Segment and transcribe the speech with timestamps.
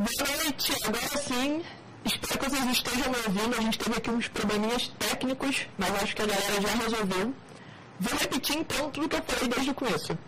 [0.00, 1.62] Boa noite, agora sim.
[2.06, 3.58] Espero que vocês estejam me ouvindo.
[3.58, 7.34] A gente teve aqui uns probleminhas técnicos, mas acho que a galera já resolveu.
[8.00, 10.18] Vou repetir então tudo que eu falei desde o começo.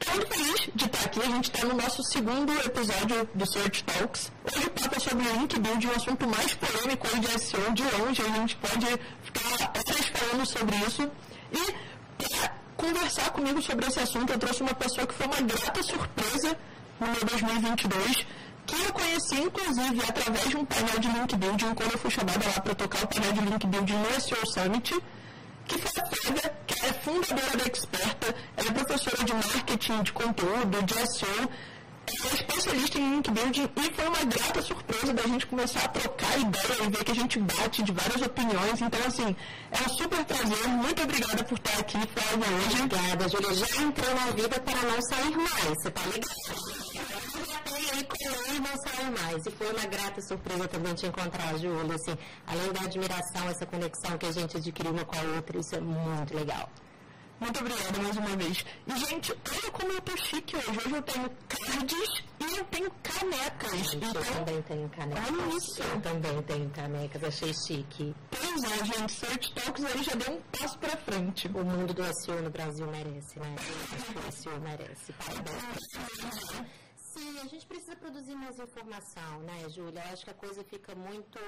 [0.00, 1.20] Estou muito feliz de estar aqui.
[1.20, 4.32] A gente está no nosso segundo episódio do Search Talks.
[4.46, 7.72] Hoje o papo é sobre o link build, um assunto mais polêmico aí de SEO
[7.74, 8.22] de longe.
[8.22, 8.86] A gente pode
[9.24, 11.10] ficar horas falando sobre isso.
[11.52, 11.74] E
[12.16, 16.56] para conversar comigo sobre esse assunto, eu trouxe uma pessoa que foi uma grata surpresa
[16.98, 21.92] no meu 2022 que eu conheci, inclusive, através de um painel de link building, quando
[21.92, 24.94] eu fui chamada lá para tocar o painel de link building no SEO Summit,
[25.66, 30.12] que foi a Flávia, que é fundadora da Experta, ela é professora de marketing, de
[30.12, 31.50] conteúdo, de SEO,
[32.08, 36.38] é especialista em link building e foi uma grata surpresa da gente começar a trocar
[36.38, 38.80] ideia e ver que a gente bate de várias opiniões.
[38.80, 39.36] Então, assim,
[39.72, 40.68] é um super prazer.
[40.68, 42.84] Muito obrigada por estar aqui, Flávia.
[42.84, 43.54] Obrigada, Júlia.
[43.54, 46.85] Já entrou na vida para não sair mais, você tá ligado?
[47.74, 49.46] Aí colei e não sair mais.
[49.46, 51.94] E foi uma grata surpresa também te encontrar, Júlia.
[51.94, 52.16] Assim,
[52.46, 55.80] além da admiração, essa conexão que a gente adquiriu uma com a outra, isso é
[55.80, 56.68] muito legal.
[57.38, 58.64] Muito obrigada mais uma vez.
[58.86, 60.70] E, gente, olha como eu tô chique hoje.
[60.70, 63.72] Hoje eu tenho cards e eu tenho canecas.
[63.72, 65.30] Gente, então, eu também tenho canecas.
[65.30, 65.82] Olha isso.
[65.82, 68.14] Eu também tenho canecas, achei chique.
[68.30, 71.48] Pois é, gente, Search Talks aí já deu um passo pra frente.
[71.48, 73.54] O mundo do SEO no Brasil merece, né?
[74.26, 75.12] O SEO merece.
[75.12, 76.85] Parabéns.
[77.16, 80.02] Sim, a gente precisa produzir mais informação, né, Júlia?
[80.04, 81.38] Eu acho que a coisa fica muito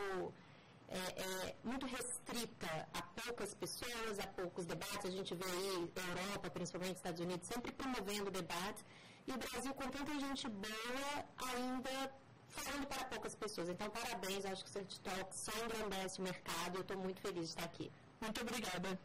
[0.89, 5.05] é, é, muito restrita a poucas pessoas, a poucos debates.
[5.05, 8.83] A gente vê aí Europa, principalmente Estados Unidos, sempre promovendo debates.
[9.27, 12.15] E o Brasil, com tanta gente boa, ainda
[12.49, 13.69] falando para poucas pessoas.
[13.69, 14.47] Então, parabéns.
[14.47, 17.93] Acho que o Talk só engrandece o mercado eu estou muito feliz de estar aqui.
[18.23, 18.99] Muito obrigada.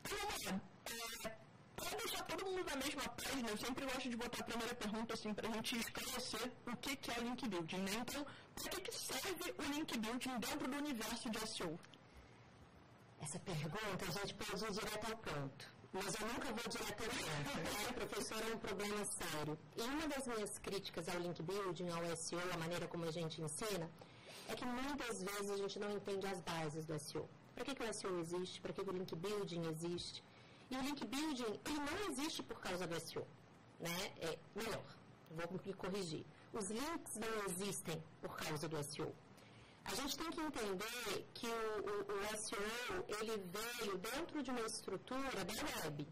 [0.00, 0.60] Então,
[1.26, 1.41] é,
[1.84, 5.14] para deixar todo mundo na mesma página, eu sempre gosto de botar a primeira pergunta
[5.14, 7.92] assim para a gente esclarecer o que, que é link building, né?
[8.00, 11.78] Então, para que, que serve o link building dentro do universo de SEO?
[13.20, 15.72] Essa pergunta a gente pode ir direto ao ponto.
[15.92, 17.42] Mas eu nunca vou direto ao ponto.
[17.62, 17.92] Né?
[17.94, 19.58] Professor, é um problema sério.
[19.76, 23.40] E uma das minhas críticas ao link building, ao SEO, a maneira como a gente
[23.42, 23.90] ensina,
[24.48, 27.28] é que muitas vezes a gente não entende as bases do SEO.
[27.54, 28.60] Para que, que o SEO existe?
[28.60, 30.22] Para que, que o link building existe?
[30.72, 33.26] E o link building, ele não existe por causa do SEO.
[33.78, 33.98] Né?
[34.26, 34.82] É, melhor,
[35.30, 36.24] vou me corrigir.
[36.50, 39.14] Os links não existem por causa do SEO.
[39.84, 44.62] A gente tem que entender que o, o, o SEO, ele veio dentro de uma
[44.62, 45.52] estrutura da
[45.84, 46.08] web.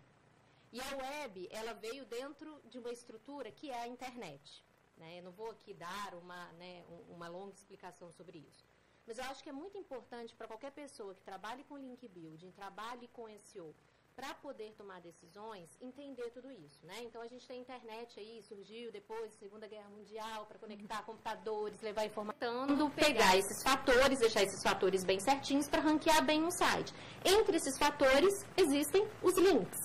[0.72, 4.62] E a web, ela veio dentro de uma estrutura que é a internet.
[4.98, 5.20] Né?
[5.20, 8.66] Eu não vou aqui dar uma, né, uma longa explicação sobre isso.
[9.06, 12.50] Mas eu acho que é muito importante para qualquer pessoa que trabalhe com link building,
[12.50, 13.74] trabalhe com SEO,
[14.20, 16.96] para poder tomar decisões, entender tudo isso, né?
[17.04, 21.80] Então a gente tem internet aí, surgiu depois da Segunda Guerra Mundial para conectar computadores,
[21.80, 26.92] levar informação, pegar esses fatores, deixar esses fatores bem certinhos para ranquear bem um site.
[27.24, 29.78] Entre esses fatores existem os links.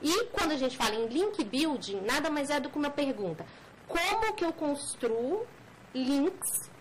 [0.00, 3.44] E quando a gente fala em link building, nada mais é do que uma pergunta:
[3.86, 5.46] como que eu construo
[5.94, 6.72] links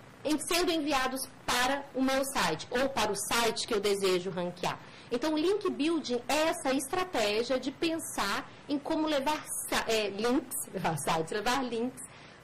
[0.47, 4.79] sendo enviados para o meu site ou para o site que eu desejo ranquear?
[5.11, 9.43] Então, link building é essa estratégia de pensar em como levar
[9.87, 10.55] é, links,
[11.03, 12.01] sites, levar links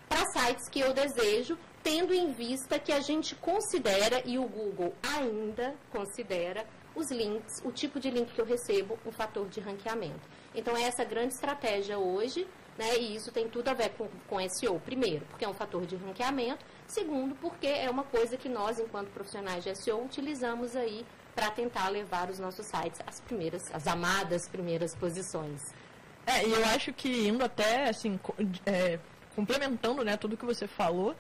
[0.10, 4.94] para sites que eu desejo, tendo em vista que a gente considera, e o Google
[5.02, 10.28] ainda considera, os links, o tipo de link que eu recebo, um fator de ranqueamento.
[10.54, 12.46] Então, é essa grande estratégia hoje,
[12.78, 14.80] né, e isso tem tudo a ver com, com SEO.
[14.80, 16.66] Primeiro, porque é um fator de ranqueamento.
[16.86, 21.06] Segundo, porque é uma coisa que nós, enquanto profissionais de SEO, utilizamos aí
[21.38, 25.62] para tentar levar os nossos sites às primeiras, às amadas primeiras posições.
[26.26, 28.20] É, e eu acho que indo até, assim,
[28.66, 28.98] é,
[29.36, 31.16] complementando, né, tudo que você falou,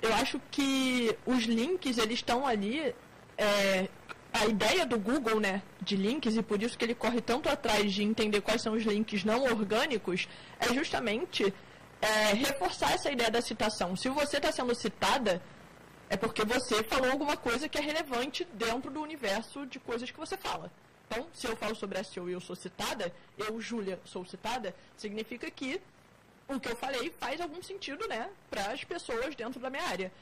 [0.00, 2.94] eu acho que os links, eles estão ali,
[3.36, 3.88] é,
[4.32, 7.92] a ideia do Google, né, de links, e por isso que ele corre tanto atrás
[7.92, 10.28] de entender quais são os links não orgânicos,
[10.60, 11.52] é justamente
[12.00, 13.96] é, reforçar essa ideia da citação.
[13.96, 15.42] Se você está sendo citada,
[16.12, 20.18] é porque você falou alguma coisa que é relevante dentro do universo de coisas que
[20.18, 20.70] você fala.
[21.08, 25.50] Então, se eu falo sobre SEO e eu sou citada, eu, Júlia, sou citada, significa
[25.50, 25.80] que
[26.46, 30.12] o que eu falei faz algum sentido, né, para as pessoas dentro da minha área.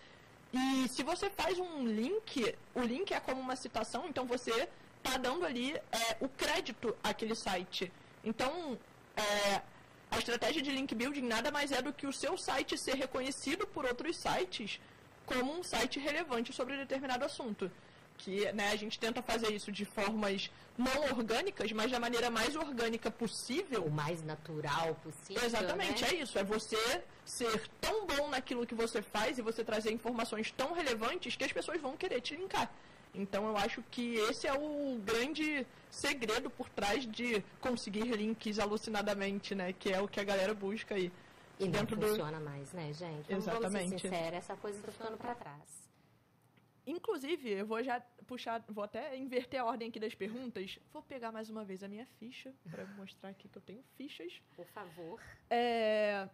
[0.52, 4.69] E se você faz um link, o link é como uma citação, então você
[5.02, 7.90] está dando ali é, o crédito àquele site.
[8.22, 8.78] Então,
[9.16, 9.60] é,
[10.08, 13.66] a estratégia de link building nada mais é do que o seu site ser reconhecido
[13.66, 14.81] por outros sites
[15.31, 17.71] como um site relevante sobre determinado assunto.
[18.19, 22.55] que né, a gente tenta fazer isso de formas não orgânicas, mas da maneira mais
[22.55, 23.85] orgânica possível.
[23.85, 25.43] O mais natural possível.
[25.43, 26.11] Exatamente, né?
[26.11, 26.38] é isso.
[26.38, 31.35] É você ser tão bom naquilo que você faz e você trazer informações tão relevantes
[31.35, 32.71] que as pessoas vão querer te linkar.
[33.15, 39.55] Então eu acho que esse é o grande segredo por trás de conseguir links alucinadamente,
[39.55, 39.73] né?
[39.73, 41.06] Que é o que a galera busca aí.
[41.06, 41.11] E
[41.67, 42.45] não dentro funciona do...
[42.45, 43.29] mais, né, gente?
[43.29, 43.89] Vamos, Exatamente.
[43.89, 45.91] Vamos ser sinceros, essa coisa está ficando para trás.
[46.87, 50.79] Inclusive, eu vou já puxar, vou até inverter a ordem aqui das perguntas.
[50.93, 54.41] Vou pegar mais uma vez a minha ficha para mostrar aqui que eu tenho fichas.
[54.57, 55.21] Por favor.
[55.49, 56.29] É,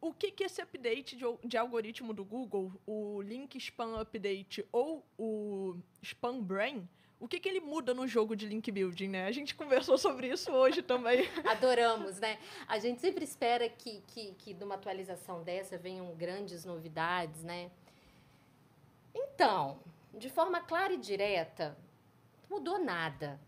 [0.00, 5.04] o que, que esse update de, de, algoritmo do Google, o Link Spam Update ou
[5.18, 6.88] o Spam Brain,
[7.20, 9.26] o que, que ele muda no jogo de link building, né?
[9.26, 11.28] A gente conversou sobre isso hoje também.
[11.44, 12.38] Adoramos, né?
[12.66, 17.70] A gente sempre espera que, que, que numa atualização dessa venham grandes novidades, né?
[19.14, 19.78] Então,
[20.14, 21.76] de forma clara e direta,
[22.48, 23.38] mudou nada,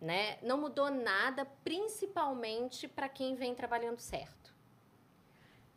[0.00, 0.36] né?
[0.42, 4.52] Não mudou nada, principalmente para quem vem trabalhando certo.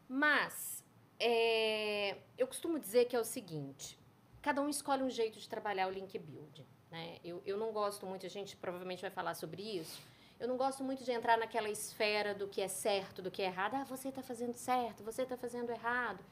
[0.10, 0.84] Mas
[1.19, 4.00] é, eu costumo dizer que é o seguinte:
[4.42, 6.66] cada um escolhe um jeito de trabalhar o link building.
[6.92, 7.18] Né?
[7.24, 10.01] Eu, eu não gosto muito, a gente provavelmente vai falar sobre isso.
[10.39, 13.45] Eu não gosto muito de entrar naquela esfera do que é certo, do que é
[13.45, 13.75] errado.
[13.75, 16.24] Ah, você está fazendo certo, você está fazendo errado.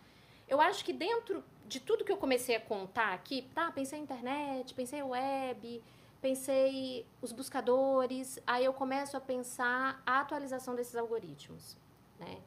[0.48, 3.72] Eu acho que dentro de tudo que eu comecei a contar aqui, tá?
[3.72, 5.84] Pensei em internet, pensei web,
[6.22, 11.76] pensei os buscadores, aí eu começo a pensar a atualização desses algoritmos,
[12.20, 12.38] né?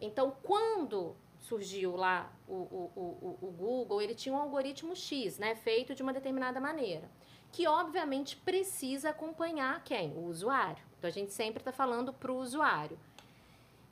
[0.00, 5.54] Então, quando surgiu lá o, o, o, o Google, ele tinha um algoritmo X, né?
[5.54, 7.10] Feito de uma determinada maneira
[7.52, 10.10] que obviamente precisa acompanhar quem?
[10.12, 10.82] O usuário.
[10.98, 12.98] Então a gente sempre está falando para o usuário.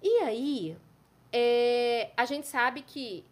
[0.03, 0.77] E aí,
[1.31, 3.25] é, a gente sabe que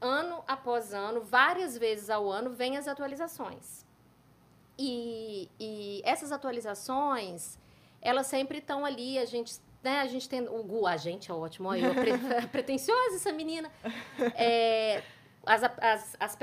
[0.00, 3.86] ano após ano, várias vezes ao ano, vem as atualizações.
[4.78, 7.56] E, e essas atualizações,
[8.02, 11.34] elas sempre estão ali, a gente, né, a gente tem, o Gu, a gente é
[11.34, 11.94] ótimo, olha, eu,
[12.50, 13.70] pretensiosa essa menina,
[14.34, 15.02] é,
[15.46, 16.38] as, as, as,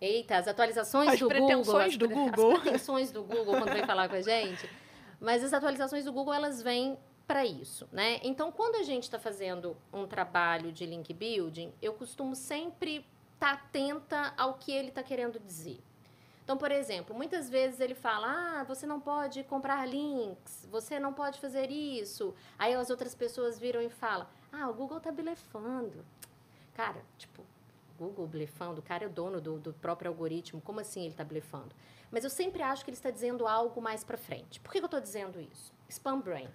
[0.00, 1.78] eita, as atualizações as do Google.
[1.78, 2.52] As, do Google.
[2.52, 4.70] As pretensões do Google quando vem falar com a gente.
[5.20, 6.96] Mas as atualizações do Google, elas vêm
[7.26, 8.20] para isso, né?
[8.22, 13.04] Então, quando a gente está fazendo um trabalho de link building, eu costumo sempre
[13.34, 15.80] estar tá atenta ao que ele está querendo dizer.
[16.44, 21.12] Então, por exemplo, muitas vezes ele fala: ah, você não pode comprar links, você não
[21.12, 22.34] pode fazer isso.
[22.58, 26.04] Aí as outras pessoas viram e falam: ah, o Google está blefando.
[26.74, 27.42] Cara, tipo,
[27.98, 31.74] Google blefando, o cara é dono do, do próprio algoritmo, como assim ele está blefando?
[32.10, 34.60] Mas eu sempre acho que ele está dizendo algo mais para frente.
[34.60, 35.72] Por que, que eu estou dizendo isso?
[35.88, 36.48] Spam Brain.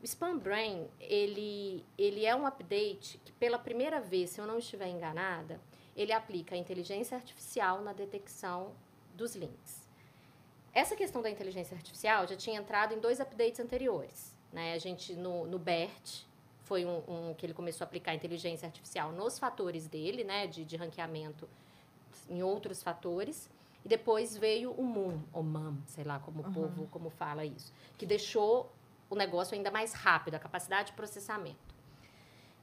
[0.00, 4.58] O Spam Brain, ele, ele é um update que, pela primeira vez, se eu não
[4.58, 5.60] estiver enganada,
[5.94, 8.72] ele aplica a inteligência artificial na detecção
[9.14, 9.88] dos links.
[10.72, 14.36] Essa questão da inteligência artificial já tinha entrado em dois updates anteriores.
[14.52, 14.72] Né?
[14.72, 16.24] A gente, no, no BERT,
[16.72, 20.64] foi um, um, que ele começou a aplicar inteligência artificial nos fatores dele, né, de,
[20.64, 21.46] de ranqueamento
[22.30, 23.50] em outros fatores.
[23.84, 26.48] E depois veio o MUM, ou MAM, sei lá como uhum.
[26.48, 28.72] o povo como fala isso, que deixou
[29.10, 31.74] o negócio ainda mais rápido, a capacidade de processamento.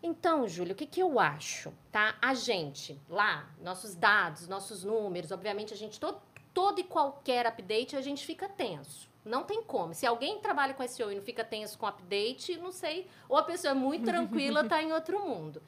[0.01, 1.71] Então, Júlio, o que, que eu acho?
[1.91, 2.17] Tá?
[2.19, 6.19] A gente, lá, nossos dados, nossos números, obviamente, a gente, todo,
[6.51, 9.08] todo e qualquer update, a gente fica tenso.
[9.23, 9.93] Não tem como.
[9.93, 13.07] Se alguém trabalha com SEO e não fica tenso com update, não sei.
[13.27, 15.61] Ou a pessoa é muito tranquila, está em outro mundo.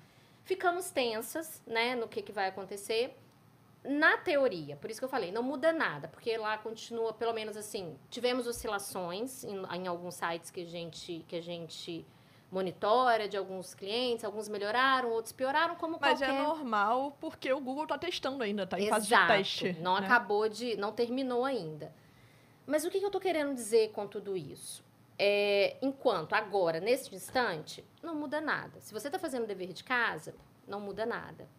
[0.44, 3.16] Ficamos tensas, né, no que, que vai acontecer.
[3.84, 7.58] Na teoria, por isso que eu falei, não muda nada, porque lá continua, pelo menos
[7.58, 12.06] assim, tivemos oscilações em, em alguns sites que a gente, que a gente
[12.52, 16.42] monitora de alguns clientes, alguns melhoraram, outros pioraram, como Mas é qualquer...
[16.42, 19.74] é normal, porque o Google está testando ainda, está em Exato, fase de teste.
[19.82, 20.06] Não né?
[20.06, 21.94] acabou de, não terminou ainda.
[22.72, 24.82] Mas o que, eu estou querendo dizer com tudo isso?
[25.20, 28.80] É, enquanto agora, nesse instante, não muda nada.
[28.80, 30.34] Se você está fazendo dever de casa,
[30.66, 31.50] não muda nada.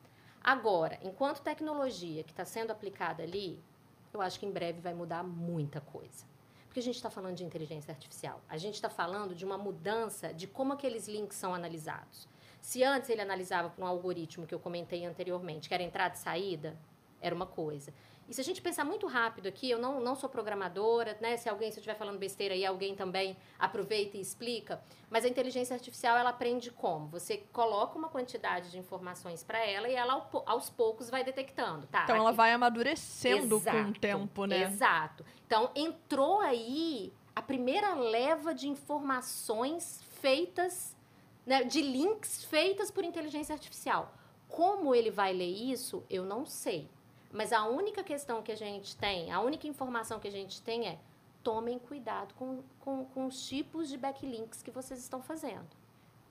[0.43, 3.63] Agora, enquanto tecnologia que está sendo aplicada ali,
[4.11, 6.25] eu acho que em breve vai mudar muita coisa.
[6.65, 8.41] Porque a gente está falando de inteligência artificial.
[8.49, 12.27] A gente está falando de uma mudança de como aqueles links são analisados.
[12.59, 16.19] Se antes ele analisava por um algoritmo que eu comentei anteriormente, que era entrada e
[16.19, 16.75] saída,
[17.21, 17.93] era uma coisa.
[18.33, 21.37] E se a gente pensar muito rápido aqui, eu não, não sou programadora, né?
[21.37, 24.83] Se alguém, se eu estiver falando besteira aí, alguém também aproveita e explica.
[25.11, 27.09] Mas a inteligência artificial, ela aprende como?
[27.09, 32.05] Você coloca uma quantidade de informações para ela e ela aos poucos vai detectando, tá?
[32.05, 32.25] Então aqui.
[32.25, 34.63] ela vai amadurecendo exato, com o tempo, né?
[34.63, 35.27] Exato.
[35.47, 40.97] Então entrou aí a primeira leva de informações feitas,
[41.45, 44.15] né, de links feitas por inteligência artificial.
[44.49, 46.89] Como ele vai ler isso, eu não sei.
[47.33, 50.87] Mas a única questão que a gente tem, a única informação que a gente tem
[50.87, 50.99] é
[51.43, 55.67] tomem cuidado com, com, com os tipos de backlinks que vocês estão fazendo.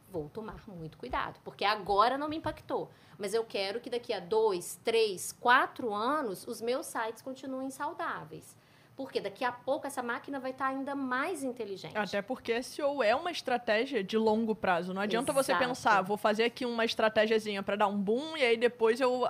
[0.10, 2.89] Vou tomar muito cuidado, porque agora não me impactou.
[3.17, 8.55] Mas eu quero que daqui a dois, três, quatro anos os meus sites continuem saudáveis.
[8.96, 11.98] Porque daqui a pouco essa máquina vai estar ainda mais inteligente.
[11.98, 14.93] Até porque SEO é uma estratégia de longo prazo.
[14.93, 15.46] Não adianta Exato.
[15.46, 19.27] você pensar, vou fazer aqui uma estratégiazinha para dar um boom e aí depois eu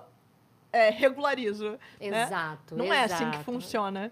[0.71, 1.71] é, regularizo.
[1.99, 2.23] Né?
[2.23, 2.75] Exato.
[2.75, 2.85] Né?
[2.85, 3.11] Não exato.
[3.11, 4.11] é assim que funciona.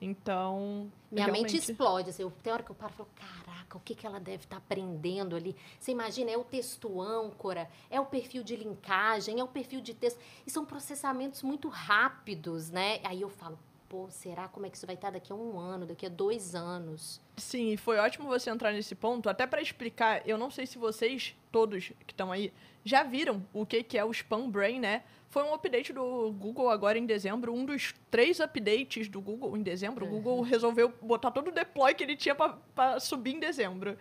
[0.00, 0.90] Então.
[1.10, 1.52] Minha realmente...
[1.52, 2.10] mente explode.
[2.10, 4.44] Assim, eu, tem hora que eu paro e falo, caraca, o que, que ela deve
[4.44, 5.54] estar tá aprendendo ali?
[5.78, 9.92] Você imagina, é o texto âncora, é o perfil de linkagem, é o perfil de
[9.92, 10.18] texto.
[10.46, 13.00] E são processamentos muito rápidos, né?
[13.04, 13.58] Aí eu falo,
[13.90, 16.54] pô, será como é que isso vai estar daqui a um ano, daqui a dois
[16.54, 17.20] anos?
[17.36, 20.22] Sim, e foi ótimo você entrar nesse ponto, até para explicar.
[20.26, 22.52] Eu não sei se vocês, todos que estão aí,
[22.84, 25.02] já viram o que, que é o Spam Brain, né?
[25.28, 29.62] Foi um update do Google agora em dezembro, um dos três updates do Google em
[29.62, 30.06] dezembro.
[30.06, 33.98] O Google resolveu botar todo o deploy que ele tinha para subir em dezembro.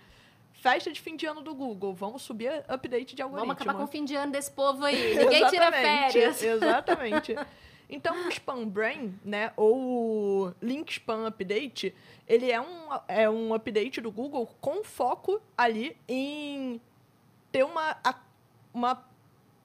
[0.54, 1.94] Festa de fim de ano do Google.
[1.96, 3.48] Vamos subir update de algoritmo.
[3.48, 5.16] Vamos acabar com o fim de ano desse povo aí.
[5.18, 6.44] Ninguém tira férias.
[6.44, 7.36] Exatamente.
[7.90, 11.96] Então, o Spam Brain, né, ou o Link Spam Update,
[12.28, 16.80] ele é um, é um update do Google com foco ali em
[17.52, 17.98] ter uma,
[18.72, 19.04] uma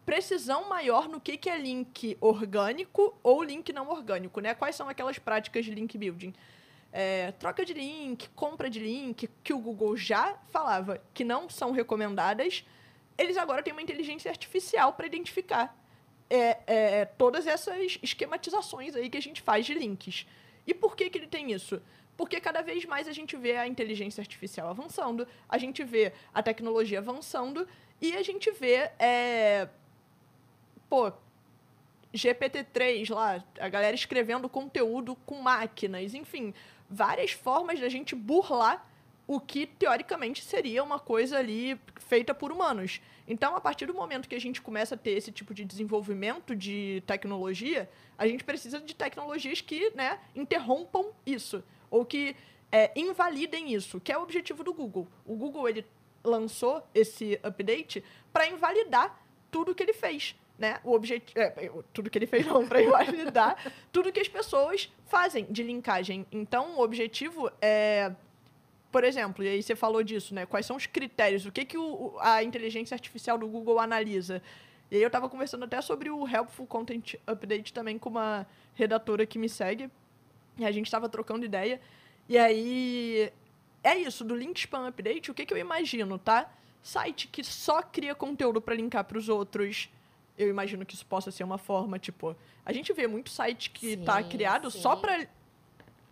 [0.07, 4.54] precisão maior no que, que é link orgânico ou link não orgânico, né?
[4.54, 6.33] Quais são aquelas práticas de link building?
[6.90, 11.73] É, troca de link, compra de link, que o Google já falava que não são
[11.73, 12.64] recomendadas,
[13.19, 15.76] eles agora têm uma inteligência artificial para identificar
[16.28, 20.26] é, é, todas essas esquematizações aí que a gente faz de links.
[20.66, 21.81] E por que, que ele tem isso?
[22.16, 26.43] Porque cada vez mais a gente vê a inteligência artificial avançando, a gente vê a
[26.43, 27.66] tecnologia avançando
[28.00, 29.69] e a gente vê é,
[30.88, 31.12] pô,
[32.14, 36.54] GPT-3 lá, a galera escrevendo conteúdo com máquinas, enfim,
[36.88, 38.87] várias formas da gente burlar
[39.26, 43.00] o que teoricamente seria uma coisa ali feita por humanos.
[43.26, 46.54] Então, a partir do momento que a gente começa a ter esse tipo de desenvolvimento
[46.54, 47.88] de tecnologia,
[48.19, 52.37] a gente precisa de tecnologias que né, interrompam isso, ou que
[52.71, 55.09] é, invalidem isso, que é o objetivo do Google.
[55.25, 55.87] O Google ele
[56.23, 59.19] lançou esse update para invalidar
[59.50, 60.78] tudo que ele fez né?
[60.85, 61.38] O objetivo.
[61.38, 63.57] É, tudo que ele fez não para invalidar
[63.90, 66.26] tudo que as pessoas fazem de linkagem.
[66.31, 68.12] Então, o objetivo é.
[68.95, 70.47] Por exemplo, e aí você falou disso, né?
[70.47, 71.45] Quais são os critérios?
[71.45, 74.41] O que, que o, a inteligência artificial do Google analisa?
[74.89, 79.27] E aí eu estava conversando até sobre o Helpful Content Update também com uma redatora
[79.27, 79.91] que me segue.
[80.57, 81.81] E a gente estava trocando ideia.
[82.29, 83.33] E aí.
[83.83, 86.49] É isso, do Link Spam Update, o que, que eu imagino, tá?
[86.81, 89.91] Site que só cria conteúdo para linkar para os outros
[90.37, 93.91] eu imagino que isso possa ser uma forma, tipo, a gente vê muito site que
[93.93, 94.81] está criado sim.
[94.81, 95.29] só para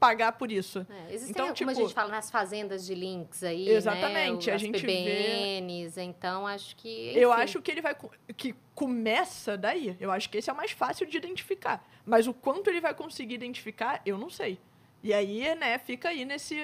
[0.02, 0.84] pagar por isso.
[0.90, 4.54] É, existem, então, como tipo, a gente fala, nas fazendas de links aí, Exatamente, né?
[4.54, 6.02] a gente PBNs, vê...
[6.02, 7.10] então acho que...
[7.10, 7.20] Enfim.
[7.20, 7.96] Eu acho que ele vai...
[8.36, 9.96] que começa daí.
[10.00, 11.86] Eu acho que esse é o mais fácil de identificar.
[12.04, 14.58] Mas o quanto ele vai conseguir identificar, eu não sei.
[15.04, 16.56] E aí, né, fica aí nesse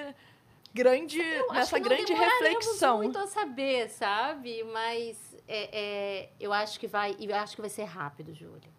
[0.75, 2.99] grande, nessa grande reflexão.
[2.99, 4.65] muito a saber, sabe?
[4.65, 8.78] Mas é, é, eu acho que vai, eu acho que vai ser rápido, Júlia.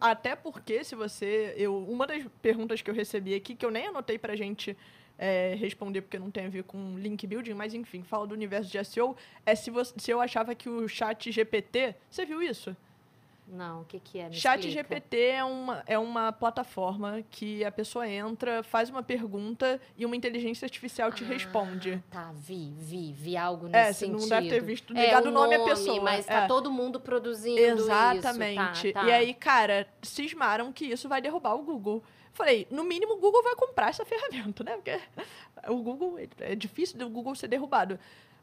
[0.00, 3.86] Até porque se você, eu, uma das perguntas que eu recebi aqui que eu nem
[3.86, 4.76] anotei para gente
[5.18, 8.70] é, responder porque não tem a ver com link building, mas enfim, fala do universo
[8.70, 12.74] de SEO, é se, você, se eu achava que o chat GPT, você viu isso?
[13.52, 14.28] Não, o que, que é?
[14.28, 14.94] Me Chat explica.
[14.94, 20.14] GPT é uma, é uma plataforma que a pessoa entra, faz uma pergunta e uma
[20.14, 22.02] inteligência artificial te ah, responde.
[22.10, 24.16] Tá, vi, vi, vi algo é, nesse é, sentido.
[24.16, 26.00] É, você não deve ter visto ligado é, o nome, à pessoa.
[26.00, 26.46] Mas tá é.
[26.46, 28.88] todo mundo produzindo Exatamente.
[28.88, 29.06] Isso, tá, tá.
[29.08, 32.02] E aí, cara, cismaram que isso vai derrubar o Google.
[32.32, 34.76] Falei, no mínimo o Google vai comprar essa ferramenta, né?
[34.76, 34.98] Porque
[35.68, 37.98] o Google, é difícil do Google ser derrubado.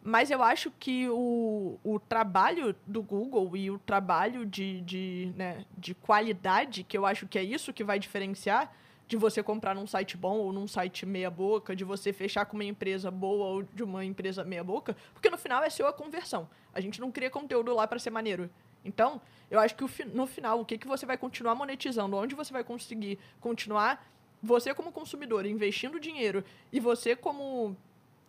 [0.08, 5.66] Mas eu acho que o, o trabalho do Google e o trabalho de, de, né,
[5.78, 8.74] de qualidade, que eu acho que é isso que vai diferenciar
[9.06, 12.56] de você comprar num site bom ou num site meia boca, de você fechar com
[12.56, 15.92] uma empresa boa ou de uma empresa meia boca, porque no final é seu a
[15.92, 16.48] conversão.
[16.74, 18.50] A gente não cria conteúdo lá para ser maneiro.
[18.86, 19.20] Então,
[19.52, 22.64] eu acho que no final, o que, que você vai continuar monetizando, onde você vai
[22.64, 24.10] conseguir continuar,
[24.42, 27.76] você como consumidor investindo dinheiro e você como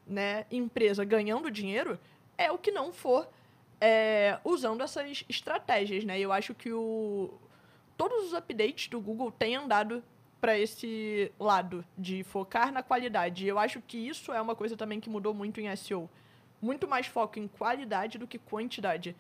[0.09, 1.99] né, empresa ganhando dinheiro
[2.37, 3.29] é o que não for
[3.81, 6.19] é, usando essas estratégias, né?
[6.19, 7.33] Eu acho que o,
[7.97, 10.03] todos os updates do Google têm andado
[10.41, 13.47] para esse lado de focar na qualidade.
[13.47, 16.09] Eu acho que isso é uma coisa também que mudou muito em SEO.
[16.61, 19.15] Muito mais foco em qualidade do que quantidade.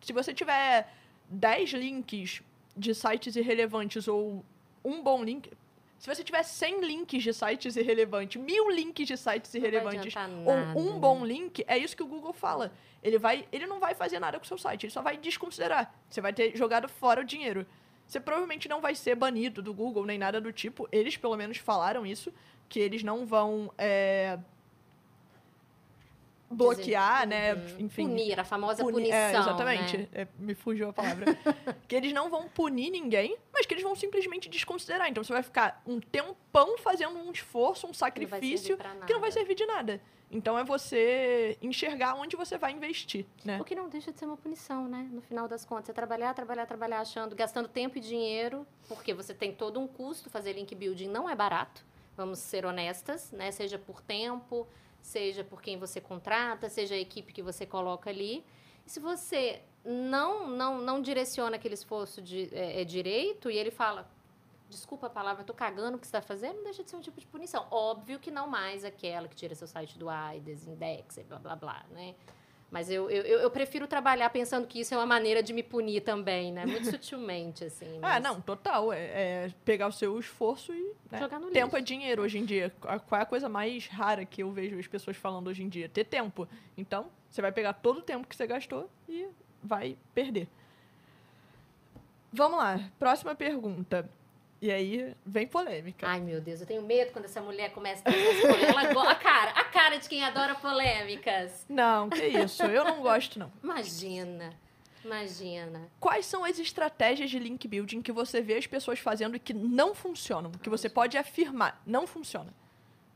[0.00, 0.92] Se você tiver
[1.28, 2.42] 10 links
[2.76, 4.44] de sites irrelevantes ou
[4.84, 5.50] um bom link.
[6.02, 10.12] Se você tiver 100 links de sites irrelevantes, mil links de sites irrelevantes,
[10.44, 10.98] ou nada, um né?
[10.98, 12.72] bom link, é isso que o Google fala.
[13.00, 15.94] Ele, vai, ele não vai fazer nada com o seu site, ele só vai desconsiderar.
[16.10, 17.64] Você vai ter jogado fora o dinheiro.
[18.04, 20.88] Você provavelmente não vai ser banido do Google nem nada do tipo.
[20.90, 22.34] Eles, pelo menos, falaram isso,
[22.68, 24.40] que eles não vão é,
[26.54, 27.54] bloquear, né?
[27.54, 27.76] Uhum.
[27.80, 29.16] Enfim, Punir, a famosa puni- punição.
[29.18, 29.96] É, exatamente.
[29.98, 30.08] né?
[30.12, 31.26] É, me fugiu a palavra.
[31.88, 35.08] que eles não vão punir ninguém, mas que eles vão simplesmente desconsiderar.
[35.08, 39.20] Então você vai ficar um tempão fazendo um esforço, um não sacrifício pra que não
[39.20, 40.00] vai servir de nada.
[40.34, 43.60] Então é você enxergar onde você vai investir, né?
[43.60, 45.06] O que não deixa de ser uma punição, né?
[45.12, 49.34] No final das contas, é trabalhar, trabalhar, trabalhar, achando, gastando tempo e dinheiro, porque você
[49.34, 51.84] tem todo um custo, fazer link building não é barato,
[52.16, 53.50] vamos ser honestas, né?
[53.50, 54.66] Seja por tempo,
[55.02, 58.44] seja por quem você contrata, seja a equipe que você coloca ali.
[58.86, 64.08] Se você não não, não direciona aquele esforço de, é, é direito e ele fala,
[64.70, 67.20] desculpa a palavra, tô cagando o que está fazendo, não deixa de ser um tipo
[67.20, 67.66] de punição.
[67.70, 71.56] Óbvio que não mais aquela que tira seu site do AI, desindexa e blá blá
[71.56, 72.14] blá, né?
[72.72, 76.00] Mas eu, eu, eu prefiro trabalhar pensando que isso é uma maneira de me punir
[76.00, 76.64] também, né?
[76.64, 77.98] Muito sutilmente, assim.
[78.00, 78.90] Ah, mas não, total.
[78.90, 78.98] É,
[79.44, 80.94] é pegar o seu esforço e.
[81.10, 81.18] né?
[81.18, 81.76] Jogar no Tempo lixo.
[81.76, 82.72] é dinheiro hoje em dia.
[82.80, 85.86] Qual é a coisa mais rara que eu vejo as pessoas falando hoje em dia?
[85.86, 86.48] Ter tempo.
[86.74, 89.28] Então, você vai pegar todo o tempo que você gastou e
[89.62, 90.48] vai perder.
[92.32, 94.08] Vamos lá, próxima pergunta.
[94.62, 96.06] E aí vem polêmica.
[96.06, 98.62] Ai, meu Deus, eu tenho medo quando essa mulher começa a polêmicas.
[98.62, 101.66] Ela A cara, a cara de quem adora polêmicas.
[101.68, 103.52] Não, que isso, eu não gosto não.
[103.60, 104.54] Imagina,
[105.04, 105.88] imagina.
[105.98, 109.52] Quais são as estratégias de link building que você vê as pessoas fazendo e que
[109.52, 110.52] não funcionam?
[110.52, 112.54] Que você pode afirmar, não funciona.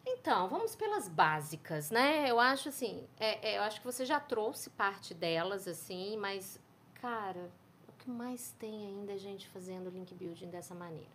[0.05, 2.29] Então, vamos pelas básicas, né?
[2.29, 6.59] Eu acho assim, é- é, eu acho que você já trouxe parte delas, assim, mas,
[7.01, 7.51] cara,
[7.89, 11.15] o que mais tem ainda é gente fazendo link building dessa maneira?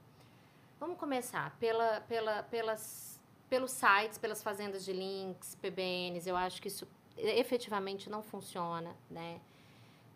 [0.82, 6.28] Vamos começar pela, pela, pelas, pelos sites, pelas fazendas de links, PBNs.
[6.28, 9.40] Eu acho que isso efetivamente não funciona, né?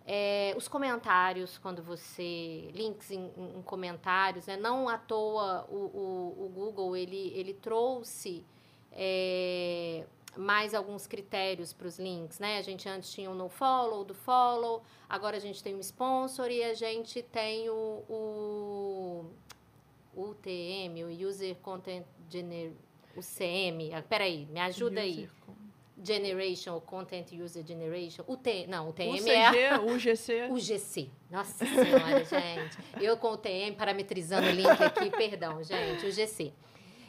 [0.07, 2.72] É, os comentários, quando você.
[2.74, 4.57] links em, em- comentários, né?
[4.57, 8.43] Não à toa o, o, o Google ele, ele trouxe
[8.91, 10.04] é,
[10.36, 12.58] mais alguns critérios para os links, né?
[12.58, 16.63] A gente antes tinha o nofollow, do follow, agora a gente tem o sponsor e
[16.63, 19.25] a gente tem o, o
[20.15, 22.71] UTM, o User Content Gener...
[23.15, 23.93] o CM.
[23.93, 25.12] Ah, Peraí, me ajuda aí.
[25.12, 25.56] User com-
[26.04, 28.23] Generation, ou Content User Generation.
[28.28, 30.47] O T, não, o O TM é a- CG, o GC.
[30.51, 31.10] o GC.
[31.32, 32.78] Nossa senhora, gente.
[33.01, 36.06] Eu com o TM parametrizando o link aqui, perdão, gente.
[36.06, 36.51] O GC.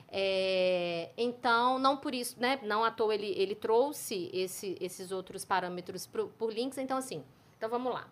[0.08, 2.60] É, então, não por isso, né?
[2.62, 6.78] Não à toa ele, ele trouxe esse- esses outros parâmetros pro- por links.
[6.78, 7.24] Então, assim,
[7.58, 8.08] então vamos lá.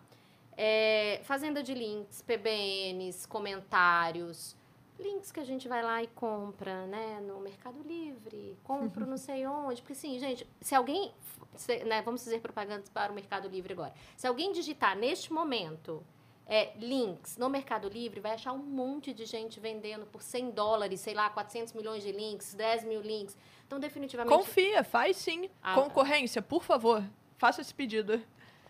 [0.57, 4.55] É, fazenda de links, PBNs, comentários,
[4.99, 7.19] links que a gente vai lá e compra, né?
[7.21, 9.81] No Mercado Livre, compro não sei onde.
[9.81, 11.11] Porque, assim, gente, se alguém,
[11.55, 13.93] se- né, vamos fazer propagandas para o Mercado Livre agora.
[14.15, 16.03] Se alguém digitar neste momento
[16.47, 20.99] é, links no Mercado Livre, vai achar um monte de gente vendendo por 100 dólares,
[21.01, 23.35] sei lá, 400 milhões de links, 10 mil links.
[23.65, 25.49] Então, definitivamente, Confia, faz sim.
[25.61, 27.03] Ah, Concorrência, por favor,
[27.37, 28.21] faça esse pedido.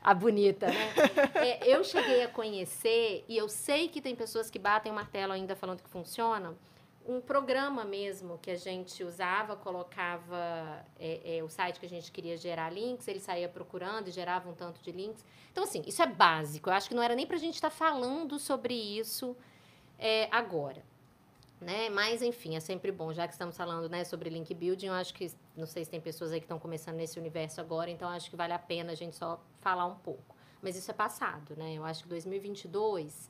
[0.06, 0.94] A bonita, né?
[1.34, 5.34] É, eu cheguei a conhecer, e eu sei que tem pessoas que batem o martelo
[5.34, 6.56] ainda falando que funciona,
[7.08, 12.12] um programa mesmo que a gente usava, colocava é, é, o site que a gente
[12.12, 15.26] queria gerar links, ele saía procurando e gerava um tanto de links.
[15.52, 16.70] Então, assim, isso é básico.
[16.70, 19.36] Eu acho que não era nem pra gente estar falando sobre isso
[19.98, 20.84] é, agora.
[21.60, 21.90] Né?
[21.90, 25.14] Mas, enfim, é sempre bom, já que estamos falando né, sobre link building, eu acho
[25.14, 28.30] que, não sei se tem pessoas aí que estão começando nesse universo agora, então acho
[28.30, 30.36] que vale a pena a gente só falar um pouco.
[30.62, 31.74] Mas isso é passado, né?
[31.74, 33.30] Eu acho que 2022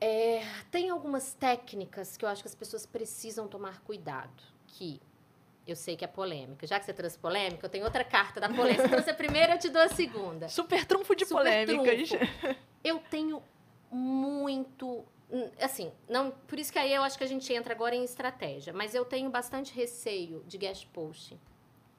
[0.00, 5.00] é, tem algumas técnicas que eu acho que as pessoas precisam tomar cuidado, que
[5.66, 6.66] eu sei que é polêmica.
[6.66, 8.82] Já que você trouxe polêmica, eu tenho outra carta da polêmica.
[8.82, 10.48] Você trouxe a primeira, eu te dou a segunda.
[10.48, 12.08] Super trunfo de Super polêmicas.
[12.08, 12.56] trunfo.
[12.82, 13.42] Eu tenho
[13.90, 15.04] muito.
[15.32, 18.04] Hum, Assim, não, por isso que aí eu acho que a gente entra agora em
[18.04, 18.72] estratégia.
[18.72, 21.38] Mas eu tenho bastante receio de guest post.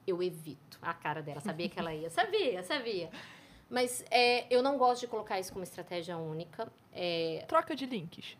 [0.06, 0.78] Eu evito.
[0.82, 2.10] A cara dela, sabia que ela ia.
[2.10, 3.10] Sabia, sabia.
[3.70, 6.70] Mas é, eu não gosto de colocar isso como estratégia única.
[6.92, 8.36] É, Troca de links.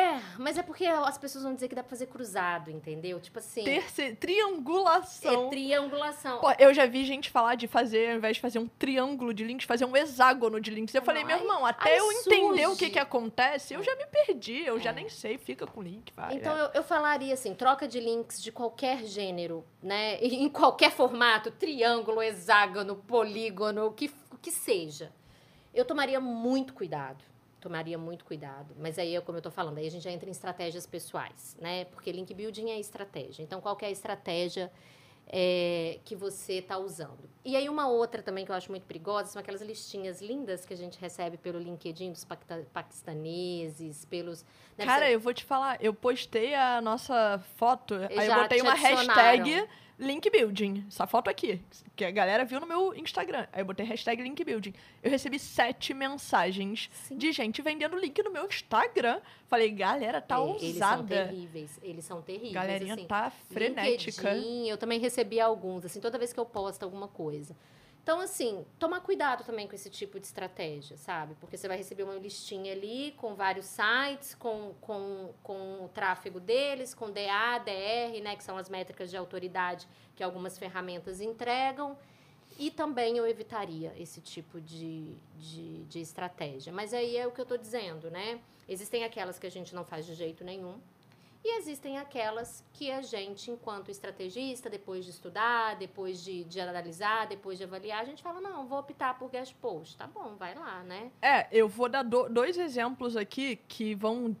[0.00, 3.20] É, mas é porque as pessoas vão dizer que dá pra fazer cruzado, entendeu?
[3.20, 3.64] Tipo assim.
[3.64, 4.02] Terce...
[4.02, 5.50] É Triangulação.
[5.50, 6.38] triangulação.
[6.40, 9.44] Pô, eu já vi gente falar de fazer, ao invés de fazer um triângulo de
[9.44, 10.94] links, fazer um hexágono de links.
[10.94, 12.90] Eu Não, falei, meu irmão, até eu entender o que surge.
[12.90, 14.92] que acontece, eu já me perdi, eu já É.
[14.94, 16.34] nem sei, fica com link, vai.
[16.36, 16.60] Então, é.
[16.62, 20.18] eu, eu falaria assim, troca de links de qualquer gênero, né?
[20.22, 25.12] Em qualquer formato, triângulo, hexágono, polígono, o que, o que seja.
[25.72, 27.24] Eu tomaria muito cuidado.
[27.60, 28.74] Tomaria muito cuidado.
[28.78, 31.56] Mas aí, é como eu tô falando, aí a gente já entra em estratégias pessoais,
[31.60, 31.84] né?
[31.86, 33.42] Porque link building é estratégia.
[33.42, 34.70] Então, qual é a estratégia
[35.26, 37.28] é, que você está usando?
[37.44, 40.74] E aí, uma outra também que eu acho muito perigosa são aquelas listinhas lindas que
[40.74, 42.26] a gente recebe pelo LinkedIn dos
[42.72, 44.44] paquistaneses, pelos.
[44.76, 48.74] Né, Cara, eu vou te falar, eu postei a nossa foto, aí eu botei uma
[48.74, 49.68] hashtag
[50.00, 50.84] link building.
[50.88, 51.60] Essa foto aqui,
[51.94, 53.46] que a galera viu no meu Instagram.
[53.52, 54.72] Aí eu botei hashtag link building.
[55.02, 57.16] Eu recebi sete mensagens Sim.
[57.16, 59.20] de gente vendendo link no meu Instagram.
[59.46, 60.64] Falei, galera, tá é, ousada.
[60.64, 61.80] Eles são terríveis.
[61.82, 62.52] Eles são terríveis.
[62.52, 64.32] Galerinha assim, tá frenética.
[64.32, 67.54] LinkedIn, eu também recebi alguns, assim, toda vez que eu posto alguma coisa.
[68.10, 71.36] Então, assim, tomar cuidado também com esse tipo de estratégia, sabe?
[71.36, 76.40] Porque você vai receber uma listinha ali com vários sites, com, com, com o tráfego
[76.40, 78.34] deles, com DA, DR, né?
[78.34, 81.96] Que são as métricas de autoridade que algumas ferramentas entregam.
[82.58, 86.72] E também eu evitaria esse tipo de, de, de estratégia.
[86.72, 88.40] Mas aí é o que eu estou dizendo, né?
[88.68, 90.80] Existem aquelas que a gente não faz de jeito nenhum,
[91.42, 97.26] e existem aquelas que a gente, enquanto estrategista, depois de estudar, depois de, de analisar,
[97.26, 99.96] depois de avaliar, a gente fala, não, vou optar por guest post.
[99.96, 101.10] Tá bom, vai lá, né?
[101.22, 104.36] É, eu vou dar do, dois exemplos aqui que vão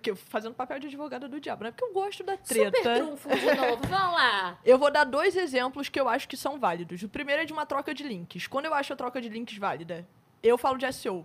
[0.00, 1.70] que fazendo papel de advogada do diabo, né?
[1.70, 2.76] Porque eu gosto da treta.
[2.76, 4.58] Super trunfo de novo, vamos lá.
[4.64, 7.02] Eu vou dar dois exemplos que eu acho que são válidos.
[7.02, 8.48] O primeiro é de uma troca de links.
[8.48, 10.06] Quando eu acho a troca de links válida,
[10.42, 11.24] eu falo de SEO.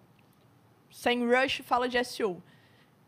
[0.92, 2.44] Sem rush fala de SEO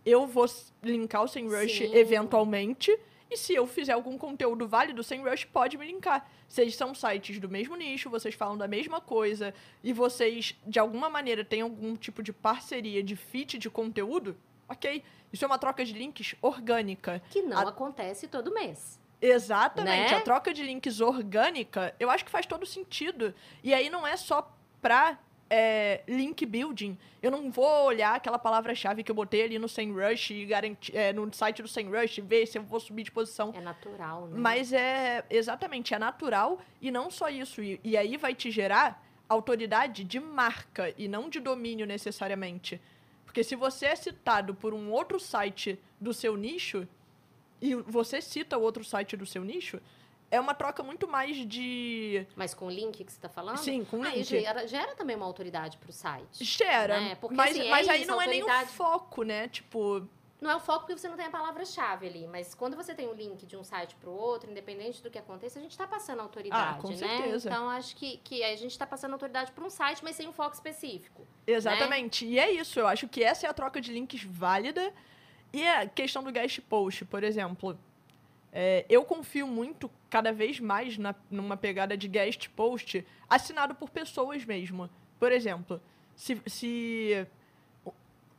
[0.05, 0.45] eu vou
[0.83, 1.95] linkar o SEMrush Sim.
[1.95, 2.97] eventualmente.
[3.29, 6.29] E se eu fizer algum conteúdo válido, o SEMrush pode me linkar.
[6.49, 11.09] Vocês são sites do mesmo nicho, vocês falam da mesma coisa, e vocês, de alguma
[11.09, 14.35] maneira, têm algum tipo de parceria, de fit de conteúdo,
[14.67, 15.01] ok.
[15.31, 17.21] Isso é uma troca de links orgânica.
[17.29, 17.69] Que não a...
[17.69, 18.99] acontece todo mês.
[19.21, 20.11] Exatamente.
[20.11, 20.17] Né?
[20.17, 23.33] A troca de links orgânica, eu acho que faz todo sentido.
[23.63, 25.17] E aí não é só pra
[25.53, 30.33] é, link building, eu não vou olhar aquela palavra-chave que eu botei ali no SEMrush
[30.33, 33.51] e garantir, é, no site do SEMrush ver se eu vou subir de posição.
[33.53, 34.39] É natural, né?
[34.39, 37.61] Mas é, exatamente, é natural e não só isso.
[37.61, 42.79] E, e aí vai te gerar autoridade de marca e não de domínio necessariamente.
[43.25, 46.87] Porque se você é citado por um outro site do seu nicho
[47.61, 49.81] e você cita o outro site do seu nicho,
[50.31, 52.25] é uma troca muito mais de.
[52.35, 53.57] Mas com o link que você está falando?
[53.57, 54.23] Sim, com o link.
[54.23, 56.43] Gera, gera também uma autoridade para o site.
[56.43, 56.99] Gera.
[56.99, 57.15] Né?
[57.15, 59.49] Porque, mas assim, mas é aí isso, não é nem o foco, né?
[59.49, 60.07] Tipo.
[60.39, 63.07] Não é o foco porque você não tem a palavra-chave ali, mas quando você tem
[63.07, 65.85] o link de um site para o outro, independente do que aconteça, a gente está
[65.85, 66.95] passando autoridade, ah, com né?
[66.95, 67.47] Certeza.
[67.47, 70.33] Então acho que, que a gente está passando autoridade para um site, mas sem um
[70.33, 71.21] foco específico.
[71.21, 71.53] Né?
[71.53, 72.25] Exatamente.
[72.25, 72.31] Né?
[72.31, 74.91] E é isso, eu acho que essa é a troca de links válida.
[75.53, 77.77] E a questão do guest post, por exemplo.
[78.53, 83.89] É, eu confio muito, cada vez mais, na, numa pegada de guest post assinado por
[83.89, 84.89] pessoas mesmo.
[85.17, 85.81] Por exemplo,
[86.15, 87.25] se, se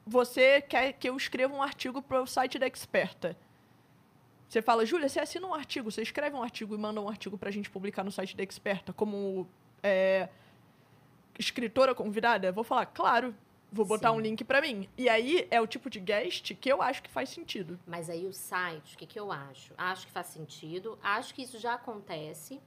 [0.07, 3.37] você quer que eu escreva um artigo para o site da Experta,
[4.48, 7.38] você fala, Júlia, você assina um artigo, você escreve um artigo e manda um artigo
[7.38, 9.48] para a gente publicar no site da Experta como
[9.83, 10.29] é,
[11.38, 12.53] escritora convidada?
[12.53, 13.35] Vou falar, claro,
[13.72, 14.16] Vou botar Sim.
[14.16, 14.87] um link para mim.
[14.98, 17.80] E aí é o tipo de guest que eu acho que faz sentido.
[17.87, 19.72] Mas aí o site, o que, que eu acho?
[19.78, 20.98] Acho que faz sentido.
[21.02, 22.61] Acho que isso já acontece.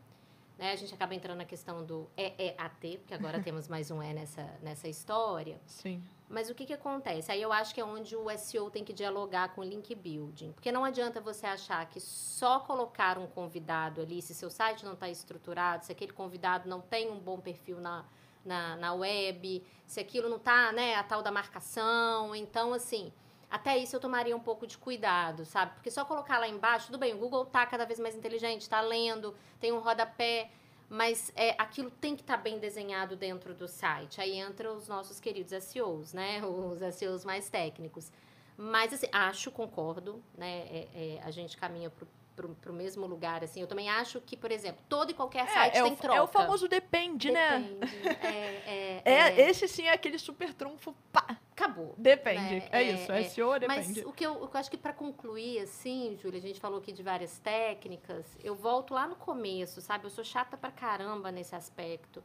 [0.58, 0.72] Né?
[0.72, 4.50] A gente acaba entrando na questão do EEAT, porque agora temos mais um E nessa,
[4.64, 5.62] nessa história.
[5.68, 6.02] Sim.
[6.28, 7.32] Mas o que, que acontece?
[7.32, 10.54] Aí eu acho que é onde o SEO tem que dialogar com o link building.
[10.54, 14.94] Porque não adianta você achar que só colocar um convidado ali, se seu site não
[14.94, 18.04] está estruturado, se aquele convidado não tem um bom perfil na,
[18.46, 22.36] na, na web, se aquilo não tá, né, a tal da marcação.
[22.36, 23.12] Então, assim,
[23.50, 25.74] até isso eu tomaria um pouco de cuidado, sabe?
[25.74, 28.82] Porque só colocar lá embaixo, tudo bem, o Google tá cada vez mais inteligente, tá
[28.82, 30.50] lendo, tem um rodapé,
[30.90, 34.22] mas é, aquilo tem que estar tá bem desenhado dentro do site.
[34.22, 36.42] Aí entra os nossos queridos SEOs, né?
[36.46, 38.12] Os SEOs mais técnicos.
[38.58, 40.60] Mas, assim, acho, concordo, né?
[40.70, 43.62] É, é, a gente caminha pro para o mesmo lugar, assim.
[43.62, 46.18] Eu também acho que, por exemplo, todo e qualquer é, site é, tem o, troca.
[46.18, 47.60] É o famoso depende, né?
[47.60, 48.04] depende.
[48.04, 48.20] né?
[48.24, 51.38] É, é, é, Esse sim é aquele super trunfo, pá.
[51.52, 51.96] Acabou.
[51.98, 52.56] Depende.
[52.56, 52.70] Né?
[52.70, 53.88] É, isso, é, SEO depende.
[53.88, 56.60] Mas o que eu, o que eu acho que para concluir, assim, Júlia, a gente
[56.60, 60.06] falou aqui de várias técnicas, eu volto lá no começo, sabe?
[60.06, 62.22] Eu sou chata pra caramba nesse aspecto.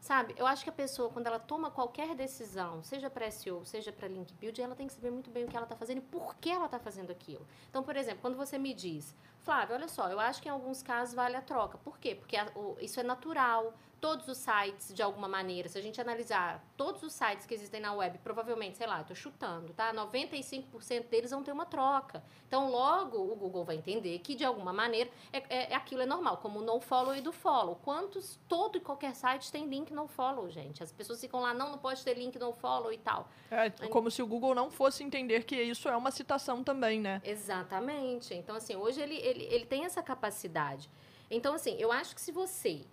[0.00, 3.92] Sabe, eu acho que a pessoa, quando ela toma qualquer decisão, seja para SEO, seja
[3.92, 6.02] para link build, ela tem que saber muito bem o que ela está fazendo e
[6.02, 7.44] por que ela está fazendo aquilo.
[7.68, 10.82] Então, por exemplo, quando você me diz, Flávio, olha só, eu acho que em alguns
[10.82, 11.78] casos vale a troca.
[11.78, 12.14] Por quê?
[12.14, 16.00] Porque a, o, isso é natural todos os sites, de alguma maneira, se a gente
[16.00, 19.92] analisar todos os sites que existem na web, provavelmente, sei lá, estou chutando, tá?
[19.92, 22.22] 95% deles vão ter uma troca.
[22.46, 26.06] Então, logo, o Google vai entender que, de alguma maneira, é, é, é aquilo é
[26.06, 27.76] normal, como o no-follow e do follow.
[27.82, 30.82] Quantos, todo e qualquer site tem link no-follow, gente?
[30.82, 33.28] As pessoas ficam lá, não, não pode ter link no-follow e tal.
[33.50, 37.20] É, como se o Google não fosse entender que isso é uma citação também, né?
[37.24, 38.34] Exatamente.
[38.34, 40.88] Então, assim, hoje ele, ele, ele tem essa capacidade.
[41.30, 42.86] Então, assim, eu acho que se você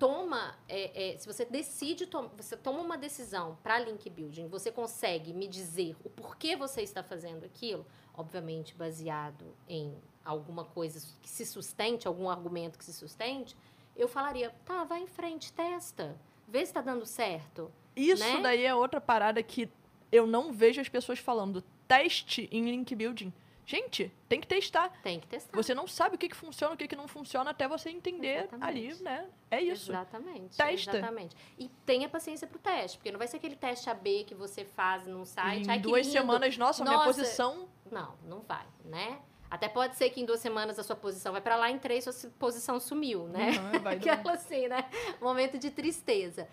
[0.00, 4.72] toma, é, é, se você decide, to você toma uma decisão para link building, você
[4.72, 11.28] consegue me dizer o porquê você está fazendo aquilo, obviamente baseado em alguma coisa que
[11.28, 13.54] se sustente, algum argumento que se sustente,
[13.94, 17.70] eu falaria, tá, vai em frente, testa, vê se está dando certo.
[17.94, 18.40] Isso né?
[18.40, 19.68] daí é outra parada que
[20.10, 21.62] eu não vejo as pessoas falando.
[21.86, 23.30] Teste em link building.
[23.66, 24.90] Gente, tem que testar.
[25.02, 25.56] Tem que testar.
[25.56, 28.38] Você não sabe o que, que funciona, o que, que não funciona, até você entender
[28.38, 28.68] Exatamente.
[28.68, 29.28] ali, né?
[29.50, 29.92] É isso.
[29.92, 30.56] Exatamente.
[30.56, 30.98] Testa.
[30.98, 31.36] Exatamente.
[31.58, 35.06] E tenha paciência pro teste, porque não vai ser aquele teste AB que você faz
[35.06, 35.66] num site.
[35.66, 37.06] Em Ai, duas semanas, nossa, minha Nossa.
[37.06, 37.68] posição.
[37.90, 39.20] Não, não vai, né?
[39.50, 42.04] Até pode ser que em duas semanas a sua posição vai para lá, em três
[42.04, 43.50] sua posição sumiu, né?
[43.58, 44.88] Uhum, vai Aquela assim, né?
[45.20, 46.48] Momento de tristeza.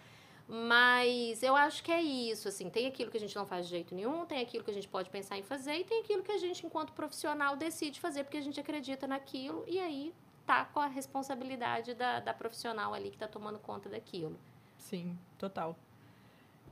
[0.47, 3.71] Mas eu acho que é isso, assim, tem aquilo que a gente não faz de
[3.71, 6.31] jeito nenhum, tem aquilo que a gente pode pensar em fazer e tem aquilo que
[6.31, 10.13] a gente, enquanto profissional, decide fazer porque a gente acredita naquilo e aí
[10.45, 14.39] tá com a responsabilidade da, da profissional ali que tá tomando conta daquilo.
[14.77, 15.75] Sim, total.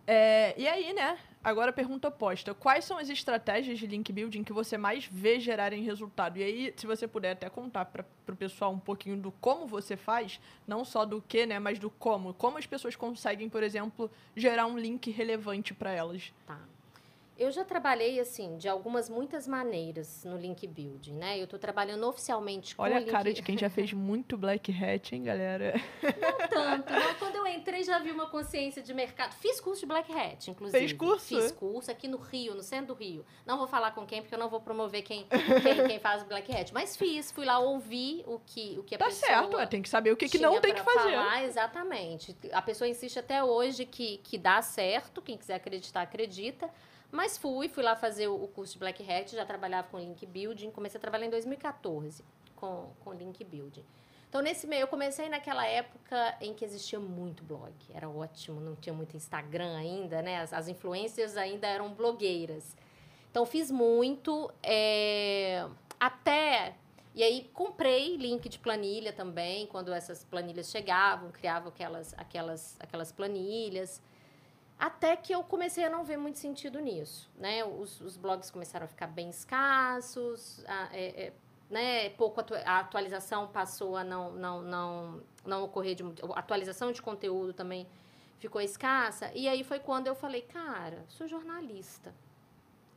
[0.07, 1.19] É, e aí, né?
[1.45, 2.55] Agora pergunta oposta.
[2.55, 6.37] Quais são as estratégias de link building que você mais vê gerarem resultado?
[6.39, 9.95] E aí, se você puder até contar para o pessoal um pouquinho do como você
[9.95, 11.59] faz, não só do que, né?
[11.59, 12.33] Mas do como.
[12.33, 16.33] Como as pessoas conseguem, por exemplo, gerar um link relevante para elas.
[16.47, 16.59] Tá.
[17.37, 21.37] Eu já trabalhei, assim, de algumas, muitas maneiras no link building, né?
[21.37, 23.11] Eu tô trabalhando oficialmente com Olha a link...
[23.11, 25.73] cara de quem já fez muito black hat, hein, galera?
[26.01, 27.13] Não tanto, não.
[27.15, 29.33] Quando eu entrei, já vi uma consciência de mercado.
[29.33, 30.79] Fiz curso de Black Hat, inclusive.
[30.79, 31.25] Fez curso?
[31.25, 33.25] Fiz curso aqui no Rio, no centro do Rio.
[33.45, 35.25] Não vou falar com quem, porque eu não vou promover quem,
[35.61, 36.73] quem, quem faz Black Hat.
[36.73, 39.27] Mas fiz, fui lá ouvir o que, o que a Tá pessoa...
[39.27, 41.11] certo, ué, tem que saber o que, que não tem que fazer.
[41.11, 42.35] Falar, exatamente.
[42.53, 46.69] A pessoa insiste até hoje que, que dá certo, quem quiser acreditar, acredita.
[47.11, 50.71] Mas fui, fui lá fazer o curso de Black Hat, já trabalhava com Link Building,
[50.71, 52.23] comecei a trabalhar em 2014
[52.55, 53.83] com, com Link Building.
[54.35, 57.73] Então, nesse meio, eu comecei naquela época em que existia muito blog.
[57.93, 60.41] Era ótimo, não tinha muito Instagram ainda, né?
[60.41, 62.75] As, as influências ainda eram blogueiras.
[63.31, 65.65] Então, fiz muito, é,
[65.97, 66.75] até...
[67.13, 73.13] E aí, comprei link de planilha também, quando essas planilhas chegavam, criava aquelas, aquelas, aquelas
[73.13, 74.01] planilhas.
[74.77, 77.63] Até que eu comecei a não ver muito sentido nisso, né?
[77.63, 81.33] Os, os blogs começaram a ficar bem escassos, a, é, é,
[81.69, 82.09] né?
[82.11, 86.03] Pouco atu a atualização passou a não, não, não, não ocorrer de
[86.35, 87.87] atualização de conteúdo também
[88.37, 89.31] ficou escassa.
[89.33, 92.13] E aí foi quando eu falei, cara, sou jornalista,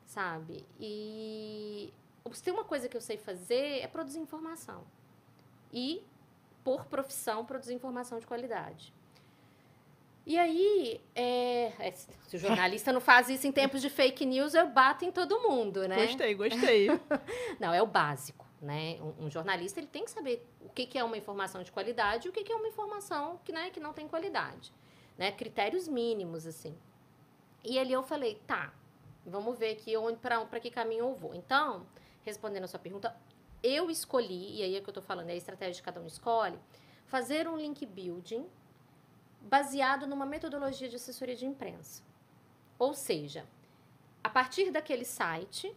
[0.04, 0.66] sabe?
[0.80, 1.92] E
[2.32, 4.84] se tem uma coisa que eu sei fazer é produzir informação.
[5.72, 6.02] E,
[6.64, 8.92] por profissão, produzir informação de qualidade.
[10.28, 14.52] E aí, é, é, se o jornalista não faz isso em tempos de fake news,
[14.52, 16.04] eu bato em todo mundo, né?
[16.04, 16.88] Gostei, gostei.
[17.58, 18.98] Não, é o básico, né?
[19.00, 22.26] Um, um jornalista ele tem que saber o que, que é uma informação de qualidade
[22.26, 24.70] e o que, que é uma informação que, né, que não tem qualidade,
[25.16, 25.32] né?
[25.32, 26.76] Critérios mínimos assim.
[27.64, 28.74] E ali eu falei, tá,
[29.24, 31.34] vamos ver aqui para para que caminho eu vou.
[31.34, 31.86] Então,
[32.22, 33.16] respondendo a sua pergunta,
[33.62, 36.06] eu escolhi e aí é que eu tô falando, é a estratégia que cada um
[36.06, 36.58] escolhe,
[37.06, 38.46] fazer um link building
[39.40, 42.02] baseado numa metodologia de assessoria de imprensa.
[42.78, 43.46] Ou seja,
[44.22, 45.74] a partir daquele site,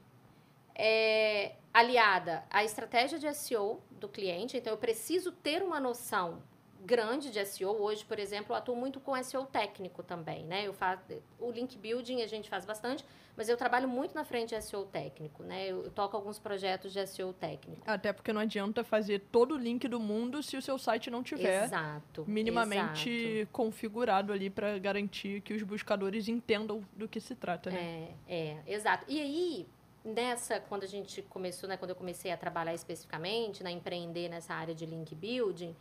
[0.76, 6.42] é, aliada à estratégia de SEO do cliente, então eu preciso ter uma noção
[6.86, 7.82] grande de SEO.
[7.82, 10.68] Hoje, por exemplo, eu atuo muito com SEO técnico também, né?
[10.68, 11.02] Eu faço
[11.40, 13.06] o link building a gente faz bastante,
[13.38, 15.68] mas eu trabalho muito na frente de SEO técnico, né?
[15.68, 17.82] Eu, eu toco alguns projetos de SEO técnico.
[17.86, 21.24] Até porque não adianta fazer todo o link do mundo se o seu site não
[21.24, 22.26] tiver exato.
[22.28, 23.52] minimamente exato.
[23.52, 28.10] configurado ali para garantir que os buscadores entendam do que se trata, né?
[28.28, 29.06] É, é, exato.
[29.08, 29.68] E aí,
[30.04, 34.54] nessa, quando a gente começou, né, quando eu comecei a trabalhar especificamente, né, empreender nessa
[34.54, 35.76] área de link building,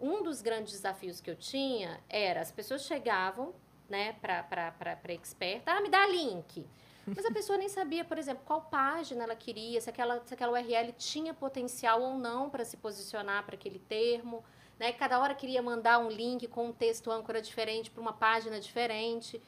[0.00, 3.54] um dos grandes desafios que eu tinha era as pessoas chegavam,
[3.88, 6.66] né, para expert, ah, me dá link.
[7.06, 10.52] Mas a pessoa nem sabia, por exemplo, qual página ela queria, se aquela, se aquela
[10.52, 14.42] URL tinha potencial ou não para se posicionar para aquele termo.
[14.78, 14.92] Né?
[14.92, 19.40] Cada hora queria mandar um link com um texto âncora diferente para uma página diferente.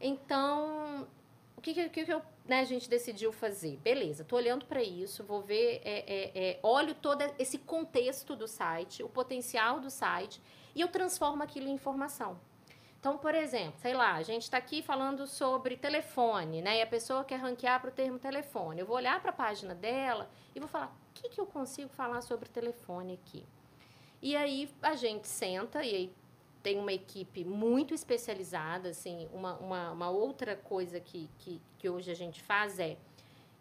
[0.00, 1.06] Então,
[1.64, 3.78] que, que, que eu, né, a gente decidiu fazer?
[3.78, 8.46] Beleza, tô olhando para isso, vou ver, é, é, é, olho todo esse contexto do
[8.46, 10.42] site, o potencial do site,
[10.74, 12.38] e eu transformo aquilo em informação.
[13.00, 16.78] Então, por exemplo, sei lá, a gente está aqui falando sobre telefone, né?
[16.78, 18.80] E a pessoa quer ranquear para o termo telefone.
[18.80, 21.90] Eu vou olhar para a página dela e vou falar: o que, que eu consigo
[21.90, 23.44] falar sobre telefone aqui?
[24.22, 26.12] E aí a gente senta e aí
[26.64, 32.10] tem uma equipe muito especializada, assim, uma, uma, uma outra coisa que, que, que hoje
[32.10, 32.96] a gente faz é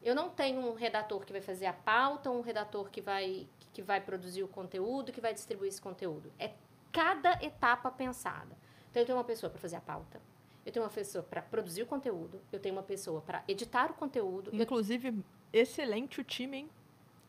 [0.02, 3.82] eu não tenho um redator que vai fazer a pauta, um redator que vai, que
[3.82, 6.32] vai produzir o conteúdo, que vai distribuir esse conteúdo.
[6.40, 6.52] É
[6.94, 8.56] cada etapa pensada.
[8.90, 10.22] Então, eu tenho uma pessoa para fazer a pauta,
[10.66, 13.94] eu tenho uma pessoa para produzir o conteúdo, eu tenho uma pessoa para editar o
[13.96, 14.50] conteúdo.
[14.54, 15.16] Inclusive, eu...
[15.52, 16.70] excelente o time, hein?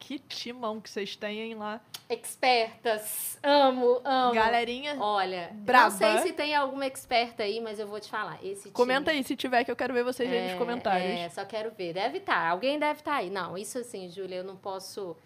[0.07, 1.81] Que timão que vocês têm lá.
[2.11, 3.39] Expertas.
[3.43, 4.35] Amo, amo.
[4.35, 4.99] Galerinha.
[5.01, 5.89] Olha, brava.
[5.89, 8.39] não sei se tem alguma experta aí, mas eu vou te falar.
[8.45, 11.11] Esse Comenta aí se tiver, que eu quero ver vocês é, aí nos comentários.
[11.11, 11.95] É, só quero ver.
[11.95, 12.35] Deve estar.
[12.35, 12.49] Tá.
[12.51, 13.31] Alguém deve estar tá aí.
[13.31, 15.17] Não, isso assim, Júlia, eu não posso.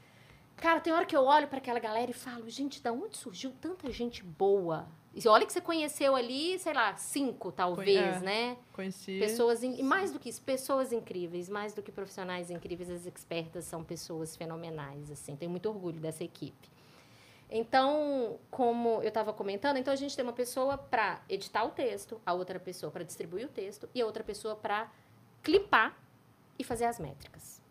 [0.54, 3.52] Cara, tem hora que eu olho para aquela galera e falo, gente, da onde surgiu
[3.60, 4.86] tanta gente boa?
[5.14, 8.56] E olha que você conheceu ali, sei lá, cinco, talvez, é, né?
[8.72, 9.18] Conheci.
[9.18, 9.76] Pessoas, in...
[9.76, 13.82] e mais do que isso, pessoas incríveis, mais do que profissionais incríveis, as expertas são
[13.82, 15.34] pessoas fenomenais, assim.
[15.34, 16.68] Tenho muito orgulho dessa equipe.
[17.50, 22.20] Então, como eu estava comentando, então a gente tem uma pessoa para editar o texto,
[22.24, 24.92] a outra pessoa para distribuir o texto e a outra pessoa para
[25.42, 25.98] clipar
[26.58, 27.62] e fazer as métricas.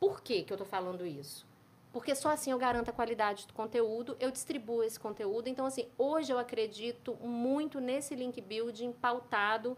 [0.00, 1.46] Por que, que eu estou falando isso?
[1.92, 5.48] Porque só assim eu garanto a qualidade do conteúdo, eu distribuo esse conteúdo.
[5.48, 9.76] Então, assim, hoje eu acredito muito nesse link building pautado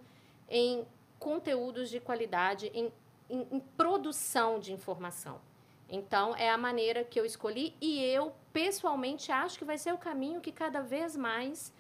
[0.49, 0.87] em
[1.19, 2.93] conteúdos de qualidade, em,
[3.29, 5.41] em, em produção de informação.
[5.89, 9.99] Então, é a maneira que eu escolhi e eu, pessoalmente, acho que vai ser o
[9.99, 11.73] caminho que cada vez mais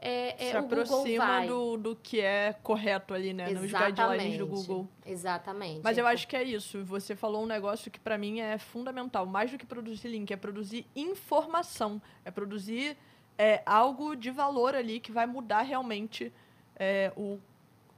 [0.00, 3.50] é, é, se aproxima do, do que é correto ali, né?
[3.50, 3.72] Exatamente.
[3.72, 4.88] Nos guidelines do Google.
[5.04, 5.80] Exatamente.
[5.84, 6.82] Mas eu acho que é isso.
[6.84, 9.26] Você falou um negócio que para mim é fundamental.
[9.26, 12.00] Mais do que produzir link, é produzir informação.
[12.24, 12.96] É produzir
[13.36, 16.32] é, algo de valor ali que vai mudar realmente
[16.76, 17.38] é, o,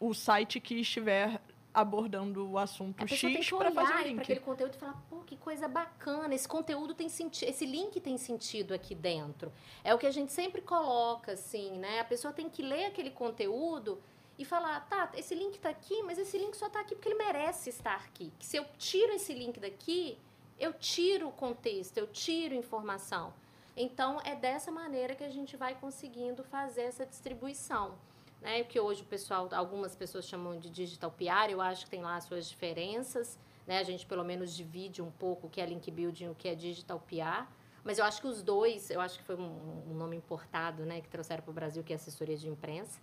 [0.01, 1.41] o site que estiver
[1.75, 4.15] abordando o assunto X para fazer o link.
[4.15, 7.99] para aquele conteúdo e falar, pô, que coisa bacana, esse conteúdo tem sentido, esse link
[8.01, 9.53] tem sentido aqui dentro.
[9.83, 12.01] É o que a gente sempre coloca, assim, né?
[12.01, 13.99] A pessoa tem que ler aquele conteúdo
[14.39, 17.19] e falar, tá, esse link está aqui, mas esse link só está aqui porque ele
[17.19, 18.33] merece estar aqui.
[18.39, 20.19] Que se eu tiro esse link daqui,
[20.59, 23.33] eu tiro o contexto, eu tiro informação.
[23.75, 27.95] Então, é dessa maneira que a gente vai conseguindo fazer essa distribuição
[28.43, 28.65] né?
[28.65, 32.17] Que hoje o pessoal, algumas pessoas chamam de digital PR, eu acho que tem lá
[32.17, 33.79] as suas diferenças, né?
[33.79, 36.49] A gente pelo menos divide um pouco o que é link building e o que
[36.49, 37.47] é digital PR.
[37.85, 41.01] Mas eu acho que os dois, eu acho que foi um, um nome importado, né,
[41.01, 43.01] que trouxeram para o Brasil, que é assessoria de imprensa.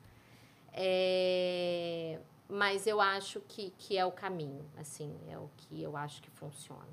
[0.72, 6.22] É, mas eu acho que, que é o caminho, assim, é o que eu acho
[6.22, 6.88] que funciona.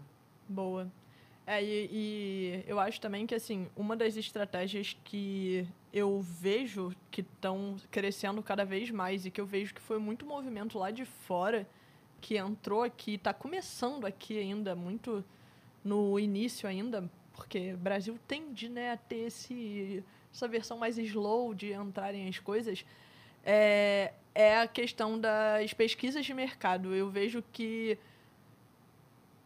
[0.49, 0.91] Boa.
[1.47, 7.21] É, e, e, eu acho também que, assim, uma das estratégias que eu vejo que
[7.21, 11.05] estão crescendo cada vez mais e que eu vejo que foi muito movimento lá de
[11.05, 11.67] fora
[12.21, 15.25] que entrou aqui, está começando aqui ainda, muito
[15.85, 21.55] no início ainda, porque o Brasil tende né, a ter esse, essa versão mais slow
[21.55, 22.85] de entrarem as coisas,
[23.45, 26.93] é, é a questão das pesquisas de mercado.
[26.93, 27.97] Eu vejo que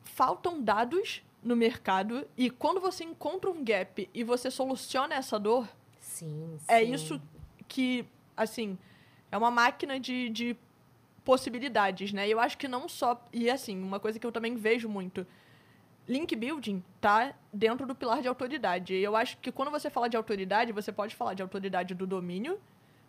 [0.03, 5.68] faltam dados no mercado e quando você encontra um gap e você soluciona essa dor,
[5.98, 6.92] sim, é sim.
[6.92, 7.22] isso
[7.66, 8.05] que,
[8.37, 8.79] assim,
[9.31, 10.57] é uma máquina de, de
[11.24, 12.29] possibilidades, né?
[12.29, 13.24] Eu acho que não só.
[13.33, 15.26] E assim, uma coisa que eu também vejo muito.
[16.09, 18.94] Link building tá dentro do pilar de autoridade.
[18.94, 22.07] E eu acho que quando você fala de autoridade, você pode falar de autoridade do
[22.07, 22.61] domínio,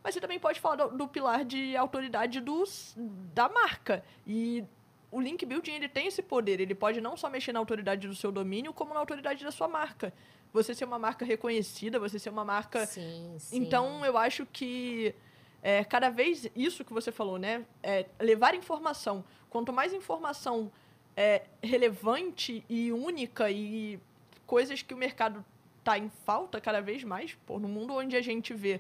[0.04, 2.96] mas você também pode falar do, do pilar de autoridade dos,
[3.34, 4.04] da marca.
[4.28, 4.64] E
[5.12, 6.60] o link building ele tem esse poder.
[6.60, 9.68] Ele pode não só mexer na autoridade do seu domínio, como na autoridade da sua
[9.68, 10.14] marca.
[10.54, 12.86] Você ser uma marca reconhecida, você ser uma marca.
[12.86, 13.58] Sim, sim.
[13.58, 15.14] Então, eu acho que
[15.62, 17.66] é, cada vez isso que você falou, né?
[17.84, 19.24] É, levar informação.
[19.50, 20.72] Quanto mais informação
[21.16, 24.00] é, relevante e única e
[24.48, 25.46] coisas que o mercado
[25.80, 28.80] está em falta cada vez mais, pô, no mundo onde a gente vê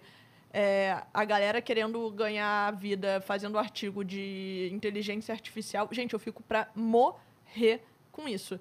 [0.53, 5.87] é, a galera querendo ganhar vida fazendo artigo de inteligência artificial.
[5.91, 8.59] Gente, eu fico pra morrer com isso.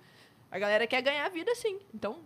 [0.50, 1.78] A galera quer ganhar vida sim.
[1.94, 2.20] Então,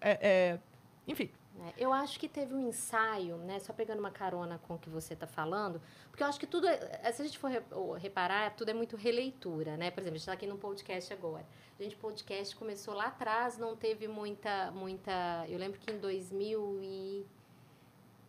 [0.00, 0.58] é, é,
[1.06, 1.30] enfim.
[1.60, 3.58] É, eu acho que teve um ensaio, né?
[3.58, 6.68] Só pegando uma carona com o que você está falando, porque eu acho que tudo,
[6.68, 7.50] é, se a gente for
[7.98, 9.90] reparar, tudo é muito releitura, né?
[9.90, 11.44] Por exemplo, a gente está aqui no podcast agora.
[11.78, 15.44] A gente, podcast começou lá atrás, não teve muita, muita.
[15.48, 17.26] Eu lembro que em 2000 e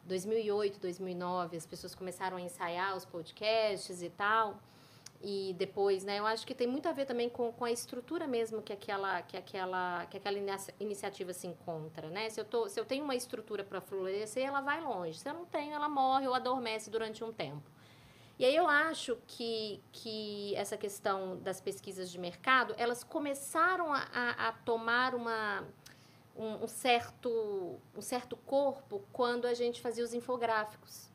[0.09, 4.59] 2008, 2009, as pessoas começaram a ensaiar os podcasts e tal.
[5.21, 6.17] e depois, né?
[6.19, 9.21] Eu acho que tem muito a ver também com, com a estrutura mesmo que aquela,
[9.21, 10.37] que aquela, que aquela
[10.79, 12.29] iniciativa se encontra, né?
[12.29, 15.19] Se eu, tô, se eu tenho uma estrutura para florescer, ela vai longe.
[15.19, 17.69] Se eu não tenho, ela morre ou adormece durante um tempo.
[18.39, 24.07] E aí eu acho que, que essa questão das pesquisas de mercado, elas começaram a,
[24.13, 25.67] a, a tomar uma,
[26.39, 31.09] um, um, certo, um certo corpo quando a gente fazia os infográficos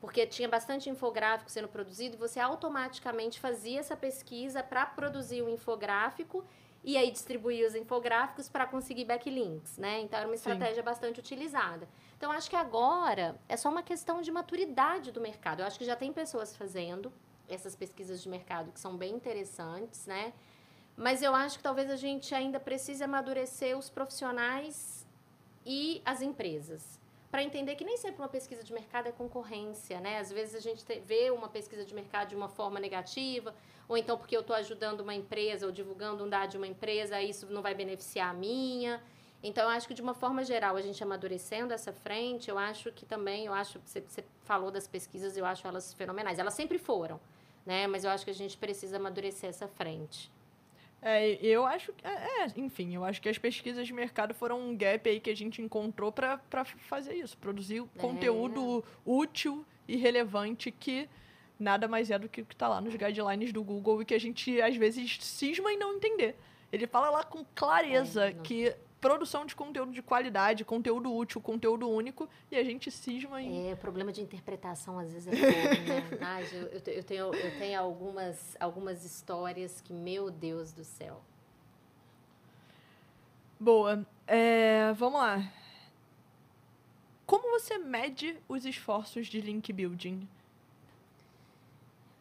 [0.00, 5.46] porque tinha bastante infográfico sendo produzido e você automaticamente fazia essa pesquisa para produzir o
[5.46, 6.44] um infográfico
[6.84, 10.00] e aí distribuir os infográficos para conseguir backlinks, né?
[10.00, 10.82] Então era uma estratégia Sim.
[10.82, 11.88] bastante utilizada.
[12.16, 15.60] Então acho que agora é só uma questão de maturidade do mercado.
[15.60, 17.12] Eu acho que já tem pessoas fazendo
[17.48, 20.32] essas pesquisas de mercado que são bem interessantes, né?
[20.98, 25.06] Mas eu acho que talvez a gente ainda precise amadurecer os profissionais
[25.64, 26.98] e as empresas
[27.30, 30.18] para entender que nem sempre uma pesquisa de mercado é concorrência, né?
[30.18, 33.54] Às vezes a gente vê uma pesquisa de mercado de uma forma negativa,
[33.86, 37.22] ou então porque eu estou ajudando uma empresa ou divulgando um dado de uma empresa,
[37.22, 39.00] isso não vai beneficiar a minha.
[39.40, 42.90] Então, eu acho que de uma forma geral, a gente amadurecendo essa frente, eu acho
[42.90, 46.40] que também, eu acho, você, você falou das pesquisas, eu acho elas fenomenais.
[46.40, 47.20] Elas sempre foram,
[47.64, 47.86] né?
[47.86, 50.28] Mas eu acho que a gente precisa amadurecer essa frente.
[51.00, 52.06] É, eu acho que.
[52.06, 55.30] É, é, enfim, eu acho que as pesquisas de mercado foram um gap aí que
[55.30, 57.98] a gente encontrou para fazer isso, produzir é.
[57.98, 61.08] conteúdo útil e relevante que
[61.58, 64.14] nada mais é do que o que está lá nos guidelines do Google e que
[64.14, 66.36] a gente às vezes cisma em não entender.
[66.72, 71.88] Ele fala lá com clareza é, que produção de conteúdo de qualidade, conteúdo útil, conteúdo
[71.88, 73.70] único, e a gente cisma em...
[73.70, 76.18] É, problema de interpretação às vezes é pouco, né?
[76.22, 81.22] Ai, eu, eu, tenho, eu tenho algumas, algumas histórias que, meu Deus do céu.
[83.58, 84.06] Boa.
[84.26, 85.52] É, vamos lá.
[87.26, 90.26] Como você mede os esforços de link building?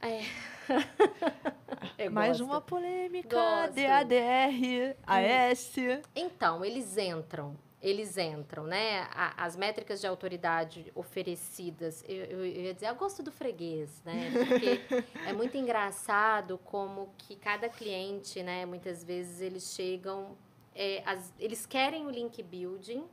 [0.02, 0.22] É.
[2.12, 3.36] Mais uma polêmica.
[3.36, 3.76] Gosto.
[3.76, 5.76] DADR, AS.
[6.16, 7.56] Então, eles entram.
[7.80, 9.08] Eles entram, né?
[9.38, 14.32] as métricas de autoridade oferecidas, eu, eu, eu ia dizer, eu gosto do freguês, né?
[14.34, 18.66] Porque é muito engraçado como que cada cliente, né?
[18.66, 20.36] Muitas vezes eles chegam,
[20.74, 23.06] é, as, eles querem o link building,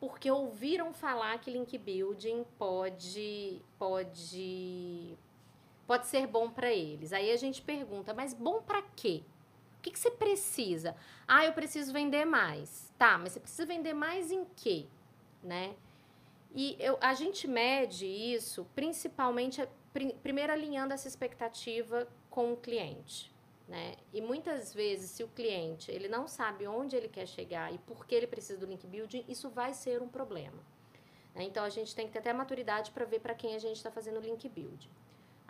[0.00, 5.16] porque ouviram falar que link building pode pode
[5.86, 7.12] pode ser bom para eles.
[7.12, 9.22] Aí a gente pergunta, mas bom para quê?
[9.78, 10.94] O que, que você precisa?
[11.26, 12.92] Ah, eu preciso vender mais.
[12.96, 14.86] Tá, mas você precisa vender mais em quê?
[15.42, 15.74] Né?
[16.54, 19.66] E eu, a gente mede isso principalmente,
[20.22, 23.32] primeiro alinhando essa expectativa com o cliente.
[23.66, 23.94] Né?
[24.12, 28.06] E muitas vezes, se o cliente ele não sabe onde ele quer chegar e por
[28.06, 30.62] que ele precisa do link building, isso vai ser um problema.
[31.34, 31.44] Né?
[31.44, 33.90] Então, a gente tem que ter até maturidade para ver para quem a gente está
[33.90, 34.90] fazendo o link building.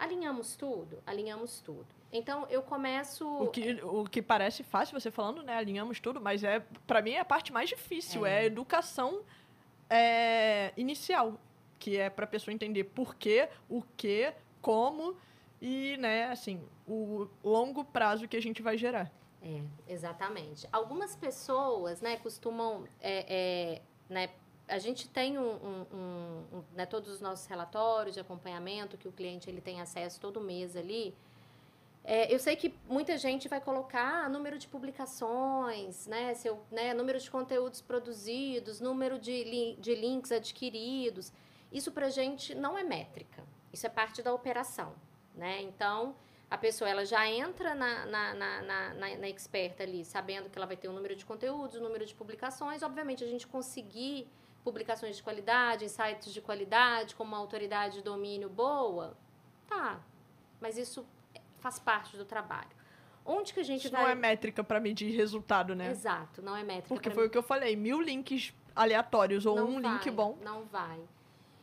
[0.03, 1.00] Alinhamos tudo?
[1.07, 1.86] Alinhamos tudo.
[2.12, 3.24] Então, eu começo...
[3.24, 5.57] O que, o que parece fácil você falando, né?
[5.57, 8.26] Alinhamos tudo, mas é para mim é a parte mais difícil.
[8.26, 9.22] É, é a educação
[9.88, 11.38] é, inicial,
[11.78, 15.16] que é para a pessoa entender por quê, o que, como
[15.61, 19.09] e, né, assim, o longo prazo que a gente vai gerar.
[19.40, 20.68] É, exatamente.
[20.72, 23.82] Algumas pessoas, né, costumam é, é,
[24.12, 24.30] né,
[24.69, 29.09] a gente tem um, um, um, um, né, todos os nossos relatórios de acompanhamento que
[29.09, 31.15] o cliente ele tem acesso todo mês ali.
[32.05, 37.19] É, eu sei que muita gente vai colocar número de publicações, né, seu, né, número
[37.19, 41.33] de conteúdos produzidos, número de, li, de links adquiridos.
[41.71, 44.93] Isso para a gente não é métrica, isso é parte da operação.
[45.35, 45.63] Né?
[45.63, 46.15] Então,
[46.51, 50.67] a pessoa ela já entra na, na, na, na, na expert ali, sabendo que ela
[50.67, 52.83] vai ter um número de conteúdos, um número de publicações.
[52.83, 54.29] Obviamente, a gente conseguir
[54.65, 59.17] publicações de qualidade, sites de qualidade, com uma autoridade de domínio boa,
[59.67, 60.01] tá.
[60.61, 61.07] Mas isso
[61.59, 62.71] faz parte do trabalho.
[63.25, 64.03] Onde que a gente isso vai...
[64.03, 65.91] não é métrica para medir resultado, né?
[65.91, 66.89] Exato, não é métrica.
[66.89, 70.39] Porque foi o que eu falei, mil links aleatórios ou não um vai, link bom.
[70.43, 71.01] Não vai.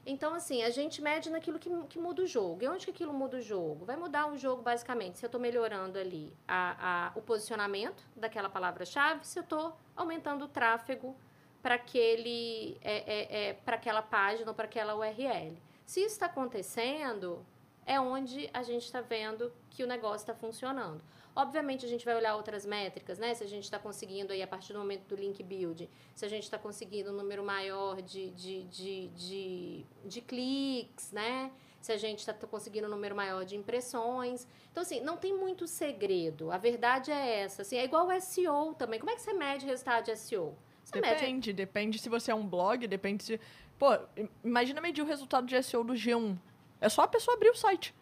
[0.05, 2.63] Então, assim, a gente mede naquilo que, que muda o jogo.
[2.63, 3.85] E onde que aquilo muda o jogo?
[3.85, 8.49] Vai mudar o jogo, basicamente, se eu estou melhorando ali a, a, o posicionamento daquela
[8.49, 11.15] palavra-chave, se eu estou aumentando o tráfego
[11.61, 15.57] para aquele é, é, é para aquela página ou para aquela URL.
[15.85, 17.45] Se isso está acontecendo,
[17.85, 21.01] é onde a gente está vendo que o negócio está funcionando.
[21.35, 23.33] Obviamente, a gente vai olhar outras métricas, né?
[23.33, 26.27] Se a gente está conseguindo aí, a partir do momento do link build, se a
[26.27, 31.51] gente está conseguindo um número maior de, de, de, de, de cliques, né?
[31.81, 34.45] Se a gente está conseguindo um número maior de impressões.
[34.71, 36.51] Então, assim, não tem muito segredo.
[36.51, 37.61] A verdade é essa.
[37.61, 38.99] Assim, é igual o SEO também.
[38.99, 40.55] Como é que você mede resultado de SEO?
[40.91, 43.39] Depende, depende se você é um blog, depende se.
[43.77, 43.97] Pô,
[44.43, 46.37] imagina medir o resultado de SEO do G1.
[46.81, 47.93] É só a pessoa abrir o site.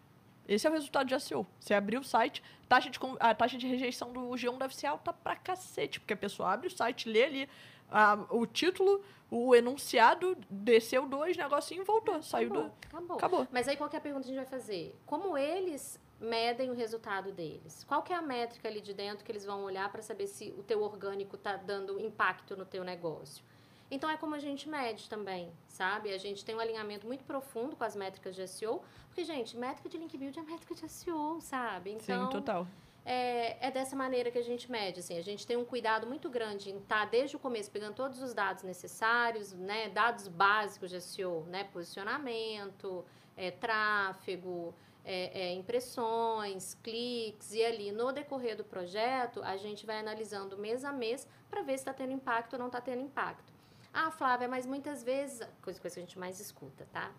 [0.46, 1.46] Esse é o resultado de SEO.
[1.60, 5.12] Você abriu o site, taxa de, a taxa de rejeição do G1 deve ser alta
[5.12, 7.48] pra cacete, porque a pessoa abre o site, lê ali
[7.90, 12.22] a, o título, o enunciado, desceu dois negocinho e voltou.
[12.22, 12.86] Saiu acabou, do.
[12.86, 13.16] Acabou.
[13.18, 13.48] Acabou.
[13.52, 14.96] Mas aí qual que é a pergunta que a gente vai fazer?
[15.04, 17.84] Como eles medem o resultado deles?
[17.84, 20.52] Qual que é a métrica ali de dentro que eles vão olhar para saber se
[20.58, 23.44] o teu orgânico está dando impacto no teu negócio?
[23.90, 26.12] Então é como a gente mede também, sabe?
[26.12, 29.88] A gente tem um alinhamento muito profundo com as métricas de SEO, porque gente, métrica
[29.88, 31.92] de link build é métrica de SEO, sabe?
[31.92, 32.66] Então, Sim, total.
[33.04, 35.00] é, é dessa maneira que a gente mede.
[35.00, 38.20] Assim, a gente tem um cuidado muito grande em estar desde o começo pegando todos
[38.20, 43.06] os dados necessários, né, dados básicos de SEO, né, posicionamento,
[43.38, 44.74] é, tráfego,
[45.10, 50.84] é, é, impressões, cliques e ali no decorrer do projeto a gente vai analisando mês
[50.84, 53.50] a mês para ver se está tendo impacto ou não está tendo impacto.
[53.90, 57.10] Ah, Flávia, mas muitas vezes, coisa, coisa que a gente mais escuta, tá?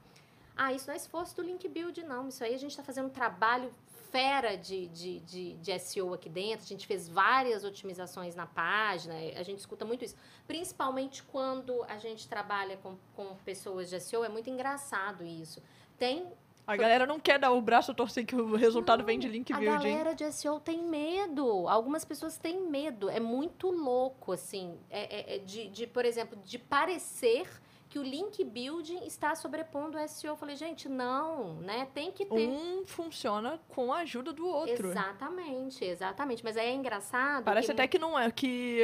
[0.56, 2.28] Ah, isso não é esforço do link build, não.
[2.28, 3.74] Isso aí a gente está fazendo um trabalho
[4.12, 6.66] fera de, de, de, de, SEO aqui dentro.
[6.66, 9.16] A gente fez várias otimizações na página.
[9.36, 10.16] A gente escuta muito isso.
[10.46, 14.24] Principalmente quando a gente trabalha com, com pessoas de SEO.
[14.24, 15.62] É muito engraçado isso.
[15.98, 16.32] Tem
[16.70, 19.28] a galera não quer dar o braço a torcer que o resultado não, vem de
[19.28, 19.68] link building.
[19.68, 21.68] A galera de SEO tem medo.
[21.68, 23.10] Algumas pessoas têm medo.
[23.10, 24.78] É muito louco, assim.
[24.90, 27.48] É, é, é de, de, por exemplo, de parecer
[27.90, 30.34] que o link building está sobrepondo o SEO.
[30.34, 31.88] Eu falei, gente, não, né?
[31.92, 32.48] Tem que ter.
[32.48, 34.90] Um funciona com a ajuda do outro.
[34.90, 36.44] Exatamente, exatamente.
[36.44, 37.44] Mas aí é engraçado.
[37.44, 37.72] Parece que...
[37.72, 38.84] até que não é que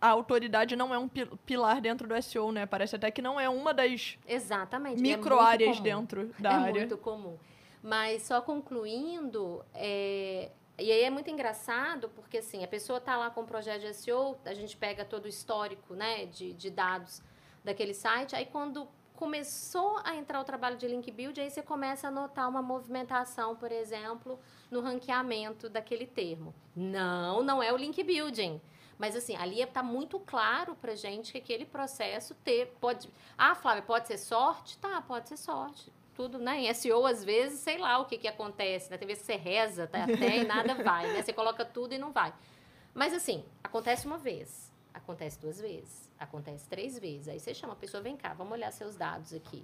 [0.00, 2.64] a autoridade não é um pilar dentro do SEO, né?
[2.64, 6.78] Parece até que não é uma das exatamente micro é áreas dentro da é área.
[6.78, 7.36] É muito comum.
[7.82, 10.50] Mas só concluindo, é...
[10.78, 13.94] E aí é muito engraçado, porque assim, a pessoa está lá com o projeto de
[13.94, 17.22] SEO, a gente pega todo o histórico né, de, de dados
[17.66, 18.34] daquele site.
[18.34, 22.48] Aí quando começou a entrar o trabalho de link build, aí você começa a notar
[22.48, 24.38] uma movimentação, por exemplo,
[24.70, 26.54] no ranqueamento daquele termo.
[26.74, 28.60] Não, não é o link building.
[28.98, 33.10] Mas assim, ali está muito claro para gente que aquele processo ter pode.
[33.36, 34.78] Ah, Flávia, pode ser sorte?
[34.78, 35.92] Tá, pode ser sorte.
[36.14, 36.60] Tudo, né?
[36.60, 38.90] Em SEO, às vezes, sei lá o que, que acontece.
[38.90, 38.96] Né?
[38.96, 41.22] Tem vezes que você reza tá, até e nada vai, né?
[41.22, 42.32] Você coloca tudo e não vai.
[42.94, 44.65] Mas assim, acontece uma vez,
[44.96, 47.28] acontece duas vezes Acontece três vezes.
[47.28, 49.62] Aí você chama a pessoa, vem cá, vamos olhar seus dados aqui.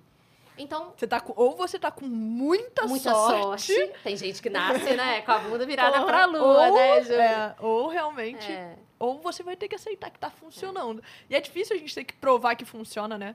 [0.58, 0.92] Então.
[0.94, 3.72] Você tá com, ou você tá com muita, muita sorte.
[3.72, 3.92] sorte.
[4.04, 7.12] Tem gente que nasce, né, com a bunda virada Porra, pra lua, ou, né, Ju?
[7.14, 8.52] É, ou realmente.
[8.52, 8.76] É.
[8.98, 11.00] Ou você vai ter que aceitar que tá funcionando.
[11.00, 11.04] É.
[11.30, 13.34] E é difícil a gente ter que provar que funciona, né?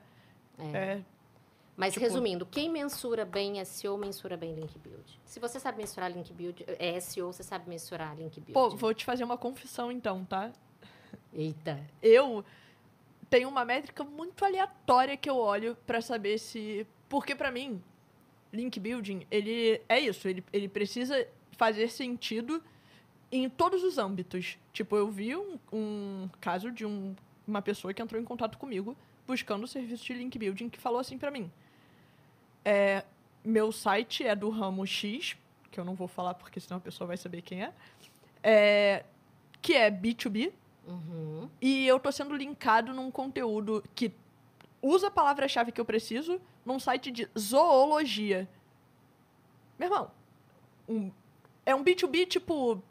[0.56, 0.76] É.
[0.76, 1.02] é
[1.76, 2.06] Mas tipo...
[2.06, 5.20] resumindo, quem mensura bem SEO, mensura bem link build.
[5.24, 8.52] Se você sabe mensurar link build, é SEO, você sabe mensurar link build.
[8.52, 10.52] Pô, vou te fazer uma confissão então, tá?
[11.32, 11.78] Eita.
[12.02, 12.44] Eu
[13.28, 16.86] tem uma métrica muito aleatória que eu olho para saber se.
[17.08, 17.82] Porque para mim,
[18.52, 22.62] link building, ele é isso, ele, ele precisa fazer sentido
[23.30, 24.58] em todos os âmbitos.
[24.72, 27.14] Tipo, eu vi um, um caso de um,
[27.46, 30.98] uma pessoa que entrou em contato comigo buscando o serviço de link building que falou
[30.98, 31.50] assim para mim:
[32.64, 33.04] é,
[33.44, 35.36] meu site é do ramo X,
[35.70, 37.72] que eu não vou falar porque senão a pessoa vai saber quem é,
[38.42, 39.04] é
[39.60, 40.52] que é B2B,
[40.88, 41.50] Uhum.
[41.60, 44.12] E eu tô sendo linkado num conteúdo que
[44.80, 48.48] usa a palavra-chave que eu preciso num site de zoologia.
[49.78, 50.10] Meu irmão,
[50.88, 51.12] um,
[51.64, 52.82] é um B2B tipo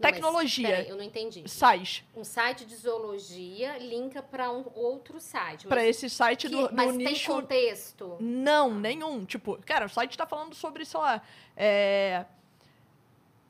[0.00, 0.68] tecnologia.
[0.68, 1.48] Mas, peraí, eu não entendi.
[1.48, 2.04] SAIS.
[2.14, 5.66] Um site de zoologia linka para um outro site.
[5.66, 7.26] Para esse site que, do, do mas nicho...
[7.26, 8.16] tem contexto?
[8.20, 9.24] Não, nenhum.
[9.24, 11.22] Tipo, cara, o site tá falando sobre, sei lá,
[11.56, 12.24] é,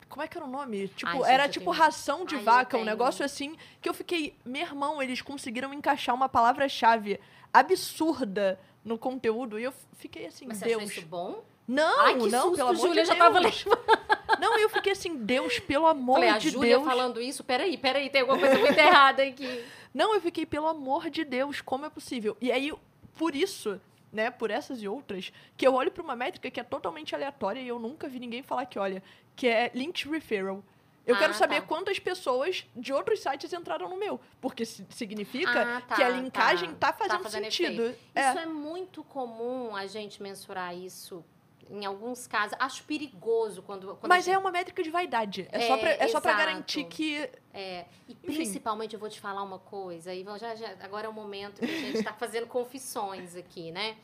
[0.09, 0.87] como é que era o nome?
[0.89, 1.83] Tipo, Ai, era tipo tenho...
[1.83, 4.35] ração de Ai, vaca, um negócio assim, que eu fiquei.
[4.45, 7.19] Meu irmão, eles conseguiram encaixar uma palavra-chave
[7.53, 9.59] absurda no conteúdo.
[9.59, 10.83] E eu fiquei assim, Mas Deus.
[10.83, 11.43] Você isso bom?
[11.67, 13.25] Não, Ai, que não, susto, pelo amor Júlia de já Deus.
[13.25, 14.39] tava levando.
[14.39, 16.85] Não, eu fiquei assim, Deus, pelo amor Falei, de a Júlia Deus.
[16.85, 19.65] falando isso, peraí, peraí, tem alguma coisa muito errada aqui.
[19.93, 22.37] Não, eu fiquei, pelo amor de Deus, como é possível?
[22.39, 22.71] E aí,
[23.17, 23.81] por isso,
[24.13, 27.59] né, por essas e outras, que eu olho para uma métrica que é totalmente aleatória
[27.59, 29.03] e eu nunca vi ninguém falar que olha,
[29.37, 30.61] que é link referral.
[31.05, 31.67] Eu ah, quero saber tá.
[31.67, 34.19] quantas pessoas de outros sites entraram no meu.
[34.41, 37.95] Porque significa ah, tá, que a linkagem tá, tá fazendo, fazendo sentido.
[38.13, 38.29] É.
[38.29, 41.23] Isso é muito comum a gente mensurar isso
[41.69, 42.57] em alguns casos.
[42.59, 43.95] Acho perigoso quando.
[43.95, 44.33] quando Mas gente...
[44.33, 45.47] é uma métrica de vaidade.
[45.49, 47.29] É, é só, pra, é só pra garantir que.
[47.53, 47.85] É.
[48.05, 48.35] E Enfim.
[48.35, 50.13] principalmente eu vou te falar uma coisa.
[50.13, 53.95] E já, já, agora é o momento que a gente tá fazendo confissões aqui, né?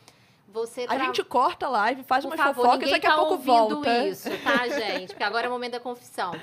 [0.48, 0.96] Você tra...
[0.96, 4.06] A gente corta a live, faz uma fofoca e daqui tá a pouco volta.
[4.06, 5.08] isso, tá, gente?
[5.08, 6.34] Porque agora é o momento da confissão.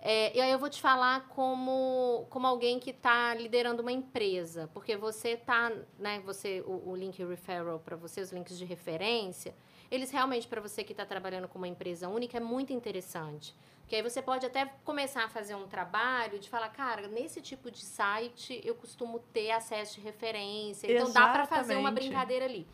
[0.00, 4.70] É, e aí eu vou te falar como, como alguém que está liderando uma empresa,
[4.72, 9.54] porque você está, né, você, o, o link referral para você, os links de referência,
[9.90, 13.54] eles realmente, para você que está trabalhando com uma empresa única, é muito interessante.
[13.80, 17.70] Porque aí você pode até começar a fazer um trabalho de falar, cara, nesse tipo
[17.70, 20.92] de site eu costumo ter acesso de referência.
[20.92, 22.08] Então dá para fazer uma Exatamente.
[22.08, 22.66] brincadeira ali.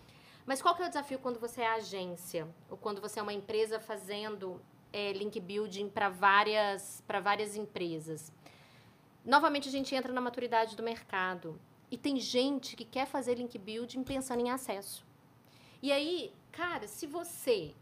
[0.46, 2.46] Mas qual que é o desafio quando você é agência?
[2.68, 4.60] Ou quando você é uma empresa fazendo
[4.92, 8.32] é, link building para várias, várias empresas?
[9.24, 11.58] Novamente, a gente entra na maturidade do mercado.
[11.90, 15.06] E tem gente que quer fazer link building pensando em acesso.
[15.82, 17.74] E aí, cara, se você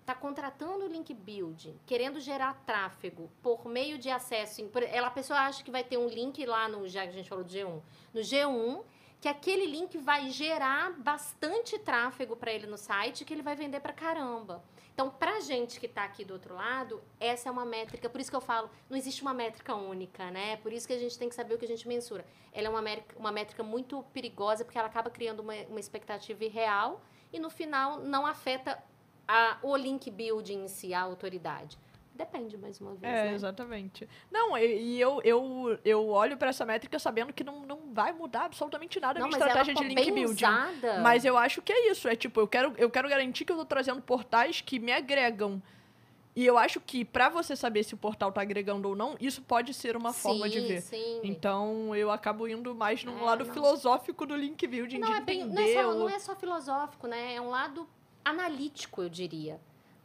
[0.00, 5.64] está contratando link building, querendo gerar tráfego por meio de acesso, ela, a pessoa acha
[5.64, 7.82] que vai ter um link lá no, já que a gente falou do G1,
[8.14, 8.84] no G1,
[9.20, 13.80] que aquele link vai gerar bastante tráfego para ele no site, que ele vai vender
[13.80, 14.62] para caramba.
[14.92, 18.08] Então, para gente que está aqui do outro lado, essa é uma métrica.
[18.08, 20.56] Por isso que eu falo, não existe uma métrica única, né?
[20.56, 22.24] Por isso que a gente tem que saber o que a gente mensura.
[22.50, 26.42] Ela é uma métrica, uma métrica muito perigosa, porque ela acaba criando uma, uma expectativa
[26.44, 28.82] irreal e, no final, não afeta
[29.28, 31.78] a, o link building em si, a autoridade.
[32.16, 33.34] Depende, mais uma vez, É, né?
[33.34, 34.08] exatamente.
[34.30, 38.12] Não, e e eu, eu, eu olho pra essa métrica sabendo que não, não vai
[38.12, 40.44] mudar absolutamente nada a Não, minha mas ela estratégia de link building.
[40.44, 41.02] usada.
[41.02, 42.08] Mas eu acho que é isso.
[42.08, 45.62] É tipo, eu quero, eu quero garantir que eu tô trazendo portais que me agregam.
[46.34, 49.40] E eu acho que pra você saber se o portal tá agregando ou não, isso
[49.42, 50.80] pode ser uma forma de Sim, ver.
[50.82, 53.54] Sim, Então eu acabo indo mais num É, lado não.
[53.54, 56.36] filosófico do link building, Não de é, bem, não, é só, o- não é só
[56.36, 57.34] filosófico, né?
[57.36, 57.88] É um lado
[58.22, 59.58] analítico, eu diria.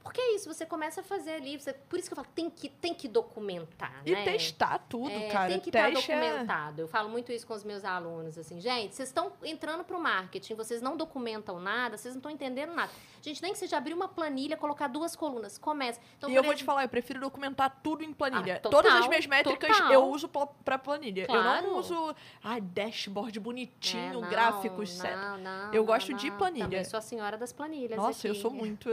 [0.04, 1.58] Porque é isso, você começa a fazer ali.
[1.60, 4.24] você- por isso que eu falo, tem que, tem que documentar, E né?
[4.24, 5.50] testar tudo, É, cara.
[5.50, 6.82] Tem que estar Teste é- documentado.
[6.82, 10.02] Eu falo muito isso com os meus alunos, assim, gente, vocês estão entrando para o
[10.02, 12.92] marketing, vocês não documentam nada, vocês não estão entendendo nada.
[13.22, 16.00] Gente, nem que seja abrir uma planilha, colocar duas colunas, começa.
[16.18, 18.56] Então, e eu vou te exemplo, falar, eu prefiro documentar tudo em planilha.
[18.56, 19.92] Ah, total, Todas as minhas métricas total.
[19.94, 20.28] eu uso
[20.66, 21.22] pra planilha.
[21.24, 21.68] Eu Claro.
[21.68, 25.16] não uso, ai, dashboard bonitinho, é, não, gráficos, certo.
[25.20, 26.38] não, não, Eu não, gosto de não.
[26.38, 26.66] planilha.
[26.66, 28.42] Também sou a senhora das planilhas Nossa, eu aqui.
[28.42, 28.90] sou muito.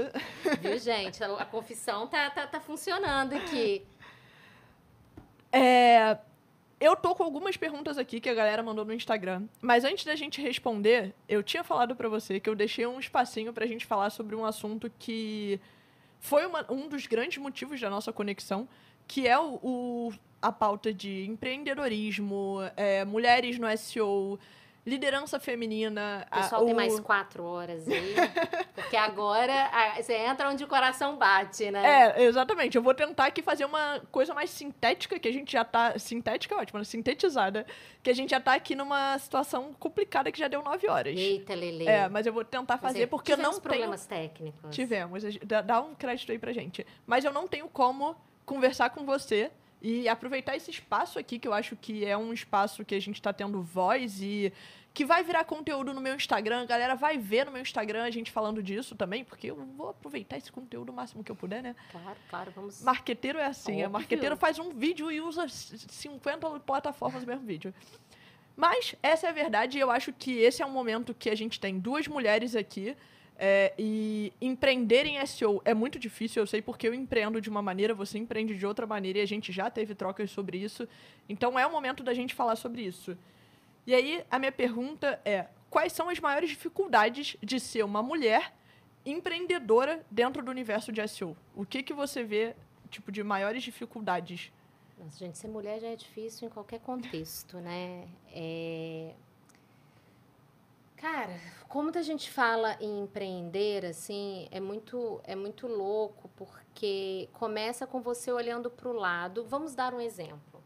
[0.60, 0.97] Viu, gente?
[1.06, 3.84] A, a confissão tá, tá, tá funcionando aqui.
[5.52, 6.18] É,
[6.80, 9.44] eu tô com algumas perguntas aqui que a galera mandou no Instagram.
[9.60, 13.52] Mas antes da gente responder, eu tinha falado pra você que eu deixei um espacinho
[13.52, 15.60] pra gente falar sobre um assunto que
[16.20, 18.68] foi uma- um dos grandes motivos da nossa conexão,
[19.06, 24.38] que é o, o- a pauta de empreendedorismo, é, mulheres no SEO,
[24.86, 26.26] liderança feminina.
[26.30, 28.14] O a- pessoal tem o- mais quatro horas aí.
[28.74, 32.14] Porque agora ah, você entra onde o coração bate, né?
[32.16, 32.76] É, exatamente.
[32.76, 35.98] Eu vou tentar aqui fazer uma coisa mais sintética, que a gente já tá.
[35.98, 36.84] Sintética é ótimo, né?
[36.84, 37.66] sintetizada.
[38.02, 41.16] Que a gente já tá aqui numa situação complicada que já deu nove horas.
[41.18, 41.86] Eita, Lele.
[41.86, 43.62] É, mas eu vou tentar fazer porque eu não tenho.
[43.62, 44.74] problemas técnicos.
[44.74, 45.24] Tivemos.
[45.24, 46.86] a Dá, dá um crédito aí pra gente.
[47.06, 48.16] Mas eu não tenho como
[48.46, 49.50] conversar com você
[49.80, 53.20] e aproveitar esse espaço aqui, que eu acho que é um espaço que a gente
[53.22, 54.52] tá tendo voz e
[54.92, 56.62] que vai virar conteúdo no meu Instagram.
[56.62, 59.90] A galera vai ver no meu Instagram a gente falando disso também, porque eu vou
[59.90, 61.76] aproveitar esse conteúdo o máximo que eu puder, né?
[61.92, 62.82] Claro, claro, vamos.
[62.82, 63.90] Marqueteiro é assim, é Óbvio.
[63.90, 67.72] marqueteiro faz um vídeo e usa c- 50 plataformas no mesmo vídeo.
[68.56, 71.34] Mas essa é a verdade e eu acho que esse é um momento que a
[71.36, 72.96] gente tem duas mulheres aqui
[73.38, 77.62] é, e empreender em SEO é muito difícil, eu sei porque eu empreendo de uma
[77.62, 80.88] maneira, você empreende de outra maneira e a gente já teve trocas sobre isso.
[81.28, 83.16] Então é o momento da gente falar sobre isso.
[83.86, 88.52] E aí a minha pergunta é, quais são as maiores dificuldades de ser uma mulher
[89.06, 91.36] empreendedora dentro do universo de SEO?
[91.54, 92.56] O que que você vê
[92.90, 94.50] tipo de maiores dificuldades?
[94.98, 98.08] Nossa, gente, ser mulher já é difícil em qualquer contexto, né?
[98.32, 99.14] É...
[100.98, 101.32] Cara,
[101.68, 108.00] como a gente fala em empreender, assim, é muito, é muito louco, porque começa com
[108.00, 109.44] você olhando para o lado.
[109.44, 110.60] Vamos dar um exemplo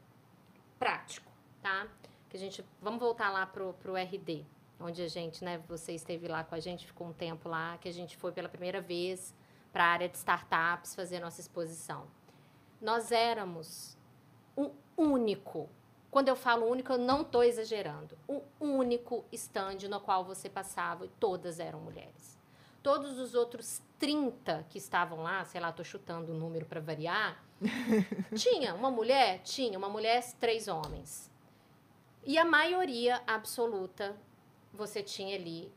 [0.79, 1.31] prático,
[1.61, 1.87] tá?
[2.31, 4.47] Que a gente, vamos voltar lá pro, pro RD,
[4.81, 7.89] onde a gente, né, você esteve lá com a gente, ficou um tempo lá, que
[7.89, 9.35] a gente foi pela primeira vez
[9.71, 12.07] para a área de startups fazer nossa exposição.
[12.81, 13.99] Nós éramos
[14.57, 15.69] o único.
[16.13, 18.19] Quando eu falo único, eu não estou exagerando.
[18.29, 22.39] O único stand no qual você passava e todas eram mulheres.
[22.83, 27.43] Todos os outros 30 que estavam lá, sei lá, estou chutando o número para variar,
[28.37, 29.41] tinha uma mulher?
[29.43, 29.79] Tinha.
[29.79, 31.31] Uma mulher, três homens.
[32.27, 34.15] E a maioria absoluta,
[34.71, 35.73] você tinha ali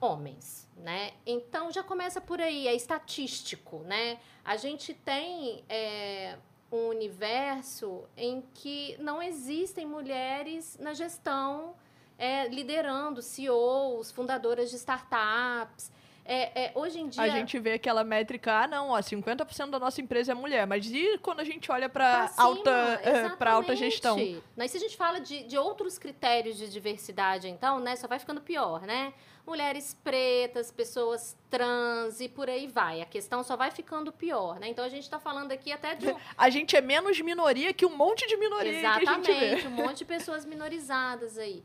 [0.00, 1.12] homens, né?
[1.26, 4.18] Então já começa por aí, é estatístico, né?
[4.42, 6.38] A gente tem é,
[6.70, 11.74] um universo em que não existem mulheres na gestão,
[12.18, 15.92] é, liderando CEOs, fundadoras de startups.
[16.26, 17.22] É, é, hoje em dia.
[17.22, 20.66] A gente vê aquela métrica, ah, não, ó, 50% da nossa empresa é mulher.
[20.66, 23.00] Mas e quando a gente olha para alta,
[23.38, 24.16] pra alta gestão?
[24.56, 28.18] Mas se a gente fala de, de outros critérios de diversidade, então, né, só vai
[28.18, 29.12] ficando pior, né?
[29.46, 33.02] Mulheres pretas, pessoas trans e por aí vai.
[33.02, 34.68] A questão só vai ficando pior, né?
[34.68, 36.08] Então a gente está falando aqui até de.
[36.08, 36.16] Um...
[36.36, 38.78] A gente é menos minoria que um monte de minoria.
[38.78, 41.62] Exatamente, um monte de pessoas minorizadas aí.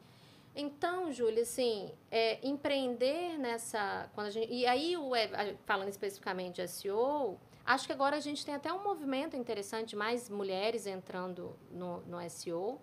[0.56, 4.10] Então, Júlia, assim, é, empreender nessa.
[4.14, 5.12] Quando a gente, e aí, o,
[5.66, 10.30] falando especificamente de SEO, acho que agora a gente tem até um movimento interessante, mais
[10.30, 12.80] mulheres entrando no, no SEO.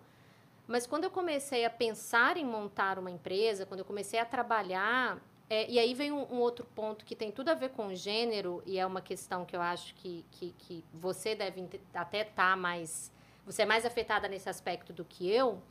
[0.67, 5.17] Mas quando eu comecei a pensar em montar uma empresa, quando eu comecei a trabalhar.
[5.49, 8.61] É, e aí vem um, um, outro ponto que tem tudo a ver com gênero,
[8.65, 12.55] e é uma questão que eu acho que, que, que você deve até estar tá
[12.57, 13.09] mais.
[13.45, 15.61] Você é mais afetada nesse aspecto do que eu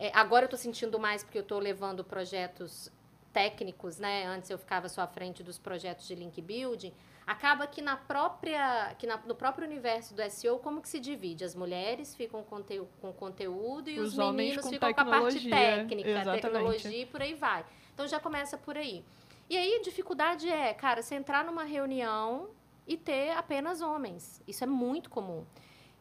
[0.00, 2.90] é, agora eu estou sentindo mais porque eu estou levando projetos
[3.34, 4.24] técnicos, né?
[4.24, 6.94] Antes eu ficava só à frente dos projetos de link building.
[7.26, 11.44] Acaba que na própria, que na, no próprio universo do SEO, como que se divide?
[11.44, 12.62] As mulheres ficam com,
[13.00, 16.42] com conteúdo e os, os meninos ficam com a parte técnica, Exatamente.
[16.42, 17.64] tecnologia e por aí vai.
[17.94, 19.04] Então já começa por aí.
[19.48, 22.50] E aí a dificuldade é, cara, você entrar numa reunião
[22.86, 24.42] e ter apenas homens.
[24.46, 25.44] Isso é muito comum.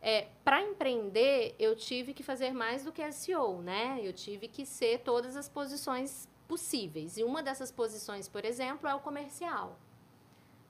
[0.01, 3.99] É, para empreender, eu tive que fazer mais do que SEO, né?
[4.01, 7.17] Eu tive que ser todas as posições possíveis.
[7.17, 9.77] E uma dessas posições, por exemplo, é o comercial.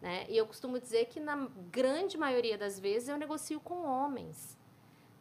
[0.01, 0.25] Né?
[0.29, 4.57] E eu costumo dizer que, na grande maioria das vezes, eu negocio com homens.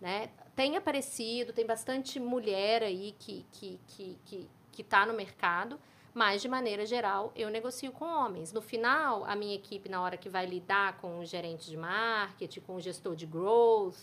[0.01, 0.31] Né?
[0.55, 5.79] Tem aparecido, tem bastante mulher aí que está que, que, que, que tá no mercado,
[6.15, 8.53] mas de maneira geral eu negocio com homens.
[8.53, 12.61] No final, a minha equipe, na hora que vai lidar com o gerente de marketing,
[12.61, 13.99] com o gestor de growth,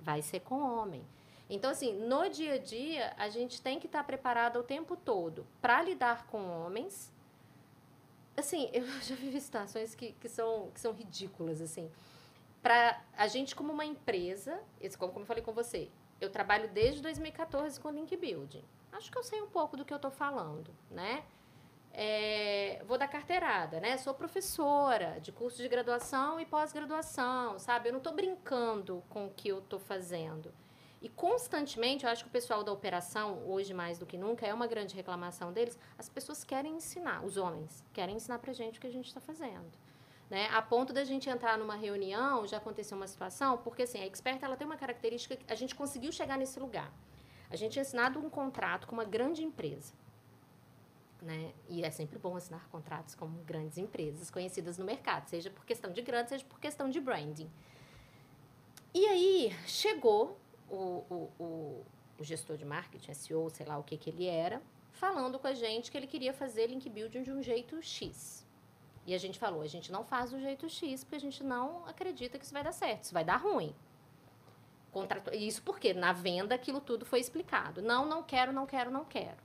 [0.00, 1.04] vai ser com homem.
[1.48, 5.46] Então, assim, no dia a dia, a gente tem que estar preparado o tempo todo
[5.60, 7.12] para lidar com homens.
[8.36, 11.90] Assim, eu já vivi situações que, que, são, que são ridículas, assim.
[12.62, 14.58] Para a gente, como uma empresa,
[14.98, 18.64] como, como eu falei com você, eu trabalho desde 2014 com Link Building.
[18.92, 21.24] Acho que eu sei um pouco do que eu estou falando, né?
[21.92, 23.96] É, vou dar carteirada, né?
[23.98, 27.88] Sou professora de curso de graduação e pós-graduação, sabe?
[27.88, 30.52] Eu não estou brincando com o que eu estou fazendo.
[31.04, 34.54] E constantemente, eu acho que o pessoal da operação, hoje mais do que nunca, é
[34.54, 38.80] uma grande reclamação deles, as pessoas querem ensinar, os homens, querem ensinar pra gente o
[38.80, 39.70] que a gente está fazendo.
[40.30, 40.48] Né?
[40.50, 44.42] A ponto da gente entrar numa reunião, já aconteceu uma situação, porque assim, a expert
[44.42, 46.90] ela tem uma característica a gente conseguiu chegar nesse lugar.
[47.50, 49.92] A gente tinha assinado um contrato com uma grande empresa
[51.24, 51.52] né?
[51.68, 55.90] E é sempre bom assinar contratos com grandes empresas conhecidas no mercado, seja por questão
[55.90, 57.50] de grana, seja por questão de branding.
[58.92, 60.38] E aí chegou
[60.70, 61.04] o,
[61.38, 61.84] o,
[62.18, 64.62] o, gestor de marketing, SEO, sei lá o que, que ele era,
[64.92, 68.46] falando com a gente que ele queria fazer link building de um jeito X.
[69.06, 71.86] E a gente falou, a gente não faz do jeito X porque a gente não
[71.86, 73.74] acredita que isso vai dar certo, isso vai dar ruim.
[75.32, 77.82] Isso porque na venda aquilo tudo foi explicado.
[77.82, 79.36] Não, não quero, não quero, não quero.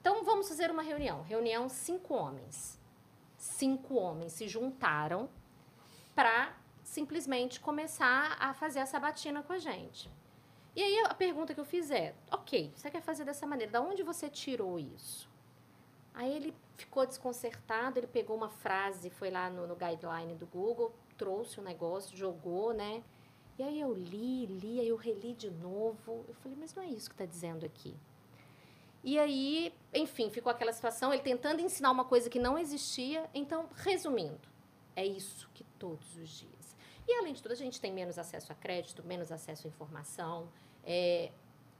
[0.00, 1.22] Então vamos fazer uma reunião.
[1.22, 2.78] Reunião cinco homens.
[3.36, 5.28] Cinco homens se juntaram
[6.14, 10.10] para simplesmente começar a fazer a sabatina com a gente.
[10.78, 13.72] E aí a pergunta que eu fiz é: ok, você quer fazer dessa maneira?
[13.72, 15.28] Da onde você tirou isso?
[16.14, 20.94] Aí ele ficou desconcertado, ele pegou uma frase, foi lá no, no guideline do Google,
[21.16, 23.02] trouxe o negócio, jogou, né?
[23.58, 26.24] E aí eu li, li, aí eu reli de novo.
[26.28, 27.92] Eu falei, mas não é isso que está dizendo aqui.
[29.02, 33.28] E aí, enfim, ficou aquela situação, ele tentando ensinar uma coisa que não existia.
[33.34, 34.48] Então, resumindo,
[34.94, 36.76] é isso que todos os dias.
[37.08, 40.48] E além de tudo, a gente tem menos acesso a crédito, menos acesso à informação,
[40.84, 41.30] é,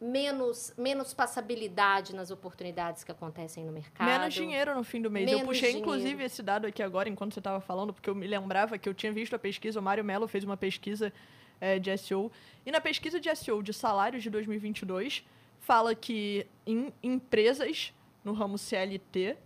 [0.01, 4.07] menos, menos passabilidade nas oportunidades que acontecem no mercado.
[4.07, 5.27] Menos dinheiro no fim do mês.
[5.27, 5.81] Menos eu puxei, dinheiro.
[5.81, 8.95] inclusive, esse dado aqui agora, enquanto você estava falando, porque eu me lembrava que eu
[8.95, 11.13] tinha visto a pesquisa, o Mário Mello fez uma pesquisa
[11.61, 12.31] é, de SEO.
[12.65, 15.25] E na pesquisa de SEO de salários de 2022
[15.61, 17.93] fala que em empresas
[18.25, 19.37] no ramo CLT,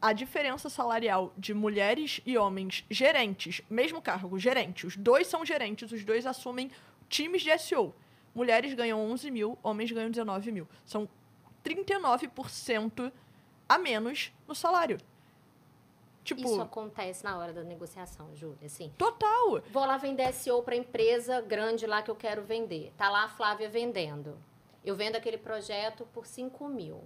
[0.00, 5.92] a diferença salarial de mulheres e homens gerentes, mesmo cargo, gerente, os dois são gerentes,
[5.92, 6.70] os dois assumem
[7.08, 7.94] times de SEO.
[8.34, 10.68] Mulheres ganham 11 mil, homens ganham 19 mil.
[10.84, 11.08] São
[11.64, 13.12] 39%
[13.68, 14.98] a menos no salário.
[16.24, 18.92] Tipo, Isso acontece na hora da negociação, Júlia, assim.
[18.96, 19.60] Total!
[19.70, 22.92] Vou lá vender SEO para empresa grande lá que eu quero vender.
[22.96, 24.38] Tá lá a Flávia vendendo.
[24.84, 27.02] Eu vendo aquele projeto por 5 mil.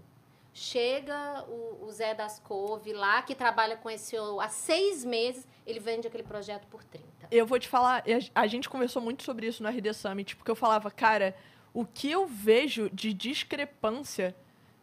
[0.59, 5.79] Chega o, o, Zé das Couve lá, que trabalha com esse há seis meses, ele
[5.79, 7.07] vende aquele projeto por 30.
[7.31, 8.03] Eu vou te falar,
[8.35, 11.37] a gente conversou muito sobre isso no RD Summit, porque eu falava, cara,
[11.75, 14.35] o que eu vejo de discrepância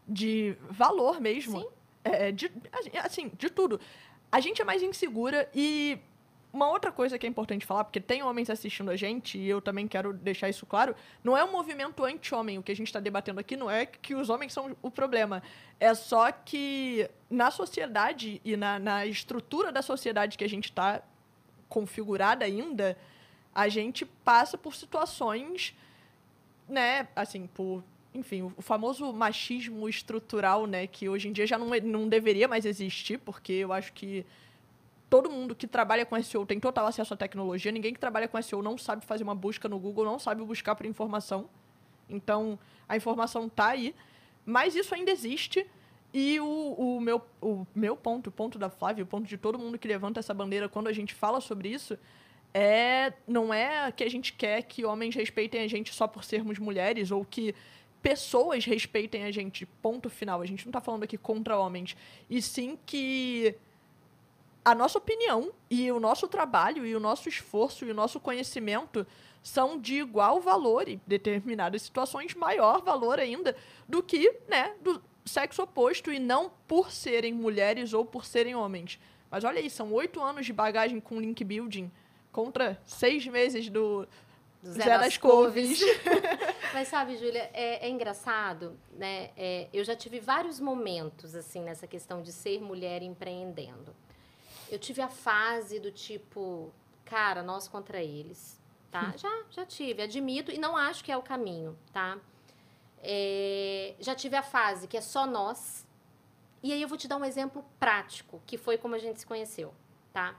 [0.08, 1.68] de valor mesmo, Sim.
[2.04, 2.52] É, de,
[3.04, 3.82] assim, de tudo.
[4.32, 5.98] a gente é mais insegura e
[6.54, 9.60] uma outra coisa que é importante falar, porque tem homens assistindo a gente, e eu
[9.60, 12.60] também quero deixar isso claro, não é um movimento anti-homem.
[12.60, 15.41] O que a gente está debatendo aqui não é que os homens são o problema.
[15.80, 21.01] É só que na sociedade e na, na estrutura da sociedade que a gente está
[21.68, 22.95] configurada ainda,
[23.54, 25.76] a gente passa por situações,
[26.70, 27.84] né, assim, por
[28.14, 32.47] enfim, o famoso machismo estrutural, né, que hoje em dia já não, é, não deveria
[32.47, 34.24] mais existir, porque eu acho que
[35.14, 37.72] todo mundo que trabalha com SEO tem total acesso à tecnologia.
[37.72, 40.74] Ninguém que trabalha com SEO não sabe fazer uma busca no Google, não sabe buscar
[40.74, 41.47] por informação.
[42.09, 42.57] Então,
[42.89, 43.93] a informação está aí.
[44.43, 45.68] Mas isso ainda existe.
[46.11, 49.59] E o, o, meu, o meu ponto, o ponto da Flávia, o ponto de todo
[49.59, 51.95] mundo que levanta essa bandeira quando a gente fala sobre isso,
[52.51, 56.57] é não é que a gente quer que homens respeitem a gente só por sermos
[56.57, 57.53] mulheres ou que
[58.01, 60.41] pessoas respeitem a gente, ponto final.
[60.41, 61.95] A gente não está falando aqui contra homens.
[62.28, 63.55] E sim que
[64.64, 69.05] a nossa opinião e o nosso trabalho e o nosso esforço e o nosso conhecimento
[69.41, 73.55] são de igual valor e determinadas situações maior valor ainda
[73.88, 78.99] do que, né, do sexo oposto e não por serem mulheres ou por serem homens.
[79.30, 81.91] Mas olha aí, são oito anos de bagagem com link building
[82.32, 84.07] contra seis meses do,
[84.66, 85.82] Zé, Zé das Couves.
[86.74, 89.32] Mas sabe, Júlia, é, é, engraçado, né?
[89.36, 93.93] É, eu já tive vários momentos, assim, nessa questão de ser mulher empreendendo.
[94.74, 96.74] Eu tive a fase do tipo,
[97.06, 98.60] cara, nós contra eles,
[98.90, 99.14] tá?
[99.14, 99.18] Hum.
[99.18, 102.18] Já, já tive, admito e não acho que é o caminho, tá?
[102.98, 105.86] É, já tive a fase que é só nós.
[106.64, 109.26] E aí eu vou te dar um exemplo prático, que foi como a gente se
[109.26, 109.74] conheceu,
[110.12, 110.36] tá?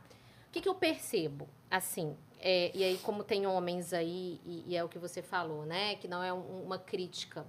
[0.48, 1.48] O que, que eu percebo?
[1.70, 5.64] Assim, é, e aí como tem homens aí, e, e, é o que você falou,
[5.66, 5.96] né?
[5.96, 7.46] Que não é um, uma crítica.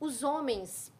[0.00, 0.92] Os homens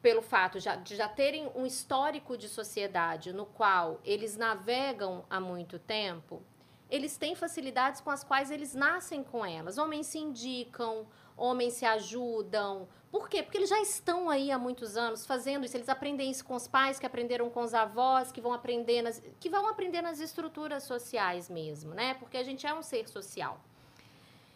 [0.00, 5.78] pelo fato de já terem um histórico de sociedade no qual eles navegam há muito
[5.78, 6.42] tempo,
[6.90, 9.76] eles têm facilidades com as quais eles nascem com elas.
[9.76, 12.88] Homens se indicam, homens se ajudam.
[13.10, 13.42] Por quê?
[13.42, 15.76] Porque eles já estão aí há muitos anos fazendo isso.
[15.76, 19.22] Eles aprendem isso com os pais, que aprenderam com os avós, que vão aprender nas,
[19.38, 22.14] que vão aprender nas estruturas sociais mesmo, né?
[22.14, 23.60] Porque a gente é um ser social.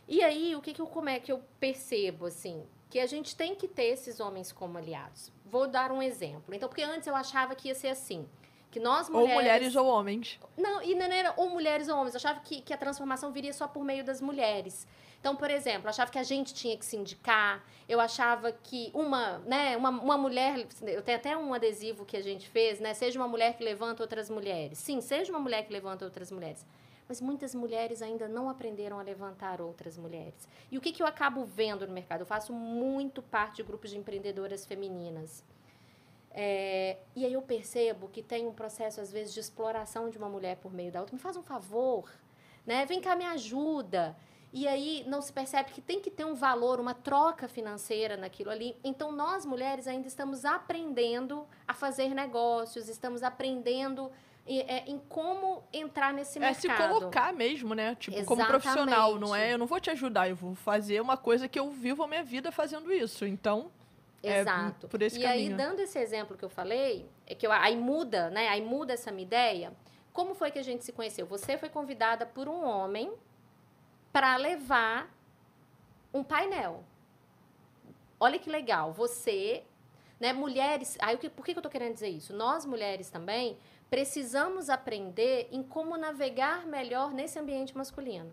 [0.09, 2.65] E aí, o que, que eu, como é que eu percebo, assim?
[2.93, 5.33] Que a gente tem que ter esses homens como aliados.
[5.47, 6.55] Vou dar um exemplo.
[6.55, 8.29] Então, porque antes eu achava que ia ser assim.
[8.71, 9.31] Que nós mulheres...
[9.31, 10.39] Ou mulheres ou homens.
[10.59, 12.13] Não, e não era ou mulheres ou homens.
[12.13, 14.87] Eu achava que, que a transformação viria só por meio das mulheres.
[15.19, 17.65] Então, por exemplo, eu achava que a gente tinha que se indicar.
[17.89, 20.67] Eu achava que uma, né, uma, uma mulher.
[20.83, 22.93] Eu tenho até um adesivo que a gente fez, né?
[22.93, 24.77] Seja uma mulher que levanta outras mulheres.
[24.77, 26.63] Sim, seja uma mulher que levanta outras mulheres
[27.13, 30.49] mas muitas mulheres ainda não aprenderam a levantar outras mulheres.
[30.71, 32.23] E o que, que eu acabo vendo no mercado?
[32.23, 35.45] Eu faço muito parte de grupos de empreendedoras femininas.
[36.31, 40.31] É, e aí eu percebo que tem um processo, às vezes, de exploração de uma
[40.31, 41.15] mulher por meio da outra.
[41.15, 42.11] Me faz um favor,
[42.65, 42.87] né?
[42.87, 44.17] Vem cá, me ajuda.
[44.51, 48.51] E aí não se percebe que tem que ter um valor, uma troca financeira naquilo
[48.51, 48.75] ali.
[48.83, 54.11] Então nós mulheres ainda estamos aprendendo a fazer negócios, estamos aprendendo
[54.47, 56.67] é, em como entrar nesse mercado.
[56.67, 57.95] É se colocar mesmo, né?
[57.95, 58.27] Tipo, Exatamente.
[58.27, 59.53] como profissional, não é?
[59.53, 62.25] Eu não vou te ajudar, eu vou fazer uma coisa que eu vivo a minha
[62.25, 63.25] vida fazendo isso.
[63.25, 63.71] Então,
[64.23, 64.87] é Exato.
[64.87, 65.51] É por esse e caminho.
[65.51, 68.49] aí, dando esse exemplo que eu falei, é que eu, aí muda, né?
[68.49, 69.73] Aí muda essa minha ideia.
[70.13, 71.27] Como foi que a gente se conheceu?
[71.27, 73.13] Você foi convidada por um homem
[74.13, 75.09] para levar
[76.13, 76.85] um painel.
[78.21, 78.93] Olha que legal.
[78.93, 79.65] Você,
[80.23, 80.97] né, mulheres.
[81.01, 82.33] Aí, por que, que eu tô querendo dizer isso?
[82.33, 83.59] Nós, mulheres também,
[83.91, 88.33] precisamos aprender em como navegar melhor nesse ambiente masculino.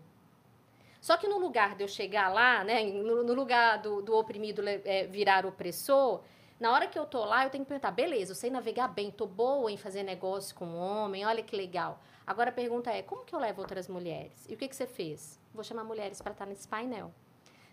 [1.00, 4.62] Só que no lugar de eu chegar lá, né, no, no lugar do, do oprimido
[4.68, 6.20] é, virar opressor,
[6.60, 9.10] na hora que eu tô lá, eu tenho que perguntar, beleza, eu sei navegar bem,
[9.10, 11.98] tô boa em fazer negócio com homem, olha que legal.
[12.24, 14.46] Agora a pergunta é, como que eu levo outras mulheres?
[14.48, 15.40] E o que, que você fez?
[15.52, 17.12] Vou chamar mulheres para estar nesse painel.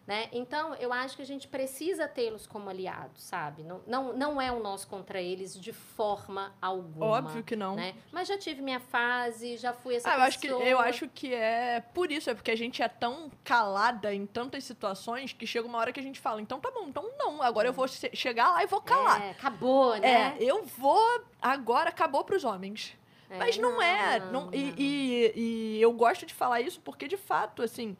[0.08, 0.30] Né?
[0.32, 3.62] Então, eu acho que a gente precisa tê-los como aliados, sabe?
[3.62, 7.06] Não, não, não é o nosso contra eles de forma alguma.
[7.06, 7.76] Óbvio que não.
[7.76, 7.94] Né?
[8.10, 10.28] Mas já tive minha fase, já fui essa ah, eu pessoa.
[10.28, 14.14] Acho que, eu acho que é por isso, é porque a gente é tão calada
[14.14, 17.12] em tantas situações que chega uma hora que a gente fala, então tá bom, então
[17.18, 19.22] não, agora eu vou chegar lá e vou calar.
[19.22, 20.38] É, acabou, né?
[20.40, 22.98] É, eu vou, agora acabou pros homens.
[23.30, 24.20] É, Mas não, não é.
[24.20, 27.98] Não, não, e, e, e eu gosto de falar isso porque, de fato, assim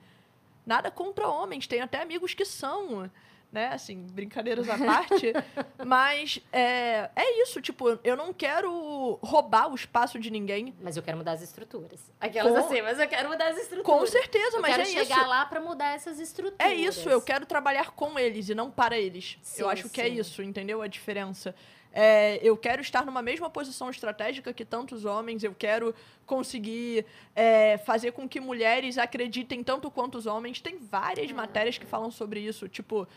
[0.68, 3.10] Nada contra homens, tem até amigos que são,
[3.50, 3.68] né?
[3.68, 5.32] Assim, brincadeiras à parte.
[5.86, 10.76] mas é, é isso, tipo, eu não quero roubar o espaço de ninguém.
[10.82, 12.12] Mas eu quero mudar as estruturas.
[12.20, 12.60] Aquelas Com...
[12.60, 13.86] assim, mas eu quero mudar as estruturas.
[13.86, 14.92] Com certeza, eu mas é isso.
[14.92, 16.60] Eu quero chegar lá para mudar essas estruturas.
[16.60, 19.38] É isso, eu quero trabalhar com eles e não para eles.
[19.42, 19.90] Sim, eu acho sim.
[19.90, 20.82] que é isso, entendeu?
[20.82, 21.56] A diferença.
[21.94, 27.78] É, eu quero estar numa mesma posição estratégica que tantos homens, eu quero conseguir é,
[27.80, 30.62] fazer com que mulheres acreditem tanto quanto os homens.
[30.62, 33.08] Tem várias matérias que falam sobre isso, tipo,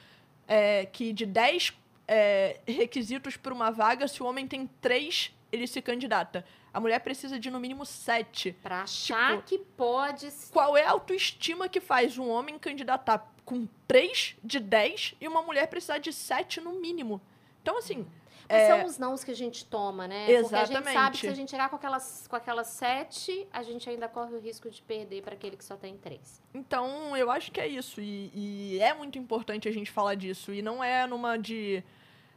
[0.47, 1.75] é, que de 10
[2.09, 6.45] é, requisitos para uma vaga, se o homem tem 3, ele se candidata.
[6.73, 8.53] A mulher precisa de no mínimo 7.
[8.63, 10.29] Pra achar Tipo, que pode.
[10.53, 15.43] Qual é a autoestima que faz um homem candidatar com 3 de 10 e uma
[15.43, 17.21] mulher precisar de 7 no mínimo?
[17.63, 18.07] Então, assim,
[18.51, 20.27] é, são os nãos que a gente toma, né?
[20.27, 21.13] Porque a gente sabe Exatamente.
[21.13, 24.41] que se a gente chegar com aquelas, com aquelas sete, a gente ainda corre o
[24.41, 26.43] risco de perder para aquele que só tem três.
[26.53, 28.01] Então, eu acho que é isso.
[28.01, 30.53] E, e é muito importante a gente falar disso.
[30.53, 31.83] E não é numa de.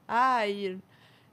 [0.07, 0.79] Ai.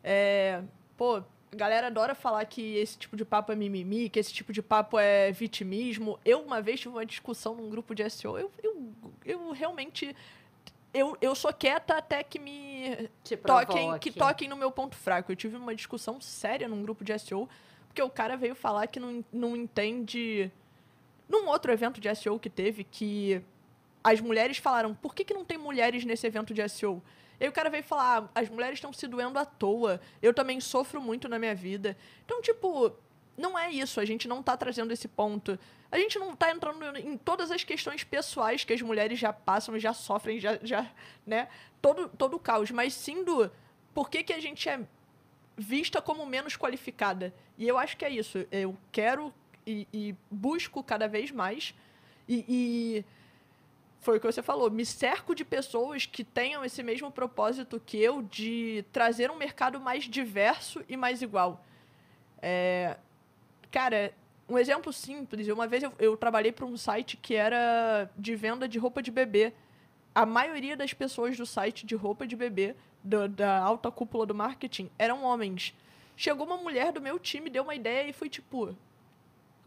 [0.02, 0.62] É,
[0.96, 1.16] pô,
[1.52, 4.62] a galera adora falar que esse tipo de papo é mimimi, que esse tipo de
[4.62, 6.18] papo é vitimismo.
[6.24, 8.38] Eu, uma vez, tive uma discussão num grupo de SEO.
[8.38, 8.92] Eu, eu,
[9.24, 10.14] eu realmente.
[10.92, 13.08] Eu, eu sou quieta até que me
[13.46, 15.30] toquem, que toquem no meu ponto fraco.
[15.30, 17.48] Eu tive uma discussão séria num grupo de SEO,
[17.86, 20.50] porque o cara veio falar que não, não entende.
[21.28, 23.40] Num outro evento de SEO que teve, que
[24.02, 27.00] as mulheres falaram: por que, que não tem mulheres nesse evento de SEO?
[27.38, 30.34] E aí o cara veio falar: ah, as mulheres estão se doendo à toa, eu
[30.34, 31.96] também sofro muito na minha vida.
[32.24, 32.92] Então, tipo,
[33.40, 35.58] não é isso, a gente não tá trazendo esse ponto.
[35.90, 39.78] A gente não tá entrando em todas as questões pessoais que as mulheres já passam,
[39.78, 40.88] já sofrem, já, já
[41.26, 41.48] né?
[41.82, 43.50] Todo, todo o caos, mas sim do
[43.92, 44.80] por que, que a gente é
[45.56, 47.34] vista como menos qualificada.
[47.58, 48.46] E eu acho que é isso.
[48.52, 49.32] Eu quero
[49.66, 51.74] e, e busco cada vez mais.
[52.28, 53.04] E, e
[54.00, 54.70] foi o que você falou.
[54.70, 59.80] Me cerco de pessoas que tenham esse mesmo propósito que eu de trazer um mercado
[59.80, 61.64] mais diverso e mais igual.
[62.40, 62.96] É,
[63.70, 64.12] cara,
[64.48, 65.46] um exemplo simples.
[65.48, 69.10] Uma vez eu, eu trabalhei para um site que era de venda de roupa de
[69.10, 69.52] bebê.
[70.14, 74.34] A maioria das pessoas do site de roupa de bebê, do- da alta cúpula do
[74.34, 75.72] marketing, eram homens.
[76.16, 78.76] Chegou uma mulher do meu time, deu uma ideia e foi tipo: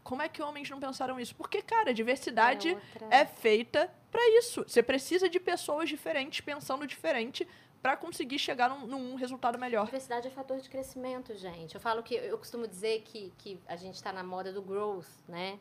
[0.02, 1.34] como é que homens não pensaram isso?
[1.34, 4.62] Porque, cara, a diversidade É outra- é feita para isso.
[4.68, 7.48] Você precisa de pessoas diferentes, pensando diferente,
[7.84, 9.84] para conseguir chegar num, num resultado melhor.
[9.84, 11.74] Diversidade é fator de crescimento, gente.
[11.74, 15.04] Eu falo que eu costumo dizer que, que a gente está na moda do growth,
[15.28, 15.58] né?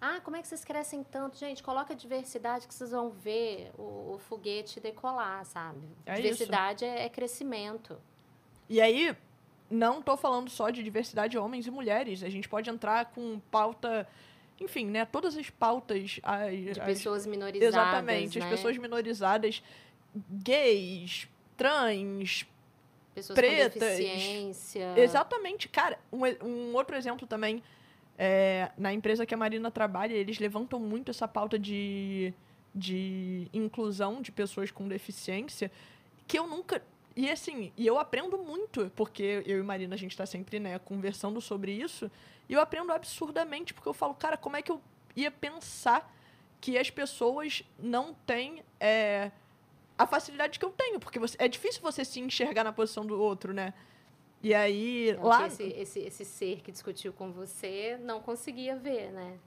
[0.00, 1.38] Ah, como é que vocês crescem tanto?
[1.38, 5.86] Gente, coloca diversidade que vocês vão ver o, o foguete decolar, sabe?
[6.04, 8.00] É diversidade é, é crescimento.
[8.68, 9.16] E aí,
[9.70, 12.24] não tô falando só de diversidade de homens e mulheres.
[12.24, 14.08] A gente pode entrar com pauta.
[14.60, 15.04] Enfim, né?
[15.04, 16.18] Todas as pautas.
[16.20, 17.72] As, De as- pessoas minorizadas.
[17.76, 18.40] Exatamente.
[18.40, 18.44] né?
[18.44, 19.62] As pessoas minorizadas,
[20.28, 22.46] gays, trans.
[23.14, 23.74] Pessoas pretas.
[23.74, 24.94] com deficiência.
[24.96, 25.68] Exatamente.
[25.68, 27.62] Cara, um, um outro exemplo também.
[28.18, 32.32] é, na empresa que a Marina trabalha, eles levantam muito essa pauta de,
[32.74, 35.70] de inclusão de pessoas com deficiência,
[36.26, 36.82] que eu nunca.
[37.16, 40.78] E assim, e eu aprendo muito, porque eu e Marina, a gente está sempre, né,
[40.80, 42.10] conversando sobre isso,
[42.48, 44.80] e eu aprendo absurdamente, porque eu falo, cara, como é que eu
[45.14, 46.12] ia pensar
[46.60, 49.30] que as pessoas não têm é,
[49.96, 50.98] a facilidade que eu tenho?
[51.00, 53.72] Porque você- é difícil você se enxergar na posição do outro, né?
[54.42, 55.46] E aí, lá.
[55.46, 59.38] esse, esse, esse ser que discutiu com você não conseguia ver, né?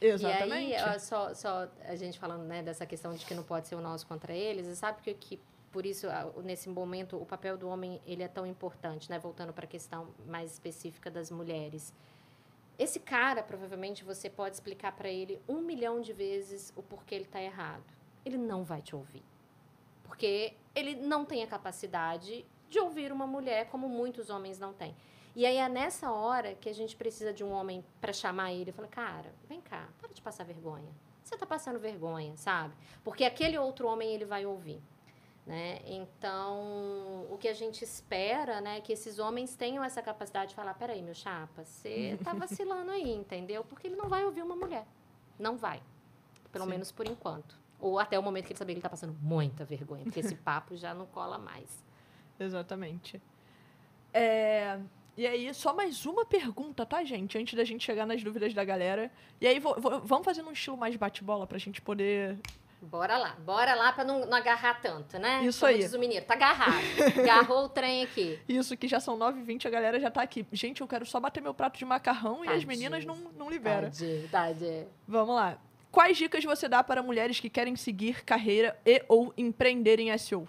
[0.00, 0.70] Exatamente.
[0.70, 3.74] E aí, só, só a gente falando né, dessa questão de que não pode ser
[3.74, 5.38] o nosso contra eles, e sabe que, que
[5.70, 6.06] por isso,
[6.42, 9.18] nesse momento, o papel do homem ele é tão importante, né?
[9.18, 11.92] Voltando para a questão mais específica das mulheres.
[12.78, 17.24] Esse cara, provavelmente, você pode explicar para ele um milhão de vezes o porquê ele
[17.24, 17.84] está errado.
[18.24, 19.22] Ele não vai te ouvir.
[20.10, 24.92] Porque ele não tem a capacidade de ouvir uma mulher como muitos homens não têm.
[25.36, 28.70] E aí é nessa hora que a gente precisa de um homem para chamar ele
[28.70, 30.92] e falar: "Cara, vem cá, para de passar vergonha.
[31.22, 32.74] Você tá passando vergonha, sabe?
[33.04, 34.82] Porque aquele outro homem ele vai ouvir,
[35.46, 35.80] né?
[35.86, 40.56] Então, o que a gente espera, né, é que esses homens tenham essa capacidade de
[40.56, 43.62] falar: "Peraí, meu chapa, você tá vacilando aí, entendeu?
[43.62, 44.84] Porque ele não vai ouvir uma mulher.
[45.38, 45.80] Não vai.
[46.50, 46.70] Pelo Sim.
[46.70, 47.60] menos por enquanto.
[47.80, 50.34] Ou até o momento que ele saber que ele tá passando muita vergonha, porque esse
[50.36, 51.82] papo já não cola mais.
[52.38, 53.20] Exatamente.
[54.12, 54.78] É,
[55.16, 57.36] E aí, só mais uma pergunta, tá, gente?
[57.36, 59.10] Antes da gente chegar nas dúvidas da galera.
[59.40, 62.38] E aí, vou- vou- vamos fazer num estilo mais bate-bola pra gente poder.
[62.80, 65.44] Bora lá, bora lá pra não, não agarrar tanto, né?
[65.44, 65.78] Isso Como aí.
[65.80, 66.72] diz o mineiro, tá agarrado.
[67.20, 68.38] Agarrou o trem aqui.
[68.48, 70.46] Isso que já são 9h20, a galera já tá aqui.
[70.52, 72.68] Gente, eu quero só bater meu prato de macarrão e as Tadinho.
[72.68, 73.90] meninas não, não liberam.
[73.90, 74.88] Tadinho, tadinho.
[75.06, 75.58] Vamos lá.
[75.90, 80.48] Quais dicas você dá para mulheres que querem seguir carreira e ou empreender em SEO?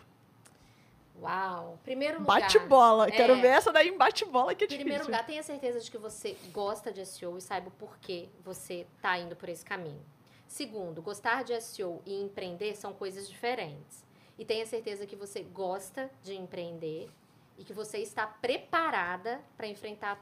[1.19, 1.79] Uau.
[1.83, 2.41] Primeiro lugar.
[2.41, 3.07] Bate-bola.
[3.07, 3.11] É.
[3.11, 5.11] Quero ver essa daí em bate-bola que é Em primeiro difícil.
[5.11, 9.17] lugar, tenha certeza de que você gosta de SEO e saiba o porquê você tá
[9.17, 10.01] indo por esse caminho.
[10.47, 14.03] Segundo, gostar de SEO e empreender são coisas diferentes.
[14.37, 17.09] E tenha certeza que você gosta de empreender
[17.57, 20.19] e que você está preparada para enfrentar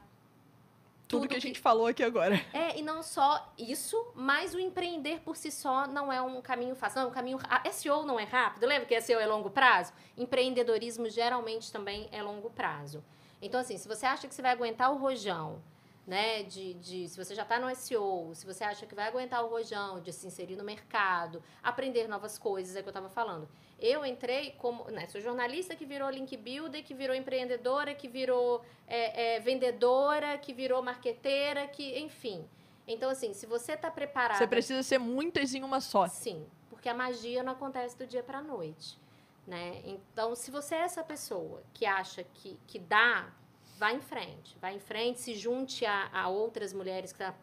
[1.09, 2.39] tudo, tudo que a gente falou aqui agora.
[2.53, 6.75] É, e não só isso, mas o empreender por si só não é um caminho
[6.75, 6.99] fácil.
[6.99, 7.39] Não, é um caminho.
[7.71, 9.91] SEO não é rápido, lembra que SEO é longo prazo?
[10.15, 13.03] Empreendedorismo geralmente também é longo prazo.
[13.41, 15.61] Então, assim, se você acha que você vai aguentar o rojão
[16.09, 16.41] né?
[16.41, 19.47] De, de se você já está no SEO, se você acha que vai aguentar o
[19.47, 23.47] rojão, de se inserir no mercado, aprender novas coisas, é que eu estava falando.
[23.79, 28.65] Eu entrei como, né, sou jornalista que virou link builder, que virou empreendedora, que virou
[28.87, 32.43] é, é, vendedora, que virou marqueteira, que, enfim.
[32.87, 34.39] Então, assim, se você está preparado.
[34.39, 36.07] Você precisa ser muitas em uma só.
[36.07, 38.97] Sim, porque a magia não acontece do dia para a noite.
[39.45, 39.81] Né?
[39.85, 43.31] Então, se você é essa pessoa que acha que, que dá
[43.79, 47.33] vá em frente, vá em frente, se junte a, a outras mulheres que, tá,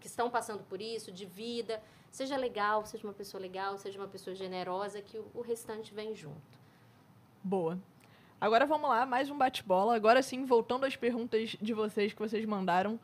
[0.00, 1.80] que estão passando por isso, de vida,
[2.10, 6.14] seja legal, seja uma pessoa legal, seja uma pessoa generosa, que o, o restante vem
[6.14, 6.58] junto.
[7.42, 7.78] Boa.
[8.40, 9.94] Agora vamos lá, mais um bate-bola.
[9.94, 12.98] Agora sim, voltando às perguntas de vocês que vocês mandaram.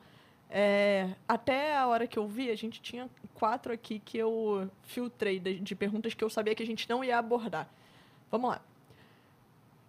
[0.48, 5.38] É, até a hora que eu vi, a gente tinha quatro aqui que eu filtrei
[5.38, 7.68] de, de perguntas que eu sabia que a gente não ia abordar.
[8.30, 8.62] Vamos lá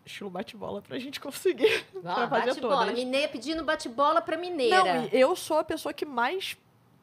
[0.05, 2.91] estilo bate-bola pra gente conseguir ah, fazer bate-bola.
[2.91, 4.83] Mineira pedindo bate-bola pra mineira.
[4.83, 6.57] Não, eu sou a pessoa que mais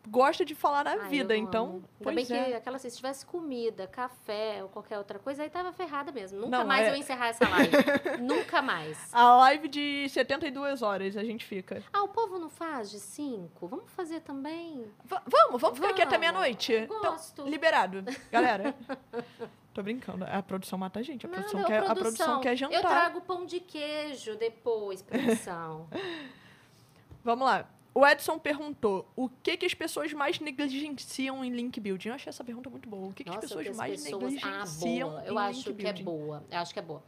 [0.08, 1.82] gosta de falar na Ai, vida, então.
[2.00, 2.24] Bem é.
[2.24, 6.40] que aquela se tivesse comida, café ou qualquer outra coisa, aí tava ferrada mesmo.
[6.40, 6.90] Nunca Não, mais é...
[6.90, 7.72] eu encerrar essa live.
[8.20, 9.12] Nunca mais.
[9.12, 11.82] A live de 72 horas a gente fica.
[11.92, 13.66] Ah, o povo não faz de 5?
[13.66, 14.84] Vamos fazer também?
[15.04, 16.72] V vamos, vamos ficar aqui até meia-noite.
[16.72, 17.32] Então, gosto.
[17.32, 18.04] Então, liberado.
[18.30, 18.74] Galera.
[19.74, 20.24] Tô brincando.
[20.24, 21.24] A produção mata a gente.
[21.24, 21.92] A, produção, quer, produção.
[21.92, 22.74] a produção quer jantar.
[22.74, 25.88] Eu trago pão de queijo depois, produção.
[27.22, 27.68] Vamos lá.
[27.98, 32.10] O Edson perguntou o que, que as pessoas mais negligenciam em link building.
[32.10, 33.08] Eu achei essa pergunta muito boa.
[33.08, 34.22] O que, Nossa, que as pessoas mais pessoas...
[34.22, 35.24] negligenciam ah, boa.
[35.24, 36.44] Eu acho que é boa.
[36.48, 37.02] Eu acho que é boa.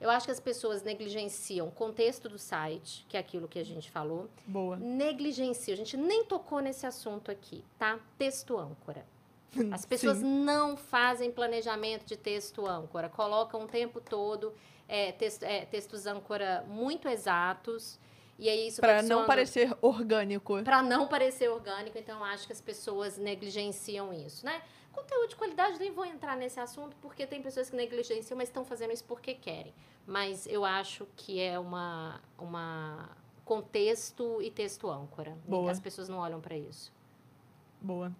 [0.00, 3.64] Eu acho que as pessoas negligenciam o contexto do site, que é aquilo que a
[3.64, 4.28] gente falou.
[4.44, 4.76] Boa.
[4.78, 5.74] Negligenciam.
[5.74, 8.00] A gente nem tocou nesse assunto aqui, tá?
[8.18, 9.06] Texto âncora.
[9.70, 10.42] As pessoas Sim.
[10.42, 14.52] não fazem planejamento de texto âncora, colocam o tempo todo
[14.88, 17.98] é, texto, é, textos âncora muito exatos.
[18.38, 20.62] E aí isso para não parecer orgânico.
[20.62, 24.62] Para não parecer orgânico, então acho que as pessoas negligenciam isso, né?
[24.92, 28.64] Conteúdo de qualidade, nem vou entrar nesse assunto, porque tem pessoas que negligenciam, mas estão
[28.64, 29.72] fazendo isso porque querem.
[30.06, 33.10] Mas eu acho que é uma, uma
[33.44, 35.36] contexto e texto âncora.
[35.46, 35.70] Boa.
[35.70, 36.92] As pessoas não olham para isso.
[37.80, 38.12] Boa.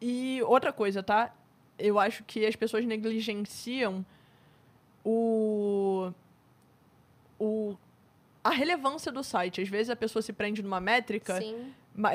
[0.00, 1.34] E outra coisa, tá?
[1.78, 4.04] Eu acho que as pessoas negligenciam
[5.04, 6.12] o.
[7.38, 7.76] o
[8.42, 9.60] a relevância do site.
[9.60, 11.72] Às vezes a pessoa se prende numa métrica Sim.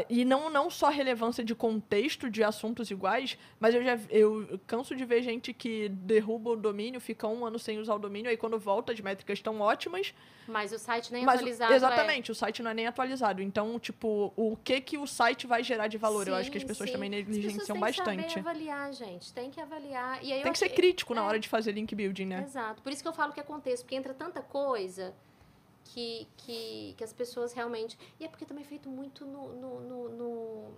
[0.10, 4.96] E não, não só relevância de contexto de assuntos iguais, mas eu já eu canso
[4.96, 8.36] de ver gente que derruba o domínio, fica um ano sem usar o domínio, aí
[8.36, 10.16] quando volta as métricas estão ótimas.
[10.48, 11.74] Mas o site nem mas, atualizado.
[11.74, 12.32] Exatamente, é.
[12.32, 13.42] o site não é nem atualizado.
[13.42, 16.24] Então, tipo, o que que o site vai gerar de valor?
[16.24, 16.96] Sim, eu acho que as pessoas sim.
[16.96, 18.18] também negligenciam bastante.
[18.18, 19.34] Tem que avaliar, gente.
[19.34, 20.20] Tem que avaliar.
[20.22, 21.18] Tem que ser crítico é.
[21.18, 22.44] na hora de fazer link building, né?
[22.44, 22.82] Exato.
[22.82, 25.14] Por isso que eu falo que é contexto, porque entra tanta coisa
[25.88, 27.98] que, que, que as pessoas realmente.
[28.20, 30.74] E é porque também é feito muito no, no, no, no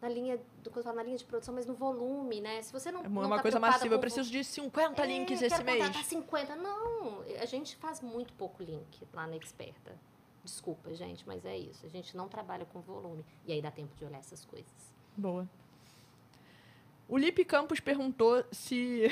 [0.00, 2.62] na linha do que na linha de produção, mas no volume, né?
[2.62, 5.64] Se você não é uma tá coisa massiva, eu preciso de 50 é, links esse
[5.64, 6.06] mês.
[6.06, 6.54] 50.
[6.56, 9.96] Não, a gente faz muito pouco link lá na Experta.
[10.44, 11.84] Desculpa, gente, mas é isso.
[11.84, 13.24] A gente não trabalha com volume.
[13.44, 14.72] E aí dá tempo de olhar essas coisas.
[15.16, 15.48] Boa.
[17.08, 19.08] O Lipe Campos perguntou se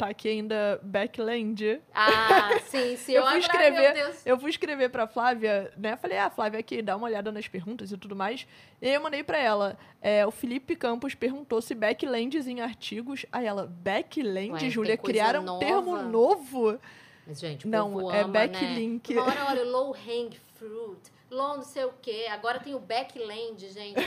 [0.00, 1.82] tá aqui ainda Backland.
[1.94, 3.12] Ah, sim, sim.
[3.12, 5.94] eu, fui escrever, eu fui escrever pra Flávia, né?
[5.96, 8.46] Falei, ah, Flávia, aqui, dá uma olhada nas perguntas e tudo mais.
[8.80, 9.78] E aí eu mandei pra ela.
[10.00, 13.26] É, o Felipe Campos perguntou se backlands em artigos.
[13.30, 16.78] Aí ela, backland, Júlia, criaram um termo novo?
[17.26, 19.12] Mas, gente, não, é ama, backlink.
[19.12, 19.20] Né?
[19.20, 22.26] Uma hora, olha, low hang fruit low não sei o quê.
[22.30, 24.00] Agora tem o backland, gente.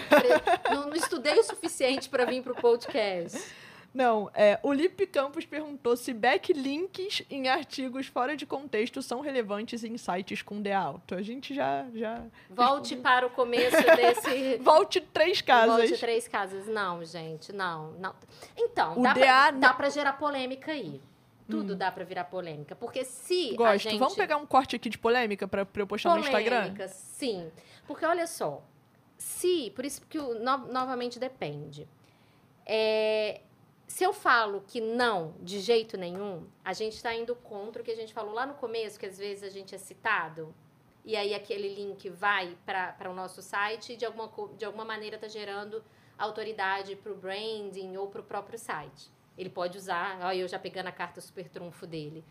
[0.69, 3.39] não, não estudei o suficiente para vir pro podcast.
[3.93, 9.83] Não, é, o Lipe Campos perguntou se backlinks em artigos fora de contexto são relevantes
[9.83, 11.13] em sites com DA alto.
[11.13, 11.85] A gente já.
[11.93, 13.03] já Volte respondeu.
[13.03, 14.57] para o começo desse.
[14.57, 15.77] Volte três casas.
[15.77, 16.67] Volte três casas.
[16.67, 17.91] Não, gente, não.
[17.99, 18.15] não.
[18.57, 20.99] Então, o dá, para gerar polêmica aí.
[21.47, 21.77] Tudo hum.
[21.77, 22.75] dá para virar polêmica.
[22.75, 23.55] Porque se.
[23.55, 23.83] Gosto.
[23.83, 23.99] Gente...
[23.99, 26.61] Vamos pegar um corte aqui de polêmica para eu postar polêmica, no Instagram?
[26.61, 27.51] Polêmica, sim.
[27.85, 28.63] Porque olha só.
[29.19, 29.71] Se.
[29.75, 31.87] Por isso que no, novamente depende.
[32.65, 33.41] É,
[33.93, 37.91] se eu falo que não, de jeito nenhum, a gente está indo contra o que
[37.91, 40.51] a gente falou lá no começo, que às vezes a gente é citado,
[41.05, 45.17] e aí aquele link vai para o nosso site e de alguma, de alguma maneira
[45.17, 45.83] está gerando
[46.17, 49.11] autoridade para o branding ou para o próprio site.
[49.37, 52.25] Ele pode usar, ó, eu já pegando a carta super trunfo dele.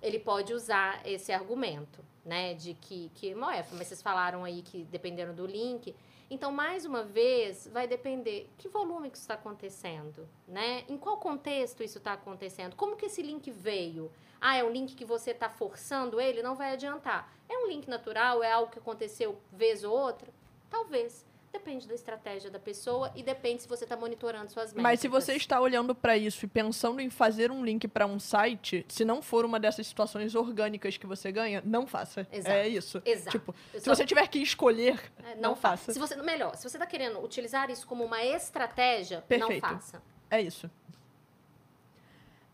[0.00, 2.54] ele pode usar esse argumento, né?
[2.54, 5.96] De que, que Moef, mas vocês falaram aí que dependendo do link.
[6.30, 10.84] Então, mais uma vez, vai depender que volume que isso está acontecendo, né?
[10.88, 12.76] Em qual contexto isso está acontecendo?
[12.76, 14.10] Como que esse link veio?
[14.40, 16.42] Ah, é um link que você está forçando ele?
[16.42, 17.32] Não vai adiantar.
[17.48, 18.42] É um link natural?
[18.42, 20.28] É algo que aconteceu vez ou outra?
[20.68, 21.24] Talvez.
[21.52, 24.82] Depende da estratégia da pessoa e depende se você está monitorando suas métricas.
[24.82, 28.18] Mas se você está olhando para isso e pensando em fazer um link para um
[28.20, 32.26] site, se não for uma dessas situações orgânicas que você ganha, não faça.
[32.30, 32.54] Exato.
[32.54, 33.02] É isso.
[33.04, 33.38] Exato.
[33.38, 35.92] Tipo, Eu se só- você tiver que escolher, É, não, faça.
[35.92, 39.62] Se você, melhor, se você está querendo utilizar isso como uma estratégia, Perfeito.
[39.62, 40.02] não faça.
[40.30, 40.70] É isso.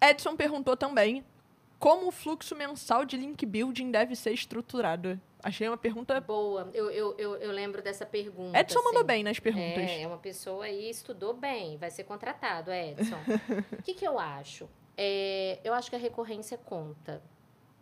[0.01, 1.25] Edson perguntou também
[1.79, 5.21] como o fluxo mensal de link building deve ser estruturado.
[5.45, 6.19] Achei uma pergunta.
[6.23, 8.59] Boa, eu, eu, eu, eu lembro dessa pergunta.
[8.59, 9.07] Edson mandou assim.
[9.07, 9.91] bem nas perguntas.
[9.91, 13.19] É, é uma pessoa aí estudou bem, vai ser contratado, Edson.
[13.79, 14.66] O que, que eu acho?
[14.97, 17.23] É, eu acho que a recorrência conta.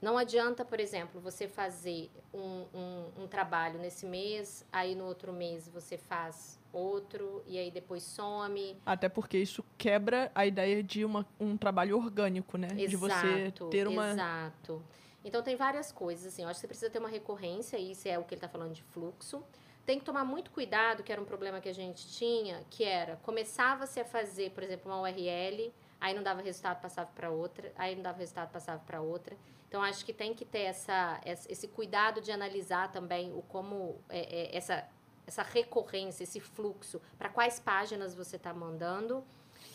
[0.01, 5.33] Não adianta, por exemplo, você fazer um, um, um trabalho nesse mês, aí no outro
[5.33, 8.77] mês você faz outro, e aí depois some.
[8.85, 12.67] Até porque isso quebra a ideia de uma, um trabalho orgânico, né?
[12.67, 14.11] de você Exato, ter uma.
[14.11, 14.83] Exato.
[15.24, 16.43] Então tem várias coisas, assim.
[16.43, 18.49] Eu acho que você precisa ter uma recorrência, e isso é o que ele está
[18.49, 19.43] falando de fluxo.
[19.85, 23.16] Tem que tomar muito cuidado, que era um problema que a gente tinha, que era,
[23.16, 27.94] começava-se a fazer, por exemplo, uma URL, aí não dava resultado, passava para outra, aí
[27.97, 29.36] não dava resultado, passava para outra.
[29.69, 34.20] Então, acho que tem que ter essa, esse cuidado de analisar também o como é,
[34.20, 34.86] é, essa,
[35.27, 39.24] essa recorrência, esse fluxo, para quais páginas você está mandando.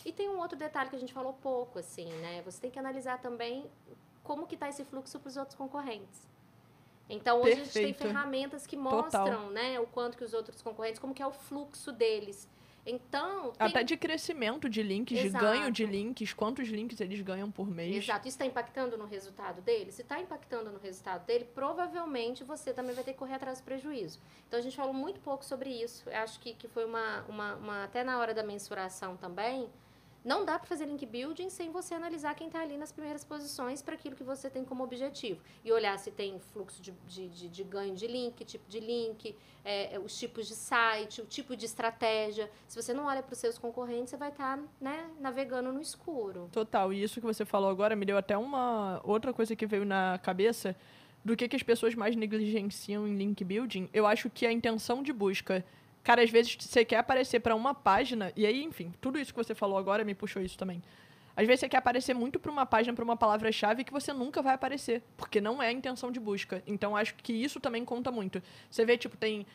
[0.04, 2.42] E tem um outro detalhe que a gente falou pouco, assim, né?
[2.42, 3.68] Você tem que analisar também
[4.28, 6.28] como que está esse fluxo para os outros concorrentes.
[7.08, 8.02] Então, hoje a gente tem Perfeito.
[8.02, 8.92] ferramentas que Total.
[9.02, 12.46] mostram, né, o quanto que os outros concorrentes, como que é o fluxo deles.
[12.84, 13.66] Então, tem...
[13.66, 15.44] Até de crescimento de links, de Exato.
[15.44, 17.96] ganho de links, quantos links eles ganham por mês.
[18.04, 18.28] Exato.
[18.28, 19.90] Isso está impactando no resultado dele?
[19.92, 23.64] Se está impactando no resultado dele, provavelmente você também vai ter que correr atrás do
[23.64, 24.18] prejuízo.
[24.46, 26.08] Então, a gente falou muito pouco sobre isso.
[26.08, 29.68] Eu acho que, que foi uma, uma, uma- Até na hora da mensuração também,
[30.24, 33.80] não dá para fazer link building sem você analisar quem está ali nas primeiras posições
[33.80, 35.40] para aquilo que você tem como objetivo.
[35.64, 39.34] E olhar se tem fluxo de, de, de- de ganho de link, tipo de link,
[39.64, 42.50] é, é, os tipos de site, o tipo de estratégia.
[42.66, 46.48] Se você não olha para os seus concorrentes, você vai estar né, navegando no escuro.
[46.52, 46.92] Total.
[46.92, 50.18] E isso que você falou agora me deu até uma outra coisa que veio na
[50.22, 50.76] cabeça
[51.24, 53.88] do que, que as pessoas mais negligenciam em link building.
[53.92, 55.64] Eu acho que a intenção de busca.
[56.08, 59.36] Cara, às vezes você quer aparecer para uma página, e aí, enfim, tudo isso que
[59.36, 60.82] você falou agora me puxou isso também.
[61.36, 64.40] Às vezes você quer aparecer muito para uma página, para uma palavra-chave que você nunca
[64.40, 66.62] vai aparecer, porque não é a intenção de busca.
[66.66, 68.42] Então acho que isso também conta muito.
[68.70, 69.46] Você vê, tipo, tem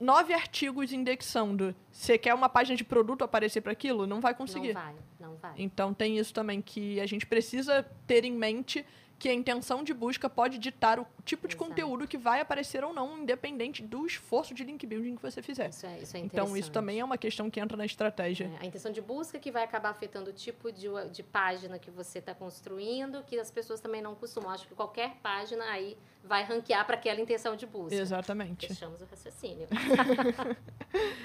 [0.00, 1.74] nove artigos indexando.
[1.90, 4.06] Você quer uma página de produto aparecer para aquilo?
[4.06, 4.72] Não vai conseguir.
[4.72, 5.52] Não vai, não vai.
[5.58, 8.82] Então tem isso também que a gente precisa ter em mente
[9.22, 11.70] que a intenção de busca pode ditar o tipo de Exato.
[11.70, 15.68] conteúdo que vai aparecer ou não, independente do esforço de link building que você fizer.
[15.68, 18.50] Isso é, isso é Então isso também é uma questão que entra na estratégia.
[18.60, 21.88] É, a intenção de busca que vai acabar afetando o tipo de, de página que
[21.88, 24.50] você está construindo, que as pessoas também não costumam.
[24.50, 27.94] Acho que qualquer página aí vai ranquear para aquela intenção de busca.
[27.94, 28.66] Exatamente.
[28.66, 29.68] Fechamos o raciocínio.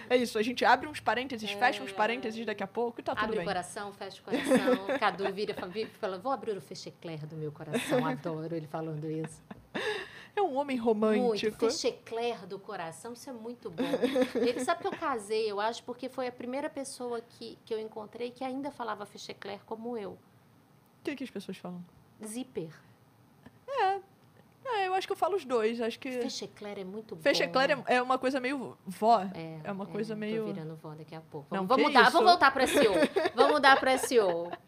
[0.10, 3.14] É isso, a gente abre uns parênteses, fecha uns parênteses daqui a pouco e tá
[3.14, 3.46] tudo Abre bem.
[3.46, 4.88] o coração, fecha o coração.
[4.98, 7.82] Cadu vira e fala, vou abrir o fechecler do meu coração.
[7.96, 9.42] Adoro ele falando isso.
[10.36, 10.86] É um homem Muito.
[10.86, 11.58] romântico.
[11.60, 13.84] Fechecler do coração, isso é muito bom.
[14.36, 17.80] Ele sabe que eu casei, eu acho, porque foi a primeira pessoa que, que eu
[17.80, 20.12] encontrei que ainda falava fechecler como eu.
[20.12, 20.18] O
[21.04, 21.84] que, que as pessoas falam?
[22.24, 22.70] Zíper.
[24.66, 25.80] É, eu acho que eu falo os dois.
[25.82, 26.12] Acho que.
[26.12, 27.22] Fechecler é muito bom.
[27.22, 29.22] Fechecler é, é uma coisa meio vó.
[29.34, 31.48] É, É uma coisa meio- Tô virando vó daqui a pouco.
[31.50, 32.12] Não, Vamos, vamos que mudar, isso?
[32.12, 32.94] vamos voltar para SEO.
[33.34, 34.52] vamos mudar para SEO.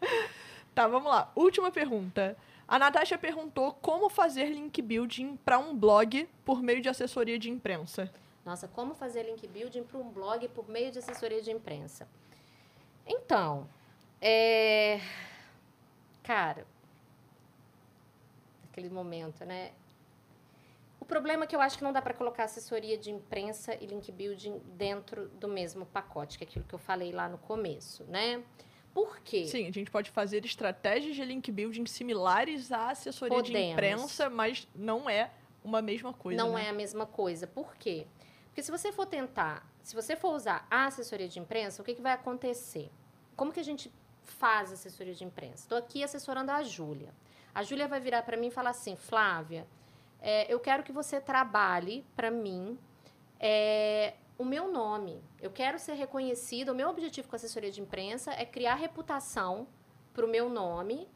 [0.72, 1.30] Tá, vamos lá.
[1.34, 2.36] Última pergunta.
[2.70, 7.50] A Natasha perguntou como fazer link building para um blog por meio de assessoria de
[7.50, 8.08] imprensa.
[8.44, 12.06] Nossa, como fazer link building para um blog por meio de assessoria de imprensa?
[13.04, 13.68] Então,
[14.20, 15.00] é...
[16.22, 16.64] cara,
[18.62, 19.72] naquele momento, né?
[21.00, 23.84] O problema é que eu acho que não dá para colocar assessoria de imprensa e
[23.84, 28.04] link building dentro do mesmo pacote, que é aquilo que eu falei lá no começo,
[28.04, 28.44] né?
[28.92, 29.46] Por quê?
[29.46, 33.72] Sim, a gente pode fazer estratégias de link building similares à assessoria de Podemos.
[33.72, 35.30] imprensa, mas não é
[35.64, 36.42] uma mesma coisa.
[36.42, 36.66] não né?
[36.66, 37.46] é a mesma coisa.
[37.46, 38.06] Por quê?
[38.46, 41.94] Porque se você for tentar, se você for usar a assessoria de imprensa, o que,
[41.94, 42.90] que vai acontecer?
[43.36, 43.92] Como que a gente
[44.24, 45.62] faz assessoria de imprensa?
[45.62, 47.14] Estou aqui assessorando a Júlia.
[47.54, 49.66] A Júlia vai virar para mim e falar assim, Flávia,
[50.20, 52.78] é, eu quero que você trabalhe para mim
[53.38, 55.22] é, o meu nome.
[55.40, 56.72] Eu quero ser reconhecida.
[56.72, 59.68] O meu objetivo com a assessoria de imprensa é criar reputação
[60.14, 61.08] para o meu nome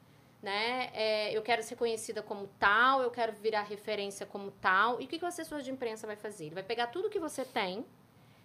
[0.44, 0.90] né?
[0.92, 5.00] É, eu quero ser conhecida como tal, eu quero virar referência como tal.
[5.00, 6.44] E o que, que o assessor de imprensa vai fazer?
[6.44, 7.82] Ele vai pegar tudo que você tem,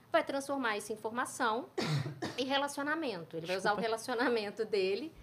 [0.10, 1.68] vai transformar isso em informação
[2.38, 3.36] e relacionamento.
[3.36, 5.14] Ele vai usar o relacionamento dele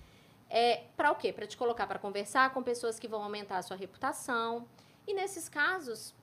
[0.51, 1.33] é, para o quê?
[1.33, 4.69] Para te colocar para conversar com pessoas que vão aumentar a sua reputação.
[5.07, 6.15] E nesses casos,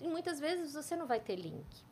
[0.00, 1.87] muitas vezes você não vai ter link.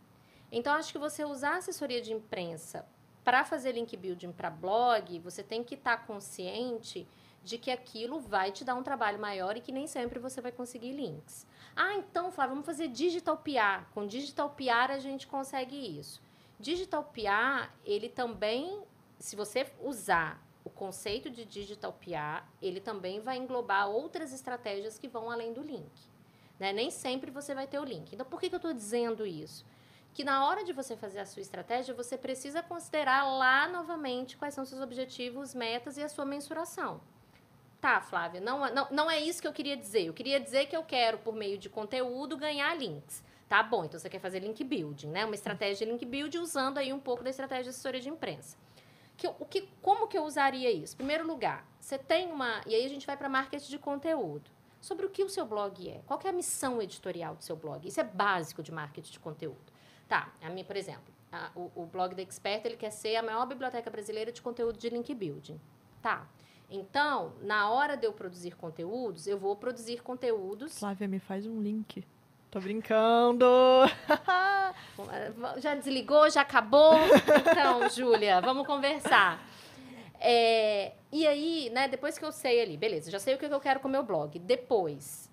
[0.57, 2.87] Então, acho que você usar assessoria de imprensa
[3.23, 7.07] para fazer link building para blog, você tem que estar tá consciente
[7.45, 10.51] de que aquilo vai te dar um trabalho maior e que nem sempre você vai
[10.51, 11.47] conseguir links.
[11.77, 13.85] Ah, então, Flávia, vamos fazer digital PR.
[13.93, 16.23] Com digital PR a gente consegue isso.
[16.59, 18.83] Digital PR, ele também,
[19.19, 25.07] se você usar o conceito de digital PR, ele também vai englobar outras estratégias que
[25.07, 25.93] vão além do link.
[26.59, 26.73] Né?
[26.73, 28.15] Nem sempre você vai ter o link.
[28.15, 29.63] Então, por que, que eu estou dizendo isso?
[30.17, 34.55] Que na hora de você fazer a sua estratégia, você precisa considerar lá novamente quais
[34.55, 37.03] são seus objetivos, metas e a sua mensuração.
[37.83, 40.07] Tá, Flávia, não, não, não é isso que eu queria dizer.
[40.07, 43.23] Eu queria dizer que eu quero, por meio de conteúdo, ganhar links.
[43.47, 45.27] Tá bom, então você quer fazer link building, né?
[45.27, 48.57] Uma estratégia de link building usando aí um pouco da estratégia de assessoria de imprensa.
[49.19, 50.97] Que, o que, como que eu usaria isso?
[50.97, 52.63] Primeiro lugar, você tem uma...
[52.67, 54.51] E aí a gente vai para marketing de conteúdo.
[54.81, 56.01] Sobre o que o seu blog é.
[56.07, 57.87] Qual é a missão editorial do seu blog?
[57.87, 59.76] Isso é básico de marketing de conteúdo.
[60.09, 63.23] Tá, a minha, por exemplo, a, o, o blog da Expert, ele quer ser a
[63.23, 65.61] maior biblioteca brasileira de conteúdo de link building.
[66.01, 66.27] Tá,
[66.71, 70.79] então, na hora de eu produzir conteúdos, eu vou produzir conteúdos.
[70.79, 72.05] Flávia, me faz um link.
[72.51, 73.47] Tô brincando!
[75.59, 76.29] já desligou?
[76.31, 76.95] Já acabou?
[77.41, 79.45] Então, Júlia, vamos conversar.
[80.19, 83.61] É, e aí, né, depois que eu sei ali, beleza, já sei o que eu
[83.61, 84.39] quero com o meu blog.
[84.39, 85.31] Depois,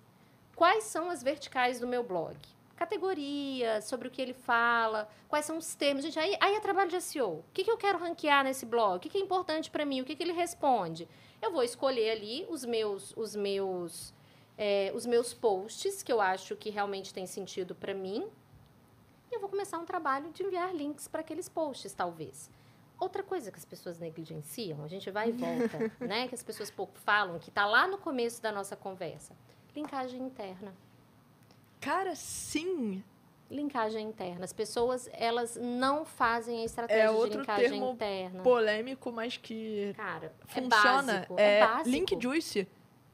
[0.54, 2.36] quais são as verticais do meu blog?
[2.76, 6.04] Categoria, sobre o que ele fala, quais são os termos.
[6.04, 7.38] Gente, aí, aí é trabalho de SEO.
[7.38, 8.96] O que, que eu quero ranquear nesse blog?
[8.96, 10.00] O que, que é importante para mim?
[10.00, 11.08] O que, que ele responde?
[11.40, 14.12] Eu vou escolher ali os meus, os meus
[14.56, 18.28] é, os meus posts, que eu acho que realmente tem sentido para mim,
[19.30, 22.50] e eu vou começar um trabalho de enviar links para aqueles posts, talvez.
[22.98, 26.28] Outra coisa que as pessoas negligenciam, a gente vai e volta, né?
[26.28, 29.34] Que as pessoas pouco falam, que está lá no começo da nossa conversa.
[29.74, 30.72] Linkagem interna.
[31.84, 33.04] Cara, sim!
[33.50, 34.42] Linkagem interna.
[34.42, 38.42] As pessoas, elas não fazem a estratégia é outro de linkagem termo interna.
[38.42, 41.12] polêmico, mas que Cara, funciona.
[41.12, 41.34] É básico.
[41.38, 41.90] É, é básico.
[41.90, 42.66] Link Juice.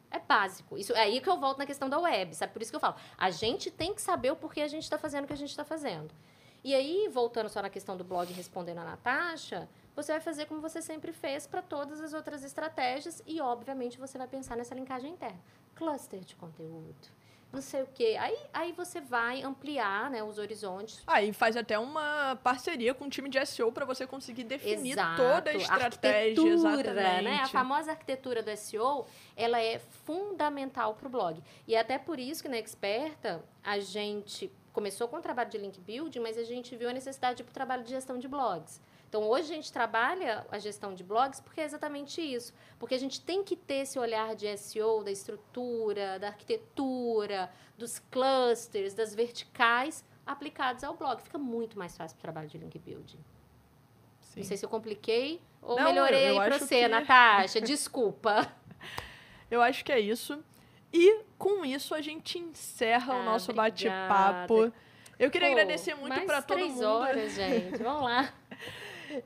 [0.08, 0.78] É básico.
[0.78, 2.52] Isso é aí que eu volto na questão da web, sabe?
[2.52, 2.94] Por isso que eu falo.
[3.18, 5.50] A gente tem que saber o porquê a gente está fazendo o que a gente
[5.50, 6.14] está fazendo.
[6.62, 10.60] E aí, voltando só na questão do blog respondendo a Natasha, você vai fazer como
[10.60, 15.10] você sempre fez para todas as outras estratégias e, obviamente, você vai pensar nessa linkagem
[15.10, 15.40] interna.
[15.74, 17.19] Cluster de conteúdo
[17.52, 18.16] não sei o quê.
[18.18, 21.02] Aí, aí você vai ampliar né, os horizontes.
[21.06, 25.16] Aí faz até uma parceria com o time de SEO para você conseguir definir Exato.
[25.16, 26.44] toda a estratégia.
[26.44, 26.50] Né?
[26.50, 27.24] Exatamente.
[27.24, 27.40] Né?
[27.42, 29.06] A famosa arquitetura do SEO,
[29.36, 31.42] ela é fundamental para o blog.
[31.66, 35.58] E é até por isso que na Experta a gente começou com o trabalho de
[35.58, 38.80] link building, mas a gente viu a necessidade para o trabalho de gestão de blogs.
[39.10, 42.54] Então, hoje a gente trabalha a gestão de blogs porque é exatamente isso.
[42.78, 47.98] Porque a gente tem que ter esse olhar de SEO, da estrutura, da arquitetura, dos
[47.98, 51.20] clusters, das verticais aplicados ao blog.
[51.20, 53.18] Fica muito mais fácil o trabalho de link building.
[54.20, 54.40] Sim.
[54.40, 56.88] Não sei se eu compliquei ou Não, melhorei eu, eu aí para você, que...
[56.88, 57.60] Natasha.
[57.60, 58.46] Desculpa.
[59.50, 60.38] Eu acho que é isso.
[60.92, 64.72] E com isso a gente encerra ah, o nosso bate-papo.
[65.18, 66.84] Eu queria Pô, agradecer muito para todo mundo.
[66.84, 67.82] horas, gente.
[67.82, 68.32] Vamos lá.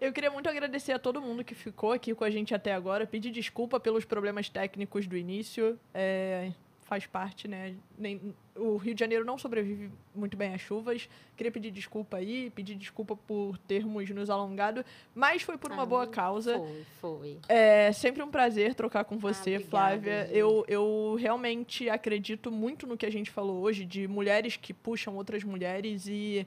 [0.00, 3.06] Eu queria muito agradecer a todo mundo que ficou aqui com a gente até agora.
[3.06, 5.78] Pedir desculpa pelos problemas técnicos do início.
[5.92, 6.52] É,
[6.84, 7.74] faz parte, né?
[7.98, 11.08] Nem, o Rio de Janeiro não sobrevive muito bem às chuvas.
[11.36, 14.84] Queria pedir desculpa aí, pedir desculpa por termos nos alongado,
[15.14, 16.58] mas foi por uma ah, boa causa.
[16.58, 17.38] Foi, foi.
[17.48, 20.28] É sempre um prazer trocar com você, ah, obrigada, Flávia.
[20.30, 25.16] Eu, eu realmente acredito muito no que a gente falou hoje, de mulheres que puxam
[25.16, 26.46] outras mulheres e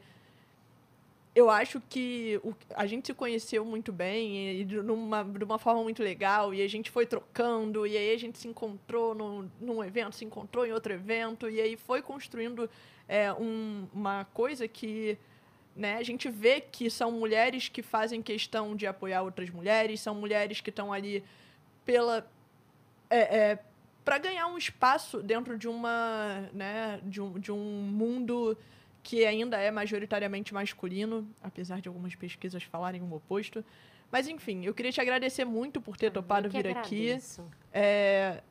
[1.38, 5.60] eu acho que o, a gente se conheceu muito bem e, de, numa, de uma
[5.60, 9.44] forma muito legal e a gente foi trocando e aí a gente se encontrou no,
[9.62, 12.68] num evento, se encontrou em outro evento e aí foi construindo
[13.08, 15.16] é, um, uma coisa que
[15.76, 20.16] né, a gente vê que são mulheres que fazem questão de apoiar outras mulheres, são
[20.16, 21.24] mulheres que estão ali
[21.86, 22.28] pela
[23.12, 23.60] é, é,
[24.04, 28.58] para ganhar um espaço dentro de uma né, de um, de um mundo
[29.08, 33.64] que ainda é majoritariamente masculino, apesar de algumas pesquisas falarem o oposto.
[34.12, 37.42] Mas, enfim, eu queria te agradecer muito por ter ah, topado vir agradeço.
[37.42, 37.52] aqui.
[37.72, 38.44] É...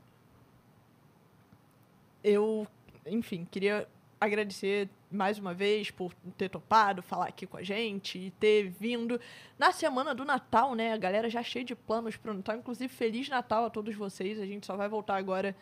[2.24, 2.66] Eu,
[3.04, 3.86] enfim, queria
[4.18, 9.20] agradecer mais uma vez por ter topado falar aqui com a gente e ter vindo
[9.58, 10.94] na semana do Natal, né?
[10.94, 14.40] A galera já cheia de planos para o Natal, inclusive feliz Natal a todos vocês.
[14.40, 15.54] A gente só vai voltar agora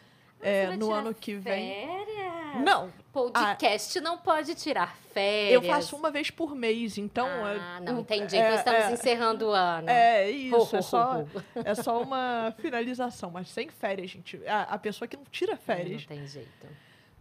[0.45, 1.87] é, no ano que vem.
[1.87, 2.65] Férias?
[2.65, 2.93] Não.
[3.12, 5.53] Podcast não pode tirar férias.
[5.55, 7.27] Eu faço uma vez por mês, então.
[7.27, 8.37] Ah, é- não, entendi.
[8.37, 9.89] é- então estamos é- encerrando o ano.
[9.89, 11.29] É isso, Ho, ho, é só, ho.
[11.65, 14.41] é só uma finalização, mas sem férias, gente.
[14.47, 16.03] A, a pessoa que não tira férias.
[16.03, 16.66] Não tem jeito.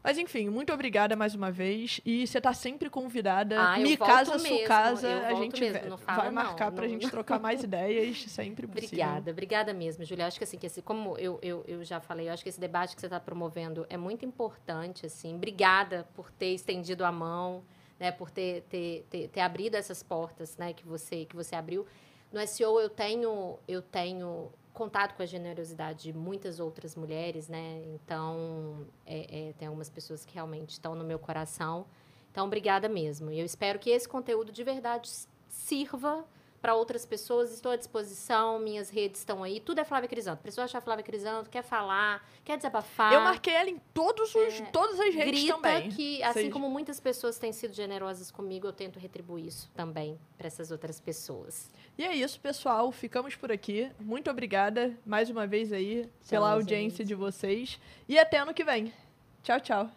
[0.04, 2.02] Mas enfim, muito obrigada mais uma vez.
[2.06, 3.56] E você tá sempre convidada.
[3.58, 5.28] Ah, Me casa, mesmo, su casa.
[5.28, 8.88] A gente mesmo, fala vai marcar não, pra não- gente trocar mais ideias, sempre possível.
[8.90, 10.28] Obrigada, obrigada mesmo, Julia.
[10.28, 12.60] Acho que assim, que esse, como eu, eu, eu já falei, eu acho que esse
[12.60, 15.36] debate que você está promovendo é muito importante, assim.
[15.36, 17.64] Obrigada por ter estendido a mão,
[17.98, 21.86] né, por ter, ter, ter, ter abrido essas portas, né, que você que você abriu.
[22.30, 27.84] No SEO eu tenho eu tenho contato com a generosidade de muitas outras mulheres, né?
[27.94, 31.86] Então é, é, tem algumas pessoas que realmente estão no meu coração.
[32.32, 33.32] Então obrigada mesmo.
[33.32, 35.10] E eu espero que esse conteúdo de verdade
[35.48, 36.26] sirva
[36.64, 37.52] para outras pessoas.
[37.54, 39.60] Estou à disposição, minhas redes estão aí.
[39.60, 40.40] Tudo é Flávia Crisanto.
[40.40, 43.12] Precisou achar Flávia Crisanto, quer falar, quer desabafar.
[43.12, 45.90] Eu marquei ela em todos os, todas as redes Grita também.
[45.90, 50.18] que, assim Vocês- como muitas pessoas têm sido generosas comigo, eu tento retribuir isso também
[50.38, 51.70] para essas outras pessoas.
[51.98, 52.90] E é isso, pessoal.
[52.94, 53.92] Ficamos por aqui.
[54.00, 57.08] Muito obrigada mais uma vez aí pela audiência gente.
[57.10, 57.78] de vocês.
[58.08, 58.94] E até ano que vem.
[59.44, 59.92] Tchau, tchau.